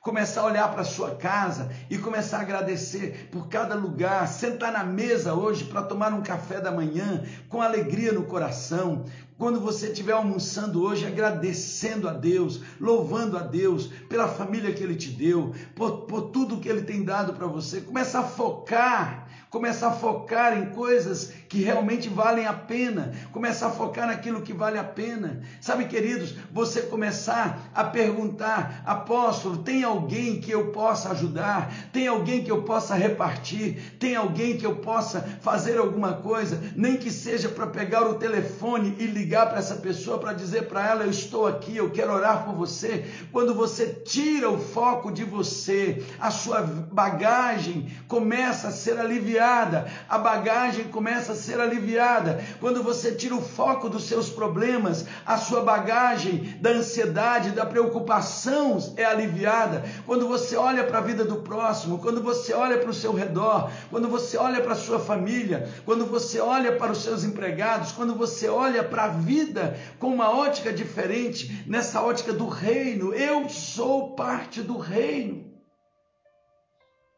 começar 0.00 0.40
a 0.40 0.46
olhar 0.46 0.68
para 0.70 0.80
a 0.80 0.84
sua 0.84 1.14
casa 1.14 1.70
e 1.90 1.98
começar 1.98 2.38
a 2.38 2.40
agradecer 2.40 3.28
por 3.30 3.48
cada 3.48 3.74
lugar, 3.74 4.26
sentar 4.26 4.72
na 4.72 4.82
mesa 4.82 5.34
hoje 5.34 5.64
para 5.64 5.82
tomar 5.82 6.14
um 6.14 6.22
café 6.22 6.58
da 6.58 6.72
manhã 6.72 7.22
com 7.48 7.60
alegria 7.60 8.10
no 8.10 8.24
coração, 8.24 9.04
quando 9.36 9.60
você 9.60 9.88
estiver 9.88 10.12
almoçando 10.12 10.82
hoje, 10.82 11.06
agradecendo 11.06 12.08
a 12.08 12.12
Deus, 12.12 12.62
louvando 12.80 13.36
a 13.36 13.42
Deus 13.42 13.88
pela 14.08 14.28
família 14.28 14.72
que 14.72 14.82
Ele 14.82 14.96
te 14.96 15.10
deu, 15.10 15.54
por, 15.74 16.06
por 16.06 16.30
tudo 16.30 16.60
que 16.60 16.68
Ele 16.68 16.82
tem 16.82 17.04
dado 17.04 17.34
para 17.34 17.46
você, 17.46 17.80
começa 17.82 18.20
a 18.20 18.24
focar 18.24 19.29
começa 19.50 19.88
a 19.88 19.90
focar 19.90 20.56
em 20.56 20.66
coisas 20.66 21.32
que 21.48 21.60
realmente 21.60 22.08
valem 22.08 22.46
a 22.46 22.52
pena, 22.52 23.12
começa 23.32 23.66
a 23.66 23.70
focar 23.70 24.06
naquilo 24.06 24.42
que 24.42 24.52
vale 24.52 24.78
a 24.78 24.84
pena. 24.84 25.40
Sabe, 25.60 25.86
queridos, 25.86 26.36
você 26.52 26.82
começar 26.82 27.70
a 27.74 27.82
perguntar, 27.82 28.80
apóstolo, 28.86 29.58
tem 29.58 29.82
alguém 29.82 30.40
que 30.40 30.52
eu 30.52 30.68
possa 30.68 31.10
ajudar? 31.10 31.74
Tem 31.92 32.06
alguém 32.06 32.44
que 32.44 32.50
eu 32.50 32.62
possa 32.62 32.94
repartir? 32.94 33.96
Tem 33.98 34.14
alguém 34.14 34.56
que 34.56 34.64
eu 34.64 34.76
possa 34.76 35.20
fazer 35.40 35.78
alguma 35.78 36.14
coisa? 36.14 36.60
Nem 36.76 36.96
que 36.96 37.10
seja 37.10 37.48
para 37.48 37.66
pegar 37.66 38.06
o 38.06 38.14
telefone 38.14 38.94
e 39.00 39.06
ligar 39.06 39.48
para 39.48 39.58
essa 39.58 39.74
pessoa 39.74 40.18
para 40.18 40.32
dizer 40.32 40.68
para 40.68 40.86
ela: 40.86 41.02
Eu 41.02 41.10
estou 41.10 41.48
aqui, 41.48 41.76
eu 41.76 41.90
quero 41.90 42.12
orar 42.12 42.44
por 42.44 42.54
você. 42.54 43.04
Quando 43.32 43.52
você 43.52 43.86
tira 43.86 44.48
o 44.48 44.58
foco 44.58 45.10
de 45.10 45.24
você, 45.24 46.04
a 46.20 46.30
sua 46.30 46.62
bagagem 46.62 47.90
começa 48.06 48.68
a 48.68 48.72
ser 48.72 48.96
aliviada 48.96 49.39
aliviada, 49.40 49.86
a 50.08 50.18
bagagem 50.18 50.84
começa 50.84 51.32
a 51.32 51.36
ser 51.36 51.58
aliviada. 51.60 52.44
Quando 52.60 52.82
você 52.82 53.12
tira 53.12 53.34
o 53.34 53.42
foco 53.42 53.88
dos 53.88 54.04
seus 54.04 54.28
problemas, 54.28 55.06
a 55.24 55.36
sua 55.38 55.62
bagagem 55.62 56.58
da 56.60 56.70
ansiedade, 56.70 57.50
da 57.50 57.64
preocupação 57.64 58.78
é 58.96 59.04
aliviada. 59.04 59.84
Quando 60.06 60.28
você 60.28 60.56
olha 60.56 60.84
para 60.84 60.98
a 60.98 61.02
vida 61.02 61.24
do 61.24 61.36
próximo, 61.36 61.98
quando 61.98 62.22
você 62.22 62.52
olha 62.52 62.78
para 62.78 62.90
o 62.90 62.94
seu 62.94 63.14
redor, 63.14 63.70
quando 63.90 64.08
você 64.08 64.36
olha 64.36 64.60
para 64.60 64.72
a 64.72 64.76
sua 64.76 64.98
família, 64.98 65.68
quando 65.84 66.04
você 66.06 66.38
olha 66.38 66.72
para 66.76 66.92
os 66.92 67.02
seus 67.02 67.24
empregados, 67.24 67.92
quando 67.92 68.14
você 68.14 68.48
olha 68.48 68.84
para 68.84 69.04
a 69.04 69.08
vida 69.08 69.76
com 69.98 70.08
uma 70.08 70.30
ótica 70.30 70.72
diferente, 70.72 71.64
nessa 71.66 72.02
ótica 72.02 72.32
do 72.32 72.46
reino, 72.46 73.14
eu 73.14 73.48
sou 73.48 74.14
parte 74.14 74.62
do 74.62 74.76
reino. 74.76 75.48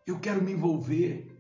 Eu 0.07 0.19
quero 0.19 0.43
me 0.43 0.53
envolver. 0.53 1.32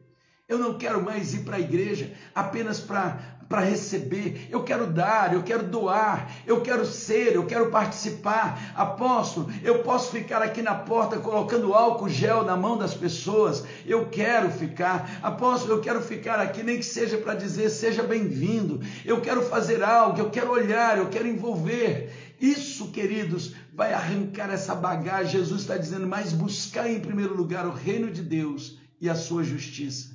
Eu 0.53 0.59
não 0.59 0.75
quero 0.75 1.03
mais 1.03 1.33
ir 1.33 1.45
para 1.45 1.57
a 1.57 1.61
igreja 1.61 2.13
apenas 2.35 2.79
para 2.79 3.61
receber. 3.61 4.49
Eu 4.51 4.63
quero 4.63 4.87
dar, 4.87 5.33
eu 5.33 5.43
quero 5.43 5.63
doar, 5.63 6.31
eu 6.47 6.61
quero 6.61 6.85
ser, 6.85 7.35
eu 7.35 7.47
quero 7.47 7.71
participar. 7.71 8.75
Apóstolo, 8.77 9.51
eu 9.63 9.79
posso 9.79 10.11
ficar 10.11 10.43
aqui 10.43 10.61
na 10.61 10.75
porta 10.75 11.19
colocando 11.19 11.73
álcool 11.73 12.07
gel 12.07 12.45
na 12.45 12.55
mão 12.55 12.77
das 12.77 12.93
pessoas. 12.93 13.65
Eu 13.87 14.11
quero 14.11 14.51
ficar. 14.51 15.21
Apóstolo, 15.23 15.73
eu 15.73 15.81
quero 15.81 16.03
ficar 16.03 16.39
aqui, 16.39 16.63
nem 16.63 16.77
que 16.77 16.85
seja 16.85 17.17
para 17.17 17.35
dizer 17.35 17.71
seja 17.71 18.03
bem-vindo. 18.03 18.83
Eu 19.07 19.23
quero 19.23 19.41
fazer 19.47 19.83
algo, 19.83 20.21
eu 20.21 20.29
quero 20.29 20.51
olhar, 20.51 20.99
eu 20.99 21.09
quero 21.09 21.27
envolver. 21.27 22.13
Isso, 22.39 22.89
queridos, 22.89 23.55
vai 23.73 23.95
arrancar 23.95 24.51
essa 24.51 24.75
bagagem. 24.75 25.41
Jesus 25.41 25.63
está 25.63 25.79
dizendo, 25.79 26.07
mas 26.07 26.35
buscar 26.35 26.91
em 26.91 27.01
primeiro 27.01 27.35
lugar 27.35 27.67
o 27.67 27.73
reino 27.73 28.11
de 28.11 28.21
Deus 28.21 28.79
e 29.01 29.09
a 29.09 29.15
sua 29.15 29.43
justiça 29.43 30.12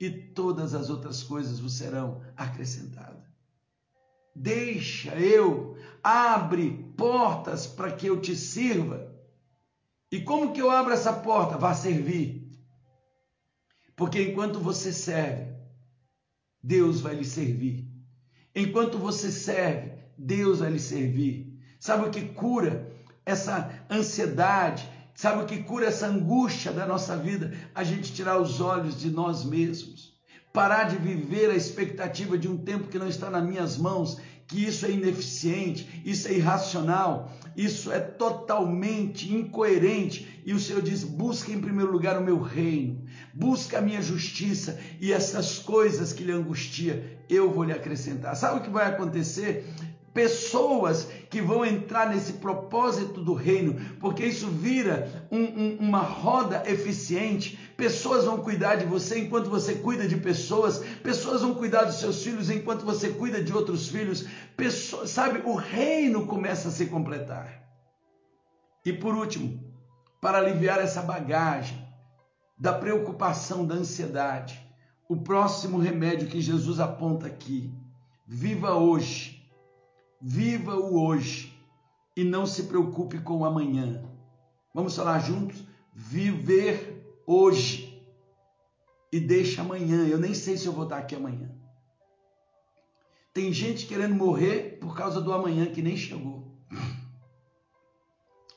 e 0.00 0.10
todas 0.10 0.74
as 0.74 0.90
outras 0.90 1.22
coisas 1.22 1.58
vos 1.58 1.74
serão 1.74 2.22
acrescentadas. 2.36 3.26
Deixa 4.34 5.16
eu, 5.16 5.76
abre 6.02 6.92
portas 6.96 7.66
para 7.66 7.92
que 7.92 8.06
eu 8.06 8.20
te 8.20 8.36
sirva. 8.36 9.12
E 10.10 10.20
como 10.20 10.52
que 10.52 10.62
eu 10.62 10.70
abro 10.70 10.92
essa 10.92 11.12
porta? 11.12 11.58
Vá 11.58 11.74
servir. 11.74 12.48
Porque 13.96 14.22
enquanto 14.22 14.60
você 14.60 14.92
serve, 14.92 15.52
Deus 16.62 17.00
vai 17.00 17.16
lhe 17.16 17.24
servir. 17.24 17.84
Enquanto 18.54 18.96
você 18.96 19.32
serve, 19.32 19.92
Deus 20.16 20.60
vai 20.60 20.70
lhe 20.70 20.78
servir. 20.78 21.58
Sabe 21.80 22.06
o 22.06 22.10
que 22.10 22.28
cura 22.28 22.92
essa 23.26 23.84
ansiedade, 23.90 24.88
Sabe 25.18 25.42
o 25.42 25.46
que 25.46 25.64
cura 25.64 25.86
essa 25.86 26.06
angústia 26.06 26.70
da 26.70 26.86
nossa 26.86 27.16
vida? 27.16 27.52
A 27.74 27.82
gente 27.82 28.12
tirar 28.12 28.38
os 28.38 28.60
olhos 28.60 28.96
de 28.96 29.10
nós 29.10 29.44
mesmos. 29.44 30.16
Parar 30.52 30.84
de 30.84 30.96
viver 30.96 31.50
a 31.50 31.56
expectativa 31.56 32.38
de 32.38 32.46
um 32.46 32.56
tempo 32.56 32.86
que 32.86 33.00
não 33.00 33.08
está 33.08 33.28
nas 33.28 33.44
minhas 33.44 33.76
mãos, 33.76 34.20
que 34.46 34.64
isso 34.64 34.86
é 34.86 34.92
ineficiente, 34.92 36.02
isso 36.04 36.28
é 36.28 36.34
irracional, 36.34 37.32
isso 37.56 37.90
é 37.90 37.98
totalmente 37.98 39.34
incoerente. 39.34 40.40
E 40.46 40.54
o 40.54 40.60
Senhor 40.60 40.82
diz: 40.82 41.02
busca 41.02 41.50
em 41.50 41.60
primeiro 41.60 41.90
lugar 41.90 42.16
o 42.16 42.24
meu 42.24 42.40
reino, 42.40 43.04
busca 43.34 43.78
a 43.78 43.82
minha 43.82 44.00
justiça 44.00 44.78
e 45.00 45.12
essas 45.12 45.58
coisas 45.58 46.12
que 46.12 46.22
lhe 46.22 46.30
angustia, 46.30 47.18
eu 47.28 47.50
vou 47.50 47.64
lhe 47.64 47.72
acrescentar. 47.72 48.36
Sabe 48.36 48.60
o 48.60 48.62
que 48.62 48.70
vai 48.70 48.86
acontecer? 48.86 49.68
Pessoas 50.18 51.08
que 51.30 51.40
vão 51.40 51.64
entrar 51.64 52.10
nesse 52.10 52.32
propósito 52.34 53.22
do 53.22 53.34
reino, 53.34 53.76
porque 54.00 54.26
isso 54.26 54.48
vira 54.48 55.28
um, 55.30 55.44
um, 55.44 55.76
uma 55.78 56.00
roda 56.00 56.64
eficiente. 56.68 57.56
Pessoas 57.76 58.24
vão 58.24 58.38
cuidar 58.38 58.74
de 58.74 58.84
você 58.84 59.20
enquanto 59.20 59.48
você 59.48 59.76
cuida 59.76 60.08
de 60.08 60.16
pessoas, 60.16 60.78
pessoas 61.04 61.42
vão 61.42 61.54
cuidar 61.54 61.84
dos 61.84 62.00
seus 62.00 62.20
filhos 62.24 62.50
enquanto 62.50 62.84
você 62.84 63.10
cuida 63.10 63.40
de 63.40 63.52
outros 63.52 63.90
filhos. 63.90 64.26
Pessoas, 64.56 65.10
sabe, 65.10 65.40
o 65.44 65.54
reino 65.54 66.26
começa 66.26 66.66
a 66.66 66.72
se 66.72 66.86
completar. 66.86 67.62
E 68.84 68.92
por 68.92 69.14
último, 69.14 69.72
para 70.20 70.38
aliviar 70.38 70.80
essa 70.80 71.00
bagagem 71.00 71.78
da 72.58 72.72
preocupação, 72.72 73.64
da 73.64 73.76
ansiedade, 73.76 74.60
o 75.08 75.16
próximo 75.16 75.78
remédio 75.78 76.26
que 76.26 76.40
Jesus 76.40 76.80
aponta 76.80 77.28
aqui: 77.28 77.72
viva 78.26 78.74
hoje 78.74 79.37
Viva 80.20 80.76
o 80.76 81.00
hoje 81.00 81.56
e 82.16 82.24
não 82.24 82.46
se 82.46 82.64
preocupe 82.64 83.20
com 83.20 83.38
o 83.38 83.44
amanhã. 83.44 84.02
Vamos 84.74 84.96
falar 84.96 85.20
juntos? 85.20 85.64
Viver 85.92 87.22
hoje 87.26 88.04
e 89.12 89.20
deixa 89.20 89.62
amanhã. 89.62 90.06
Eu 90.06 90.18
nem 90.18 90.34
sei 90.34 90.56
se 90.56 90.66
eu 90.66 90.72
vou 90.72 90.84
estar 90.84 90.98
aqui 90.98 91.14
amanhã. 91.14 91.50
Tem 93.32 93.52
gente 93.52 93.86
querendo 93.86 94.14
morrer 94.14 94.78
por 94.80 94.96
causa 94.96 95.20
do 95.20 95.32
amanhã 95.32 95.66
que 95.66 95.80
nem 95.80 95.96
chegou. 95.96 96.52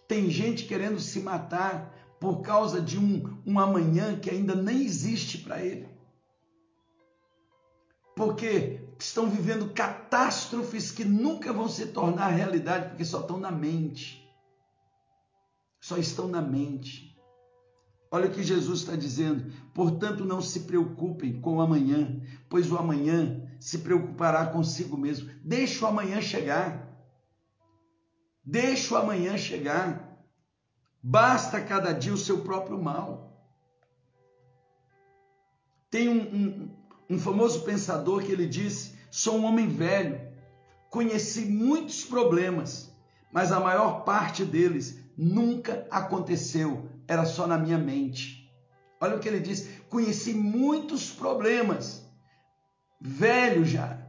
Tem 0.08 0.30
gente 0.30 0.66
querendo 0.66 1.00
se 1.00 1.20
matar 1.20 1.96
por 2.20 2.42
causa 2.42 2.82
de 2.82 2.98
um, 2.98 3.42
um 3.46 3.60
amanhã 3.60 4.20
que 4.20 4.30
ainda 4.30 4.56
nem 4.56 4.84
existe 4.84 5.38
para 5.38 5.64
ele. 5.64 5.88
Porque 8.16 8.81
estão 9.04 9.30
vivendo 9.30 9.74
catástrofes 9.74 10.92
que 10.92 11.04
nunca 11.04 11.52
vão 11.52 11.68
se 11.68 11.88
tornar 11.88 12.28
realidade, 12.28 12.90
porque 12.90 13.06
só 13.06 13.22
estão 13.22 13.40
na 13.40 13.52
mente. 13.52 14.22
Só 15.80 15.98
estão 15.98 16.28
na 16.28 16.42
mente. 16.42 17.12
Olha 18.12 18.28
o 18.28 18.32
que 18.32 18.44
Jesus 18.44 18.82
está 18.82 18.96
dizendo. 18.96 19.52
Portanto, 19.74 20.26
não 20.26 20.42
se 20.42 20.62
preocupem 20.62 21.40
com 21.40 21.58
o 21.58 21.62
amanhã, 21.62 22.22
pois 22.50 22.72
o 22.72 22.78
amanhã 22.78 23.50
se 23.60 23.80
preocupará 23.80 24.46
consigo 24.48 24.98
mesmo. 24.98 25.32
Deixa 25.44 25.86
o 25.86 25.88
amanhã 25.88 26.22
chegar. 26.22 26.92
Deixa 28.44 28.94
o 28.94 28.98
amanhã 28.98 29.38
chegar. 29.38 30.12
Basta 31.02 31.62
cada 31.62 31.94
dia 31.94 32.14
o 32.14 32.18
seu 32.18 32.42
próprio 32.42 32.82
mal. 32.82 33.32
Tem 35.90 36.10
um, 36.10 36.22
um, 36.22 36.78
um 37.12 37.20
famoso 37.20 37.64
pensador 37.64 38.24
que 38.24 38.32
ele 38.32 38.48
disse: 38.48 38.91
Sou 39.12 39.38
um 39.38 39.44
homem 39.44 39.68
velho, 39.68 40.22
conheci 40.90 41.42
muitos 41.42 42.06
problemas, 42.06 42.90
mas 43.30 43.52
a 43.52 43.60
maior 43.60 44.06
parte 44.06 44.46
deles 44.46 44.98
nunca 45.18 45.86
aconteceu, 45.92 46.90
era 47.06 47.26
só 47.26 47.46
na 47.46 47.58
minha 47.58 47.78
mente. 47.78 48.50
Olha 49.02 49.18
o 49.18 49.20
que 49.20 49.28
ele 49.28 49.42
diz: 49.42 49.68
Conheci 49.90 50.34
muitos 50.34 51.12
problemas, 51.12 52.06
velho 53.02 53.66
já. 53.66 54.00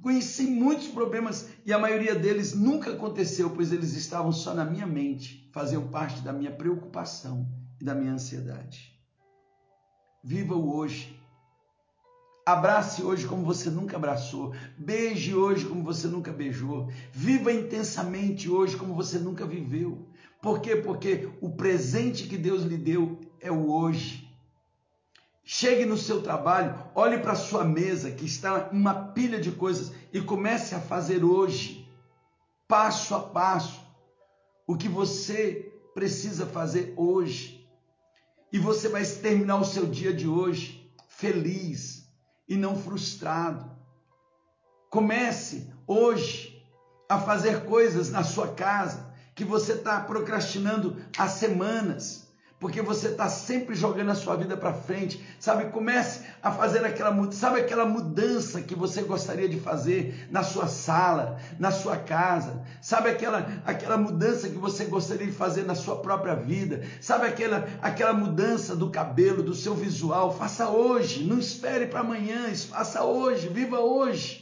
Conheci 0.00 0.44
muitos 0.44 0.88
problemas 0.88 1.48
e 1.64 1.72
a 1.72 1.78
maioria 1.78 2.14
deles 2.14 2.54
nunca 2.54 2.92
aconteceu, 2.92 3.50
pois 3.50 3.72
eles 3.72 3.94
estavam 3.94 4.32
só 4.32 4.54
na 4.54 4.64
minha 4.64 4.86
mente, 4.86 5.50
faziam 5.52 5.88
parte 5.88 6.22
da 6.22 6.32
minha 6.32 6.50
preocupação 6.50 7.46
e 7.78 7.84
da 7.84 7.94
minha 7.94 8.12
ansiedade. 8.12 8.98
Viva 10.24 10.54
o 10.54 10.74
hoje 10.76 11.21
Abrace 12.44 13.02
hoje 13.02 13.26
como 13.26 13.44
você 13.44 13.70
nunca 13.70 13.96
abraçou. 13.96 14.52
Beije 14.76 15.34
hoje 15.34 15.64
como 15.64 15.84
você 15.84 16.08
nunca 16.08 16.32
beijou. 16.32 16.88
Viva 17.12 17.52
intensamente 17.52 18.50
hoje 18.50 18.76
como 18.76 18.94
você 18.94 19.18
nunca 19.18 19.46
viveu. 19.46 20.06
Por 20.40 20.60
quê? 20.60 20.74
Porque 20.74 21.28
o 21.40 21.50
presente 21.50 22.26
que 22.26 22.36
Deus 22.36 22.64
lhe 22.64 22.76
deu 22.76 23.20
é 23.40 23.50
o 23.50 23.70
hoje. 23.70 24.28
Chegue 25.44 25.84
no 25.84 25.96
seu 25.96 26.22
trabalho, 26.22 26.74
olhe 26.94 27.18
para 27.18 27.32
a 27.32 27.36
sua 27.36 27.64
mesa 27.64 28.10
que 28.10 28.24
está 28.24 28.68
uma 28.72 28.94
pilha 28.94 29.40
de 29.40 29.52
coisas 29.52 29.92
e 30.12 30.20
comece 30.20 30.74
a 30.74 30.80
fazer 30.80 31.24
hoje, 31.24 31.88
passo 32.66 33.14
a 33.14 33.20
passo, 33.20 33.80
o 34.66 34.76
que 34.76 34.88
você 34.88 35.72
precisa 35.94 36.46
fazer 36.46 36.94
hoje. 36.96 37.68
E 38.52 38.58
você 38.58 38.88
vai 38.88 39.04
terminar 39.04 39.56
o 39.56 39.64
seu 39.64 39.86
dia 39.86 40.12
de 40.12 40.28
hoje 40.28 40.92
feliz 41.08 42.01
e 42.52 42.56
não 42.56 42.76
frustrado. 42.76 43.70
Comece 44.90 45.72
hoje 45.86 46.62
a 47.08 47.18
fazer 47.18 47.64
coisas 47.64 48.10
na 48.10 48.22
sua 48.22 48.48
casa 48.48 49.10
que 49.34 49.42
você 49.42 49.72
está 49.72 50.00
procrastinando 50.00 51.02
há 51.16 51.26
semanas, 51.28 52.28
porque 52.62 52.80
você 52.80 53.08
está 53.08 53.28
sempre 53.28 53.74
jogando 53.74 54.12
a 54.12 54.14
sua 54.14 54.36
vida 54.36 54.56
para 54.56 54.72
frente, 54.72 55.20
sabe? 55.40 55.64
Comece 55.72 56.20
a 56.40 56.52
fazer 56.52 56.84
aquela, 56.84 57.32
sabe 57.32 57.58
aquela 57.58 57.84
mudança 57.84 58.62
que 58.62 58.76
você 58.76 59.02
gostaria 59.02 59.48
de 59.48 59.58
fazer 59.58 60.28
na 60.30 60.44
sua 60.44 60.68
sala, 60.68 61.38
na 61.58 61.72
sua 61.72 61.96
casa, 61.96 62.62
sabe 62.80 63.10
aquela, 63.10 63.60
aquela 63.66 63.96
mudança 63.98 64.48
que 64.48 64.58
você 64.58 64.84
gostaria 64.84 65.26
de 65.26 65.32
fazer 65.32 65.64
na 65.64 65.74
sua 65.74 65.96
própria 65.96 66.36
vida, 66.36 66.84
sabe 67.00 67.26
aquela, 67.26 67.66
aquela 67.82 68.12
mudança 68.12 68.76
do 68.76 68.90
cabelo, 68.90 69.42
do 69.42 69.56
seu 69.56 69.74
visual, 69.74 70.32
faça 70.32 70.68
hoje, 70.68 71.24
não 71.24 71.40
espere 71.40 71.86
para 71.86 71.98
amanhã, 71.98 72.54
faça 72.70 73.02
hoje, 73.02 73.48
viva 73.48 73.80
hoje. 73.80 74.41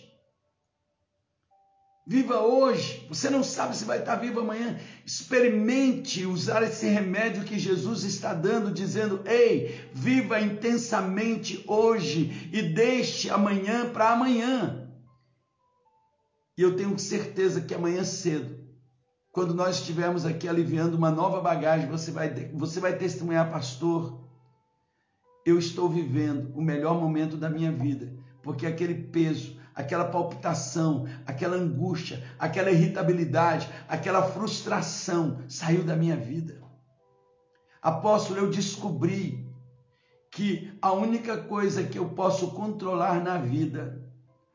Viva 2.10 2.40
hoje. 2.40 3.06
Você 3.08 3.30
não 3.30 3.40
sabe 3.40 3.76
se 3.76 3.84
vai 3.84 4.00
estar 4.00 4.16
vivo 4.16 4.40
amanhã. 4.40 4.76
Experimente 5.06 6.26
usar 6.26 6.60
esse 6.64 6.88
remédio 6.88 7.44
que 7.44 7.56
Jesus 7.56 8.02
está 8.02 8.34
dando, 8.34 8.72
dizendo: 8.72 9.20
Ei, 9.24 9.88
viva 9.94 10.40
intensamente 10.40 11.62
hoje 11.68 12.50
e 12.52 12.62
deixe 12.62 13.30
amanhã 13.30 13.88
para 13.90 14.10
amanhã. 14.10 14.90
E 16.58 16.62
eu 16.62 16.74
tenho 16.74 16.98
certeza 16.98 17.60
que 17.60 17.72
amanhã 17.72 18.02
cedo, 18.02 18.58
quando 19.30 19.54
nós 19.54 19.76
estivermos 19.76 20.26
aqui 20.26 20.48
aliviando 20.48 20.96
uma 20.96 21.12
nova 21.12 21.40
bagagem, 21.40 21.88
você 21.88 22.10
vai, 22.10 22.28
você 22.52 22.80
vai 22.80 22.98
testemunhar, 22.98 23.52
pastor. 23.52 24.28
Eu 25.46 25.60
estou 25.60 25.88
vivendo 25.88 26.52
o 26.56 26.60
melhor 26.60 27.00
momento 27.00 27.36
da 27.36 27.48
minha 27.48 27.70
vida, 27.70 28.12
porque 28.42 28.66
aquele 28.66 28.94
peso, 28.94 29.59
aquela 29.80 30.04
palpitação, 30.04 31.06
aquela 31.26 31.56
angústia, 31.56 32.22
aquela 32.38 32.70
irritabilidade, 32.70 33.68
aquela 33.88 34.22
frustração 34.22 35.40
saiu 35.48 35.82
da 35.82 35.96
minha 35.96 36.16
vida. 36.16 36.60
Apóstolo, 37.82 38.40
eu 38.40 38.50
descobri 38.50 39.48
que 40.30 40.72
a 40.80 40.92
única 40.92 41.36
coisa 41.38 41.82
que 41.82 41.98
eu 41.98 42.10
posso 42.10 42.52
controlar 42.52 43.22
na 43.22 43.38
vida 43.38 44.00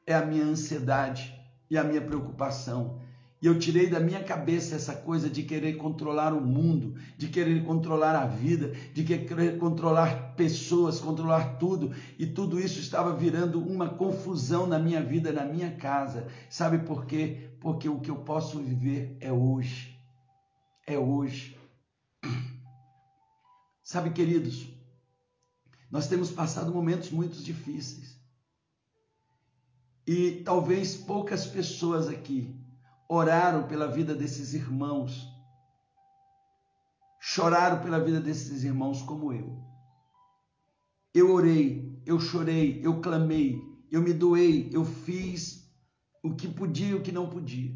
é 0.06 0.14
a 0.14 0.26
minha 0.26 0.46
ansiedade 0.46 1.34
e 1.70 1.78
a 1.78 1.84
minha 1.84 2.02
preocupação. 2.02 3.02
E 3.46 3.48
eu 3.48 3.60
tirei 3.60 3.88
da 3.88 4.00
minha 4.00 4.24
cabeça 4.24 4.74
essa 4.74 4.96
coisa 4.96 5.30
de 5.30 5.44
querer 5.44 5.74
controlar 5.74 6.34
o 6.34 6.42
mundo, 6.42 6.96
de 7.16 7.28
querer 7.28 7.64
controlar 7.64 8.16
a 8.16 8.26
vida, 8.26 8.72
de 8.92 9.04
querer 9.04 9.60
controlar 9.60 10.34
pessoas, 10.34 11.00
controlar 11.00 11.60
tudo. 11.60 11.94
E 12.18 12.26
tudo 12.26 12.60
isso 12.60 12.80
estava 12.80 13.16
virando 13.16 13.62
uma 13.62 13.88
confusão 13.88 14.66
na 14.66 14.80
minha 14.80 15.00
vida, 15.04 15.32
na 15.32 15.46
minha 15.46 15.70
casa. 15.76 16.28
Sabe 16.50 16.80
por 16.80 17.06
quê? 17.06 17.52
Porque 17.62 17.88
o 17.88 18.00
que 18.00 18.10
eu 18.10 18.16
posso 18.16 18.58
viver 18.58 19.16
é 19.20 19.32
hoje. 19.32 19.96
É 20.88 20.98
hoje. 20.98 21.56
Sabe, 23.84 24.10
queridos, 24.10 24.66
nós 25.92 26.08
temos 26.08 26.32
passado 26.32 26.74
momentos 26.74 27.12
muito 27.12 27.38
difíceis. 27.44 28.20
E 30.08 30.42
talvez 30.44 30.96
poucas 30.96 31.46
pessoas 31.46 32.08
aqui 32.08 32.65
oraram 33.08 33.68
pela 33.68 33.88
vida 33.88 34.16
desses 34.16 34.54
irmãos, 34.54 35.28
choraram 37.20 37.82
pela 37.82 38.00
vida 38.00 38.20
desses 38.20 38.64
irmãos 38.64 39.02
como 39.02 39.32
eu. 39.32 39.64
Eu 41.14 41.32
orei, 41.32 42.02
eu 42.06 42.20
chorei, 42.20 42.82
eu 42.84 43.02
clamei, 43.02 43.62
eu 43.92 44.02
me 44.02 44.14
doei, 44.14 44.70
eu 44.74 44.84
fiz 44.84 45.66
o 46.24 46.36
que 46.36 46.48
podia 46.48 46.90
e 46.90 46.96
o 46.96 47.02
que 47.02 47.12
não 47.12 47.30
podia. 47.30 47.74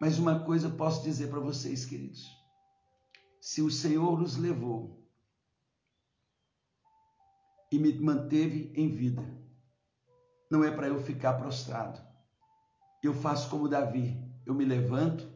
Mas 0.00 0.18
uma 0.18 0.44
coisa 0.44 0.68
posso 0.68 1.02
dizer 1.02 1.30
para 1.30 1.40
vocês, 1.40 1.86
queridos: 1.86 2.22
se 3.40 3.62
o 3.62 3.70
Senhor 3.70 4.20
nos 4.20 4.36
levou 4.36 5.08
e 7.72 7.78
me 7.78 7.92
manteve 7.98 8.72
em 8.76 8.94
vida, 8.94 9.22
não 10.50 10.62
é 10.62 10.70
para 10.70 10.88
eu 10.88 11.02
ficar 11.02 11.34
prostrado, 11.34 12.05
eu 13.02 13.14
faço 13.14 13.48
como 13.50 13.68
Davi, 13.68 14.16
eu 14.44 14.54
me 14.54 14.64
levanto 14.64 15.28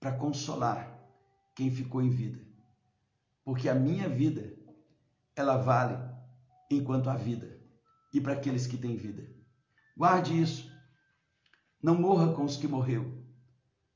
para 0.00 0.12
consolar 0.12 0.96
quem 1.54 1.70
ficou 1.70 2.02
em 2.02 2.10
vida. 2.10 2.40
Porque 3.44 3.68
a 3.68 3.74
minha 3.74 4.08
vida, 4.08 4.56
ela 5.34 5.56
vale 5.56 5.96
enquanto 6.70 7.08
há 7.08 7.16
vida 7.16 7.60
e 8.12 8.20
para 8.20 8.32
aqueles 8.32 8.66
que 8.66 8.76
têm 8.76 8.96
vida. 8.96 9.28
Guarde 9.96 10.40
isso. 10.40 10.70
Não 11.82 11.94
morra 11.94 12.32
com 12.32 12.44
os 12.44 12.56
que 12.56 12.66
morreu. 12.66 13.24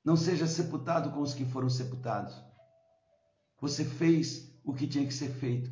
Não 0.04 0.16
seja 0.16 0.46
sepultado 0.46 1.10
com 1.10 1.20
os 1.20 1.34
que 1.34 1.44
foram 1.44 1.68
sepultados. 1.68 2.34
Você 3.60 3.84
fez 3.84 4.58
o 4.64 4.72
que 4.72 4.86
tinha 4.86 5.06
que 5.06 5.12
ser 5.12 5.30
feito. 5.30 5.70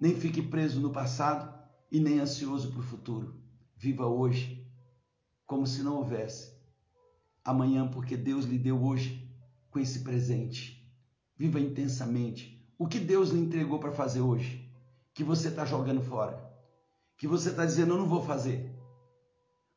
Nem 0.00 0.14
fique 0.14 0.42
preso 0.42 0.80
no 0.80 0.90
passado 0.90 1.56
e 1.90 2.00
nem 2.00 2.18
ansioso 2.18 2.70
para 2.70 2.80
o 2.80 2.84
futuro. 2.84 3.40
Viva 3.76 4.06
hoje 4.06 4.67
como 5.48 5.66
se 5.66 5.82
não 5.82 5.96
houvesse 5.96 6.52
amanhã, 7.42 7.88
porque 7.88 8.16
Deus 8.16 8.44
lhe 8.44 8.58
deu 8.58 8.84
hoje 8.84 9.26
com 9.70 9.78
esse 9.78 10.00
presente. 10.00 10.86
Viva 11.34 11.58
intensamente. 11.58 12.62
O 12.78 12.86
que 12.86 13.00
Deus 13.00 13.30
lhe 13.30 13.40
entregou 13.40 13.78
para 13.78 13.90
fazer 13.90 14.20
hoje, 14.20 14.70
que 15.14 15.24
você 15.24 15.48
está 15.48 15.64
jogando 15.64 16.02
fora, 16.02 16.38
que 17.16 17.26
você 17.26 17.48
está 17.48 17.64
dizendo, 17.64 17.94
eu 17.94 17.98
não 17.98 18.06
vou 18.06 18.22
fazer. 18.22 18.70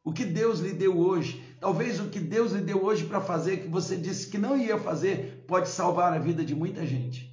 O 0.04 0.12
que 0.12 0.26
Deus 0.26 0.60
lhe 0.60 0.74
deu 0.74 1.00
hoje, 1.00 1.42
talvez 1.62 2.02
o 2.02 2.10
que 2.10 2.20
Deus 2.20 2.52
lhe 2.52 2.62
deu 2.62 2.84
hoje 2.84 3.06
para 3.06 3.22
fazer, 3.22 3.62
que 3.62 3.70
você 3.70 3.96
disse 3.96 4.30
que 4.30 4.38
não 4.38 4.58
ia 4.58 4.78
fazer, 4.78 5.46
pode 5.48 5.70
salvar 5.70 6.12
a 6.12 6.20
vida 6.20 6.44
de 6.44 6.54
muita 6.54 6.86
gente. 6.86 7.32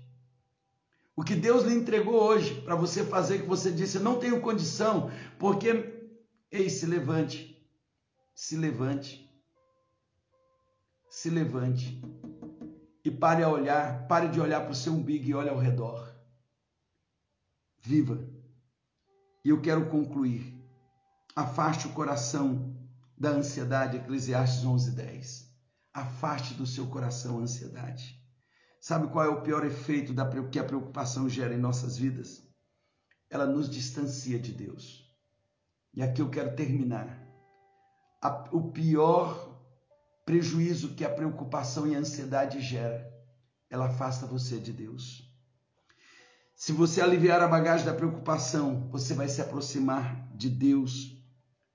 O 1.16 1.24
que 1.24 1.34
Deus 1.34 1.64
lhe 1.64 1.74
entregou 1.74 2.22
hoje 2.22 2.61
para 2.61 2.76
você 2.76 3.03
fazer, 3.03 3.41
que 3.41 3.49
você 3.49 3.72
disse, 3.72 3.97
eu 3.97 4.03
não 4.05 4.20
tenho 4.20 4.41
condição, 4.41 5.11
porque, 5.41 6.07
ei, 6.53 6.70
se 6.70 6.86
levante, 6.86 7.58
se 8.39 8.57
levante. 8.57 9.28
Se 11.11 11.28
levante. 11.28 12.01
E 13.05 13.11
pare 13.11 13.43
a 13.43 13.49
olhar, 13.49 14.07
pare 14.07 14.28
de 14.28 14.41
olhar 14.41 14.61
para 14.61 14.70
o 14.70 14.76
seu 14.76 14.93
umbigo 14.93 15.26
e 15.26 15.34
olhe 15.34 15.49
ao 15.49 15.59
redor. 15.59 16.14
Viva. 17.80 18.16
E 19.45 19.49
eu 19.49 19.61
quero 19.61 19.91
concluir. 19.91 20.57
Afaste 21.34 21.89
o 21.89 21.93
coração 21.93 22.76
da 23.18 23.30
ansiedade, 23.30 23.97
Eclesiastes 23.97 24.64
11:10. 24.64 25.53
Afaste 25.93 26.55
do 26.55 26.64
seu 26.64 26.86
coração 26.86 27.39
a 27.39 27.43
ansiedade. 27.43 28.24
Sabe 28.80 29.09
qual 29.09 29.24
é 29.24 29.28
o 29.28 29.43
pior 29.43 29.66
efeito 29.66 30.14
da 30.14 30.24
que 30.49 30.61
a 30.61 30.64
preocupação 30.64 31.28
gera 31.28 31.55
em 31.55 31.59
nossas 31.59 31.99
vidas? 31.99 32.49
Ela 33.28 33.47
nos 33.47 33.68
distancia 33.68 34.39
de 34.39 34.53
Deus. 34.53 35.12
E 35.93 36.01
aqui 36.01 36.22
eu 36.22 36.30
quero 36.30 36.55
terminar 36.55 37.28
a, 38.21 38.49
o 38.53 38.71
pior 38.71 39.49
prejuízo 40.25 40.95
que 40.95 41.05
a 41.05 41.11
preocupação 41.11 41.87
e 41.87 41.95
a 41.95 41.99
ansiedade 41.99 42.61
gera. 42.61 43.11
Ela 43.71 43.87
afasta 43.87 44.27
você 44.27 44.59
de 44.59 44.73
Deus. 44.73 45.27
Se 46.55 46.73
você 46.73 47.01
aliviar 47.01 47.41
a 47.41 47.49
bagagem 47.49 47.87
da 47.87 47.95
preocupação, 47.95 48.89
você 48.91 49.14
vai 49.14 49.29
se 49.29 49.41
aproximar 49.41 50.29
de 50.35 50.51
Deus. 50.51 51.16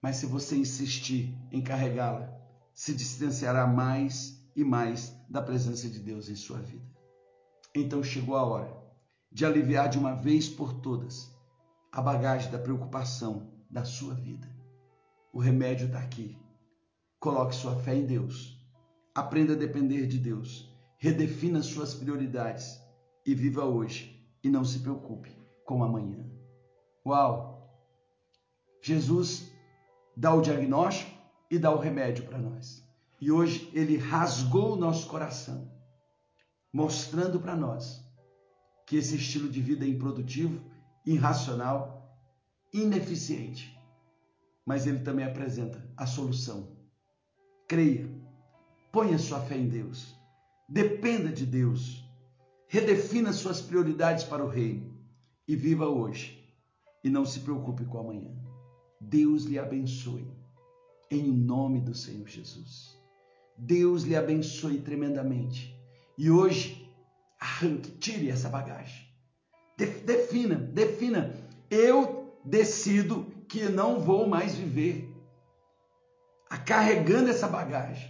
Mas 0.02 0.18
se 0.18 0.26
você 0.26 0.58
insistir 0.58 1.34
em 1.52 1.62
carregá-la, 1.62 2.30
se 2.74 2.94
distanciará 2.94 3.66
mais 3.66 4.44
e 4.56 4.64
mais 4.64 5.16
da 5.30 5.42
presença 5.42 5.90
de 5.90 6.00
Deus 6.00 6.30
em 6.30 6.36
sua 6.36 6.60
vida. 6.60 6.86
Então 7.74 8.04
chegou 8.04 8.36
a 8.36 8.44
hora 8.44 8.84
de 9.32 9.46
aliviar 9.46 9.90
de 9.90 9.98
uma 9.98 10.14
vez 10.14 10.48
por 10.48 10.74
todas 10.74 11.32
a 11.92 12.02
bagagem 12.02 12.52
da 12.52 12.60
preocupação 12.60 13.52
da 13.70 13.84
sua 13.84 14.14
vida. 14.14 14.53
O 15.34 15.40
remédio 15.40 15.88
está 15.88 15.98
aqui. 15.98 16.38
Coloque 17.20 17.56
sua 17.56 17.76
fé 17.78 17.96
em 17.96 18.06
Deus. 18.06 18.64
Aprenda 19.16 19.54
a 19.54 19.58
depender 19.58 20.06
de 20.06 20.20
Deus. 20.20 20.72
Redefina 21.00 21.64
suas 21.64 21.96
prioridades 21.96 22.80
e 23.26 23.34
viva 23.34 23.66
hoje 23.66 24.24
e 24.44 24.50
não 24.50 24.64
se 24.64 24.80
preocupe 24.80 25.36
com 25.66 25.84
amanhã. 25.84 26.24
Uau! 27.04 27.68
Jesus 28.80 29.52
dá 30.16 30.36
o 30.36 30.42
diagnóstico 30.42 31.12
e 31.50 31.58
dá 31.58 31.72
o 31.72 31.80
remédio 31.80 32.26
para 32.26 32.38
nós. 32.38 32.88
E 33.20 33.32
hoje 33.32 33.72
ele 33.74 33.98
rasgou 33.98 34.74
o 34.74 34.78
nosso 34.78 35.08
coração, 35.08 35.72
mostrando 36.72 37.40
para 37.40 37.56
nós 37.56 38.06
que 38.86 38.98
esse 38.98 39.16
estilo 39.16 39.50
de 39.50 39.62
vida 39.62 39.84
é 39.84 39.88
improdutivo, 39.88 40.62
irracional, 41.04 42.22
ineficiente. 42.72 43.76
Mas 44.66 44.88
ele 44.88 45.00
também 45.00 45.26
apresenta 45.26 45.84
a 45.98 46.06
solução. 46.06 46.76
Creia, 47.68 48.10
ponha 48.92 49.18
sua 49.18 49.42
fé 49.42 49.58
em 49.58 49.68
Deus, 49.68 50.16
dependa 50.70 51.30
de 51.30 51.46
Deus, 51.46 52.04
redefina 52.68 53.34
suas 53.34 53.62
prioridades 53.62 54.24
para 54.24 54.44
o 54.44 54.50
reino 54.50 54.94
e 55.48 55.56
viva 55.56 55.88
hoje. 55.88 56.42
E 57.04 57.10
não 57.10 57.26
se 57.26 57.42
preocupe 57.42 57.84
com 57.84 58.00
amanhã. 58.00 58.32
Deus 59.02 59.44
lhe 59.44 59.60
abençoe, 59.60 60.26
em 61.12 61.30
nome 61.32 61.82
do 61.82 61.94
Senhor 61.94 62.28
Jesus. 62.28 62.98
Deus 63.58 64.04
lhe 64.04 64.16
abençoe 64.16 64.80
tremendamente. 64.80 65.78
E 66.18 66.32
hoje, 66.32 66.90
arranque, 67.40 67.92
tire 67.92 68.30
essa 68.30 68.50
bagagem. 68.50 69.08
Defina, 69.78 70.56
defina. 70.56 71.34
Eu 71.70 72.40
decido 72.46 73.26
que 73.54 73.70
não 73.70 74.00
vou 74.00 74.28
mais 74.28 74.56
viver 74.56 75.08
carregando 76.66 77.30
essa 77.30 77.48
bagagem. 77.48 78.10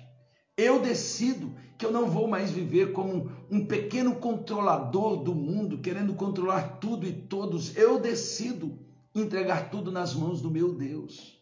Eu 0.55 0.79
decido 0.79 1.53
que 1.77 1.85
eu 1.85 1.91
não 1.91 2.09
vou 2.09 2.29
mais 2.29 2.49
viver 2.49 2.93
como 2.93 3.29
um 3.51 3.65
pequeno 3.65 4.15
controlador 4.15 5.21
do 5.21 5.35
mundo, 5.35 5.79
querendo 5.79 6.13
controlar 6.13 6.77
tudo 6.77 7.05
e 7.05 7.11
todos. 7.11 7.75
Eu 7.75 7.99
decido 7.99 8.79
entregar 9.13 9.69
tudo 9.69 9.91
nas 9.91 10.13
mãos 10.13 10.41
do 10.41 10.49
meu 10.49 10.73
Deus. 10.73 11.37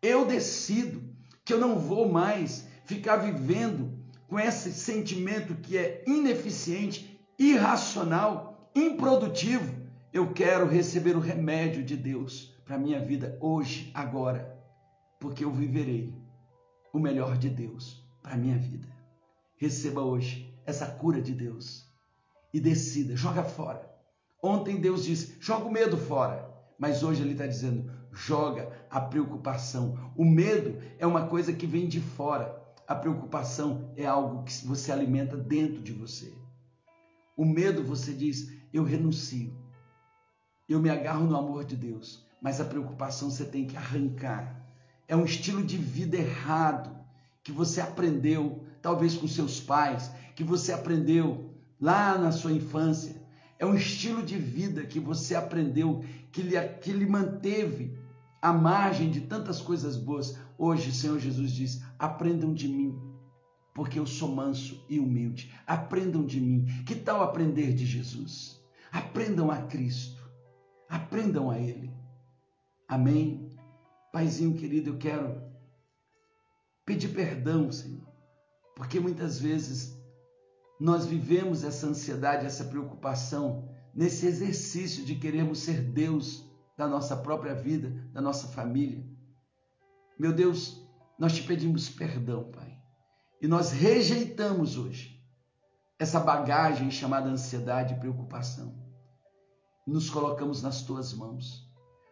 Eu 0.00 0.24
decido 0.24 1.02
que 1.44 1.52
eu 1.52 1.58
não 1.58 1.80
vou 1.80 2.08
mais 2.08 2.68
ficar 2.84 3.16
vivendo 3.16 3.92
com 4.28 4.38
esse 4.38 4.72
sentimento 4.72 5.56
que 5.56 5.76
é 5.76 6.04
ineficiente, 6.06 7.20
irracional, 7.36 8.70
improdutivo. 8.72 9.74
Eu 10.12 10.32
quero 10.32 10.68
receber 10.68 11.16
o 11.16 11.20
remédio 11.20 11.82
de 11.82 11.96
Deus 11.96 12.50
para 12.70 12.78
minha 12.78 13.00
vida 13.00 13.36
hoje, 13.40 13.90
agora, 13.92 14.56
porque 15.18 15.44
eu 15.44 15.50
viverei 15.50 16.14
o 16.92 17.00
melhor 17.00 17.36
de 17.36 17.48
Deus 17.48 18.08
para 18.22 18.36
minha 18.36 18.56
vida. 18.56 18.86
Receba 19.56 20.02
hoje 20.02 20.56
essa 20.64 20.86
cura 20.86 21.20
de 21.20 21.34
Deus 21.34 21.92
e 22.54 22.60
decida, 22.60 23.16
joga 23.16 23.42
fora. 23.42 23.92
Ontem 24.40 24.80
Deus 24.80 25.02
disse: 25.02 25.36
joga 25.40 25.64
o 25.64 25.72
medo 25.72 25.96
fora. 25.96 26.48
Mas 26.78 27.02
hoje 27.02 27.22
ele 27.22 27.32
está 27.32 27.44
dizendo: 27.44 27.90
joga 28.12 28.70
a 28.88 29.00
preocupação. 29.00 30.12
O 30.16 30.24
medo 30.24 30.80
é 30.96 31.04
uma 31.04 31.26
coisa 31.26 31.52
que 31.52 31.66
vem 31.66 31.88
de 31.88 32.00
fora. 32.00 32.56
A 32.86 32.94
preocupação 32.94 33.92
é 33.96 34.06
algo 34.06 34.44
que 34.44 34.64
você 34.64 34.92
alimenta 34.92 35.36
dentro 35.36 35.82
de 35.82 35.92
você. 35.92 36.32
O 37.36 37.44
medo 37.44 37.82
você 37.82 38.14
diz: 38.14 38.48
eu 38.72 38.84
renuncio. 38.84 39.58
Eu 40.68 40.78
me 40.78 40.88
agarro 40.88 41.26
no 41.26 41.36
amor 41.36 41.64
de 41.64 41.74
Deus. 41.74 42.29
Mas 42.40 42.60
a 42.60 42.64
preocupação 42.64 43.30
você 43.30 43.44
tem 43.44 43.66
que 43.66 43.76
arrancar. 43.76 44.60
É 45.06 45.14
um 45.16 45.24
estilo 45.24 45.62
de 45.62 45.76
vida 45.76 46.16
errado 46.16 46.96
que 47.42 47.52
você 47.52 47.80
aprendeu, 47.80 48.64
talvez 48.80 49.16
com 49.16 49.26
seus 49.26 49.60
pais, 49.60 50.10
que 50.34 50.44
você 50.44 50.72
aprendeu 50.72 51.54
lá 51.80 52.16
na 52.16 52.32
sua 52.32 52.52
infância. 52.52 53.20
É 53.58 53.66
um 53.66 53.74
estilo 53.74 54.22
de 54.22 54.38
vida 54.38 54.86
que 54.86 54.98
você 54.98 55.34
aprendeu 55.34 56.04
que 56.32 56.42
lhe, 56.42 56.58
que 56.80 56.92
lhe 56.92 57.06
manteve 57.06 57.98
à 58.40 58.52
margem 58.52 59.10
de 59.10 59.22
tantas 59.22 59.60
coisas 59.60 59.96
boas. 59.96 60.38
Hoje, 60.56 60.92
Senhor 60.92 61.18
Jesus 61.18 61.52
diz: 61.52 61.82
aprendam 61.98 62.54
de 62.54 62.68
mim, 62.68 62.98
porque 63.74 63.98
eu 63.98 64.06
sou 64.06 64.34
manso 64.34 64.84
e 64.88 64.98
humilde. 64.98 65.52
Aprendam 65.66 66.24
de 66.24 66.40
mim. 66.40 66.66
Que 66.86 66.94
tal 66.94 67.22
aprender 67.22 67.74
de 67.74 67.84
Jesus? 67.84 68.60
Aprendam 68.90 69.50
a 69.50 69.58
Cristo. 69.62 70.22
Aprendam 70.88 71.50
a 71.50 71.58
Ele. 71.58 71.99
Amém? 72.90 73.48
Paizinho 74.12 74.58
querido, 74.58 74.90
eu 74.90 74.98
quero 74.98 75.40
pedir 76.84 77.10
perdão, 77.10 77.70
Senhor, 77.70 78.04
porque 78.74 78.98
muitas 78.98 79.38
vezes 79.38 79.96
nós 80.80 81.06
vivemos 81.06 81.62
essa 81.62 81.86
ansiedade, 81.86 82.44
essa 82.44 82.64
preocupação 82.64 83.72
nesse 83.94 84.26
exercício 84.26 85.04
de 85.04 85.14
querermos 85.14 85.60
ser 85.60 85.80
Deus 85.80 86.44
da 86.76 86.88
nossa 86.88 87.16
própria 87.16 87.54
vida, 87.54 87.90
da 88.12 88.20
nossa 88.20 88.48
família. 88.48 89.06
Meu 90.18 90.32
Deus, 90.32 90.84
nós 91.16 91.32
te 91.32 91.44
pedimos 91.44 91.88
perdão, 91.88 92.50
Pai. 92.50 92.76
E 93.40 93.46
nós 93.46 93.70
rejeitamos 93.70 94.76
hoje 94.76 95.24
essa 95.96 96.18
bagagem 96.18 96.90
chamada 96.90 97.28
ansiedade 97.28 97.94
e 97.94 98.00
preocupação. 98.00 98.74
Nos 99.86 100.10
colocamos 100.10 100.60
nas 100.60 100.82
tuas 100.82 101.14
mãos, 101.14 101.69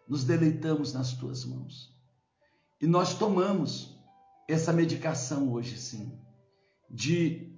nos 0.08 0.24
deleitamos 0.24 0.92
nas 0.92 1.12
tuas 1.12 1.44
mãos. 1.44 1.94
E 2.80 2.86
nós 2.86 3.14
tomamos 3.14 3.98
essa 4.48 4.72
medicação 4.72 5.52
hoje, 5.52 5.78
sim, 5.78 6.18
de 6.90 7.52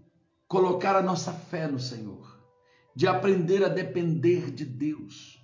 colocar 0.48 0.96
a 0.96 1.03
nossa 1.03 1.32
fé 1.32 1.68
no 1.68 1.78
Senhor 1.78 2.40
de 2.94 3.07
aprender 3.07 3.64
a 3.64 3.68
depender 3.68 4.51
de 4.51 4.64
Deus, 4.64 5.42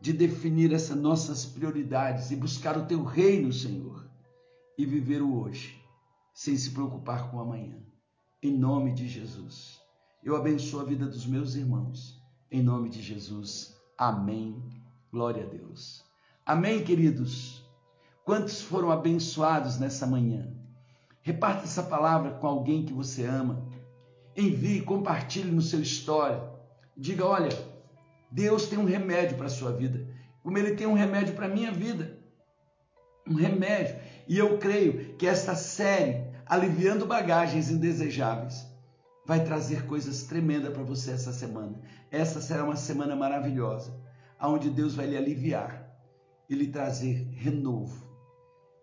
de 0.00 0.12
definir 0.12 0.72
essas 0.72 0.96
nossas 0.96 1.44
prioridades 1.44 2.30
e 2.30 2.36
buscar 2.36 2.76
o 2.76 2.86
teu 2.86 3.02
reino, 3.04 3.52
Senhor, 3.52 4.06
e 4.76 4.84
viver 4.84 5.22
o 5.22 5.40
hoje, 5.40 5.82
sem 6.34 6.56
se 6.56 6.70
preocupar 6.70 7.30
com 7.30 7.38
o 7.38 7.40
amanhã. 7.40 7.76
Em 8.42 8.56
nome 8.56 8.92
de 8.92 9.08
Jesus. 9.08 9.80
Eu 10.22 10.36
abençoo 10.36 10.80
a 10.80 10.84
vida 10.84 11.06
dos 11.06 11.26
meus 11.26 11.54
irmãos. 11.54 12.22
Em 12.50 12.62
nome 12.62 12.88
de 12.88 13.02
Jesus. 13.02 13.76
Amém. 13.96 14.62
Glória 15.10 15.44
a 15.44 15.48
Deus. 15.48 16.07
Amém, 16.48 16.82
queridos. 16.82 17.62
Quantos 18.24 18.62
foram 18.62 18.90
abençoados 18.90 19.78
nessa 19.78 20.06
manhã? 20.06 20.48
Reparta 21.20 21.64
essa 21.64 21.82
palavra 21.82 22.30
com 22.30 22.46
alguém 22.46 22.86
que 22.86 22.92
você 22.94 23.26
ama. 23.26 23.68
Envie, 24.34 24.80
compartilhe 24.80 25.50
no 25.50 25.60
seu 25.60 25.82
história 25.82 26.42
Diga: 26.96 27.26
olha, 27.26 27.50
Deus 28.30 28.66
tem 28.66 28.78
um 28.78 28.86
remédio 28.86 29.36
para 29.36 29.44
a 29.44 29.50
sua 29.50 29.72
vida, 29.72 30.08
como 30.42 30.56
Ele 30.56 30.74
tem 30.74 30.86
um 30.86 30.94
remédio 30.94 31.34
para 31.34 31.44
a 31.44 31.50
minha 31.50 31.70
vida. 31.70 32.16
Um 33.28 33.34
remédio. 33.34 33.96
E 34.26 34.38
eu 34.38 34.56
creio 34.56 35.16
que 35.16 35.26
esta 35.26 35.54
série, 35.54 36.24
Aliviando 36.46 37.04
Bagagens 37.04 37.70
Indesejáveis, 37.70 38.66
vai 39.26 39.44
trazer 39.44 39.84
coisas 39.84 40.22
tremendas 40.22 40.72
para 40.72 40.82
você 40.82 41.10
essa 41.10 41.30
semana. 41.30 41.78
Essa 42.10 42.40
será 42.40 42.64
uma 42.64 42.76
semana 42.76 43.14
maravilhosa, 43.14 43.94
onde 44.40 44.70
Deus 44.70 44.94
vai 44.94 45.08
lhe 45.08 45.16
aliviar 45.18 45.87
e 46.48 46.54
lhe 46.54 46.68
trazer 46.68 47.28
renovo. 47.32 48.06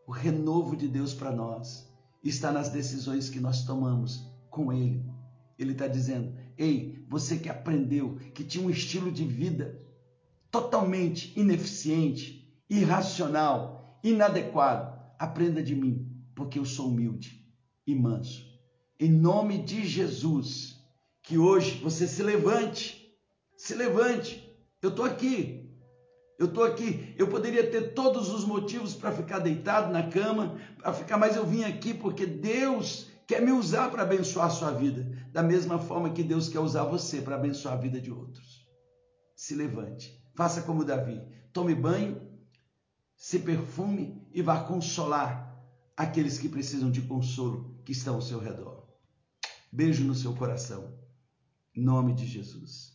O 0.08 0.12
renovo 0.12 0.76
de 0.76 0.88
Deus 0.88 1.14
para 1.14 1.32
nós 1.32 1.92
está 2.24 2.52
nas 2.52 2.70
decisões 2.70 3.30
que 3.30 3.40
nós 3.40 3.64
tomamos 3.66 4.32
com 4.50 4.72
Ele. 4.72 5.04
Ele 5.58 5.72
está 5.72 5.88
dizendo: 5.88 6.36
Ei, 6.58 7.04
você 7.10 7.38
que 7.38 7.50
aprendeu 7.50 8.16
que 8.34 8.44
tinha 8.44 8.66
um 8.66 8.70
estilo 8.70 9.12
de 9.12 9.26
vida 9.26 9.82
totalmente 10.52 11.38
ineficiente, 11.40 12.48
irracional, 12.70 14.00
inadequado, 14.04 14.96
aprenda 15.18 15.62
de 15.62 15.76
mim, 15.76 16.08
porque 16.36 16.60
eu 16.60 16.66
sou 16.66 16.90
humilde 16.90 17.46
e 17.86 17.96
manso. 17.96 18.46
Em 19.00 19.12
nome 19.12 19.58
de 19.58 19.86
Jesus, 19.86 20.80
que 21.22 21.38
hoje 21.38 21.80
você 21.82 22.08
se 22.08 22.24
levante, 22.24 23.14
se 23.58 23.74
levante. 23.76 24.42
Eu 24.82 24.90
estou 24.90 25.04
aqui, 25.04 25.65
eu 26.38 26.48
estou 26.48 26.64
aqui, 26.64 27.14
eu 27.18 27.28
poderia 27.28 27.70
ter 27.70 27.94
todos 27.94 28.30
os 28.30 28.44
motivos 28.44 28.94
para 28.94 29.12
ficar 29.12 29.40
deitado 29.40 29.92
na 29.92 30.10
cama, 30.10 30.60
para 30.78 30.94
ficar, 30.94 31.18
mas 31.18 31.36
eu 31.36 31.46
vim 31.46 31.64
aqui 31.64 31.94
porque 31.94 32.26
Deus 32.26 33.10
quer 33.26 33.42
me 33.42 33.52
usar 33.52 33.90
para 33.90 34.04
abençoar 34.04 34.48
a 34.48 34.52
sua 34.52 34.72
vida, 34.72 35.10
da 35.32 35.42
mesma 35.42 35.80
forma 35.80 36.12
que 36.12 36.24
Deus 36.24 36.50
quer 36.50 36.60
usar 36.60 36.84
você 36.84 37.22
para 37.22 37.36
abençoar 37.36 37.76
a 37.76 37.82
vida 37.82 38.00
de 38.02 38.12
outros. 38.12 38.68
Se 39.36 39.56
levante, 39.56 40.22
faça 40.36 40.62
como 40.62 40.84
Davi, 40.84 41.22
tome 41.54 41.74
banho, 41.74 42.22
se 43.16 43.40
perfume 43.40 44.22
e 44.34 44.42
vá 44.42 44.60
consolar 44.60 45.58
aqueles 45.96 46.38
que 46.38 46.50
precisam 46.50 46.92
de 46.92 47.02
consolo 47.02 47.80
que 47.86 47.94
estão 47.94 48.16
ao 48.16 48.22
seu 48.22 48.40
redor. 48.40 48.86
Beijo 49.72 50.04
no 50.04 50.16
seu 50.16 50.34
coração. 50.34 50.94
Em 51.74 51.82
nome 51.82 52.14
de 52.14 52.26
Jesus. 52.26 52.95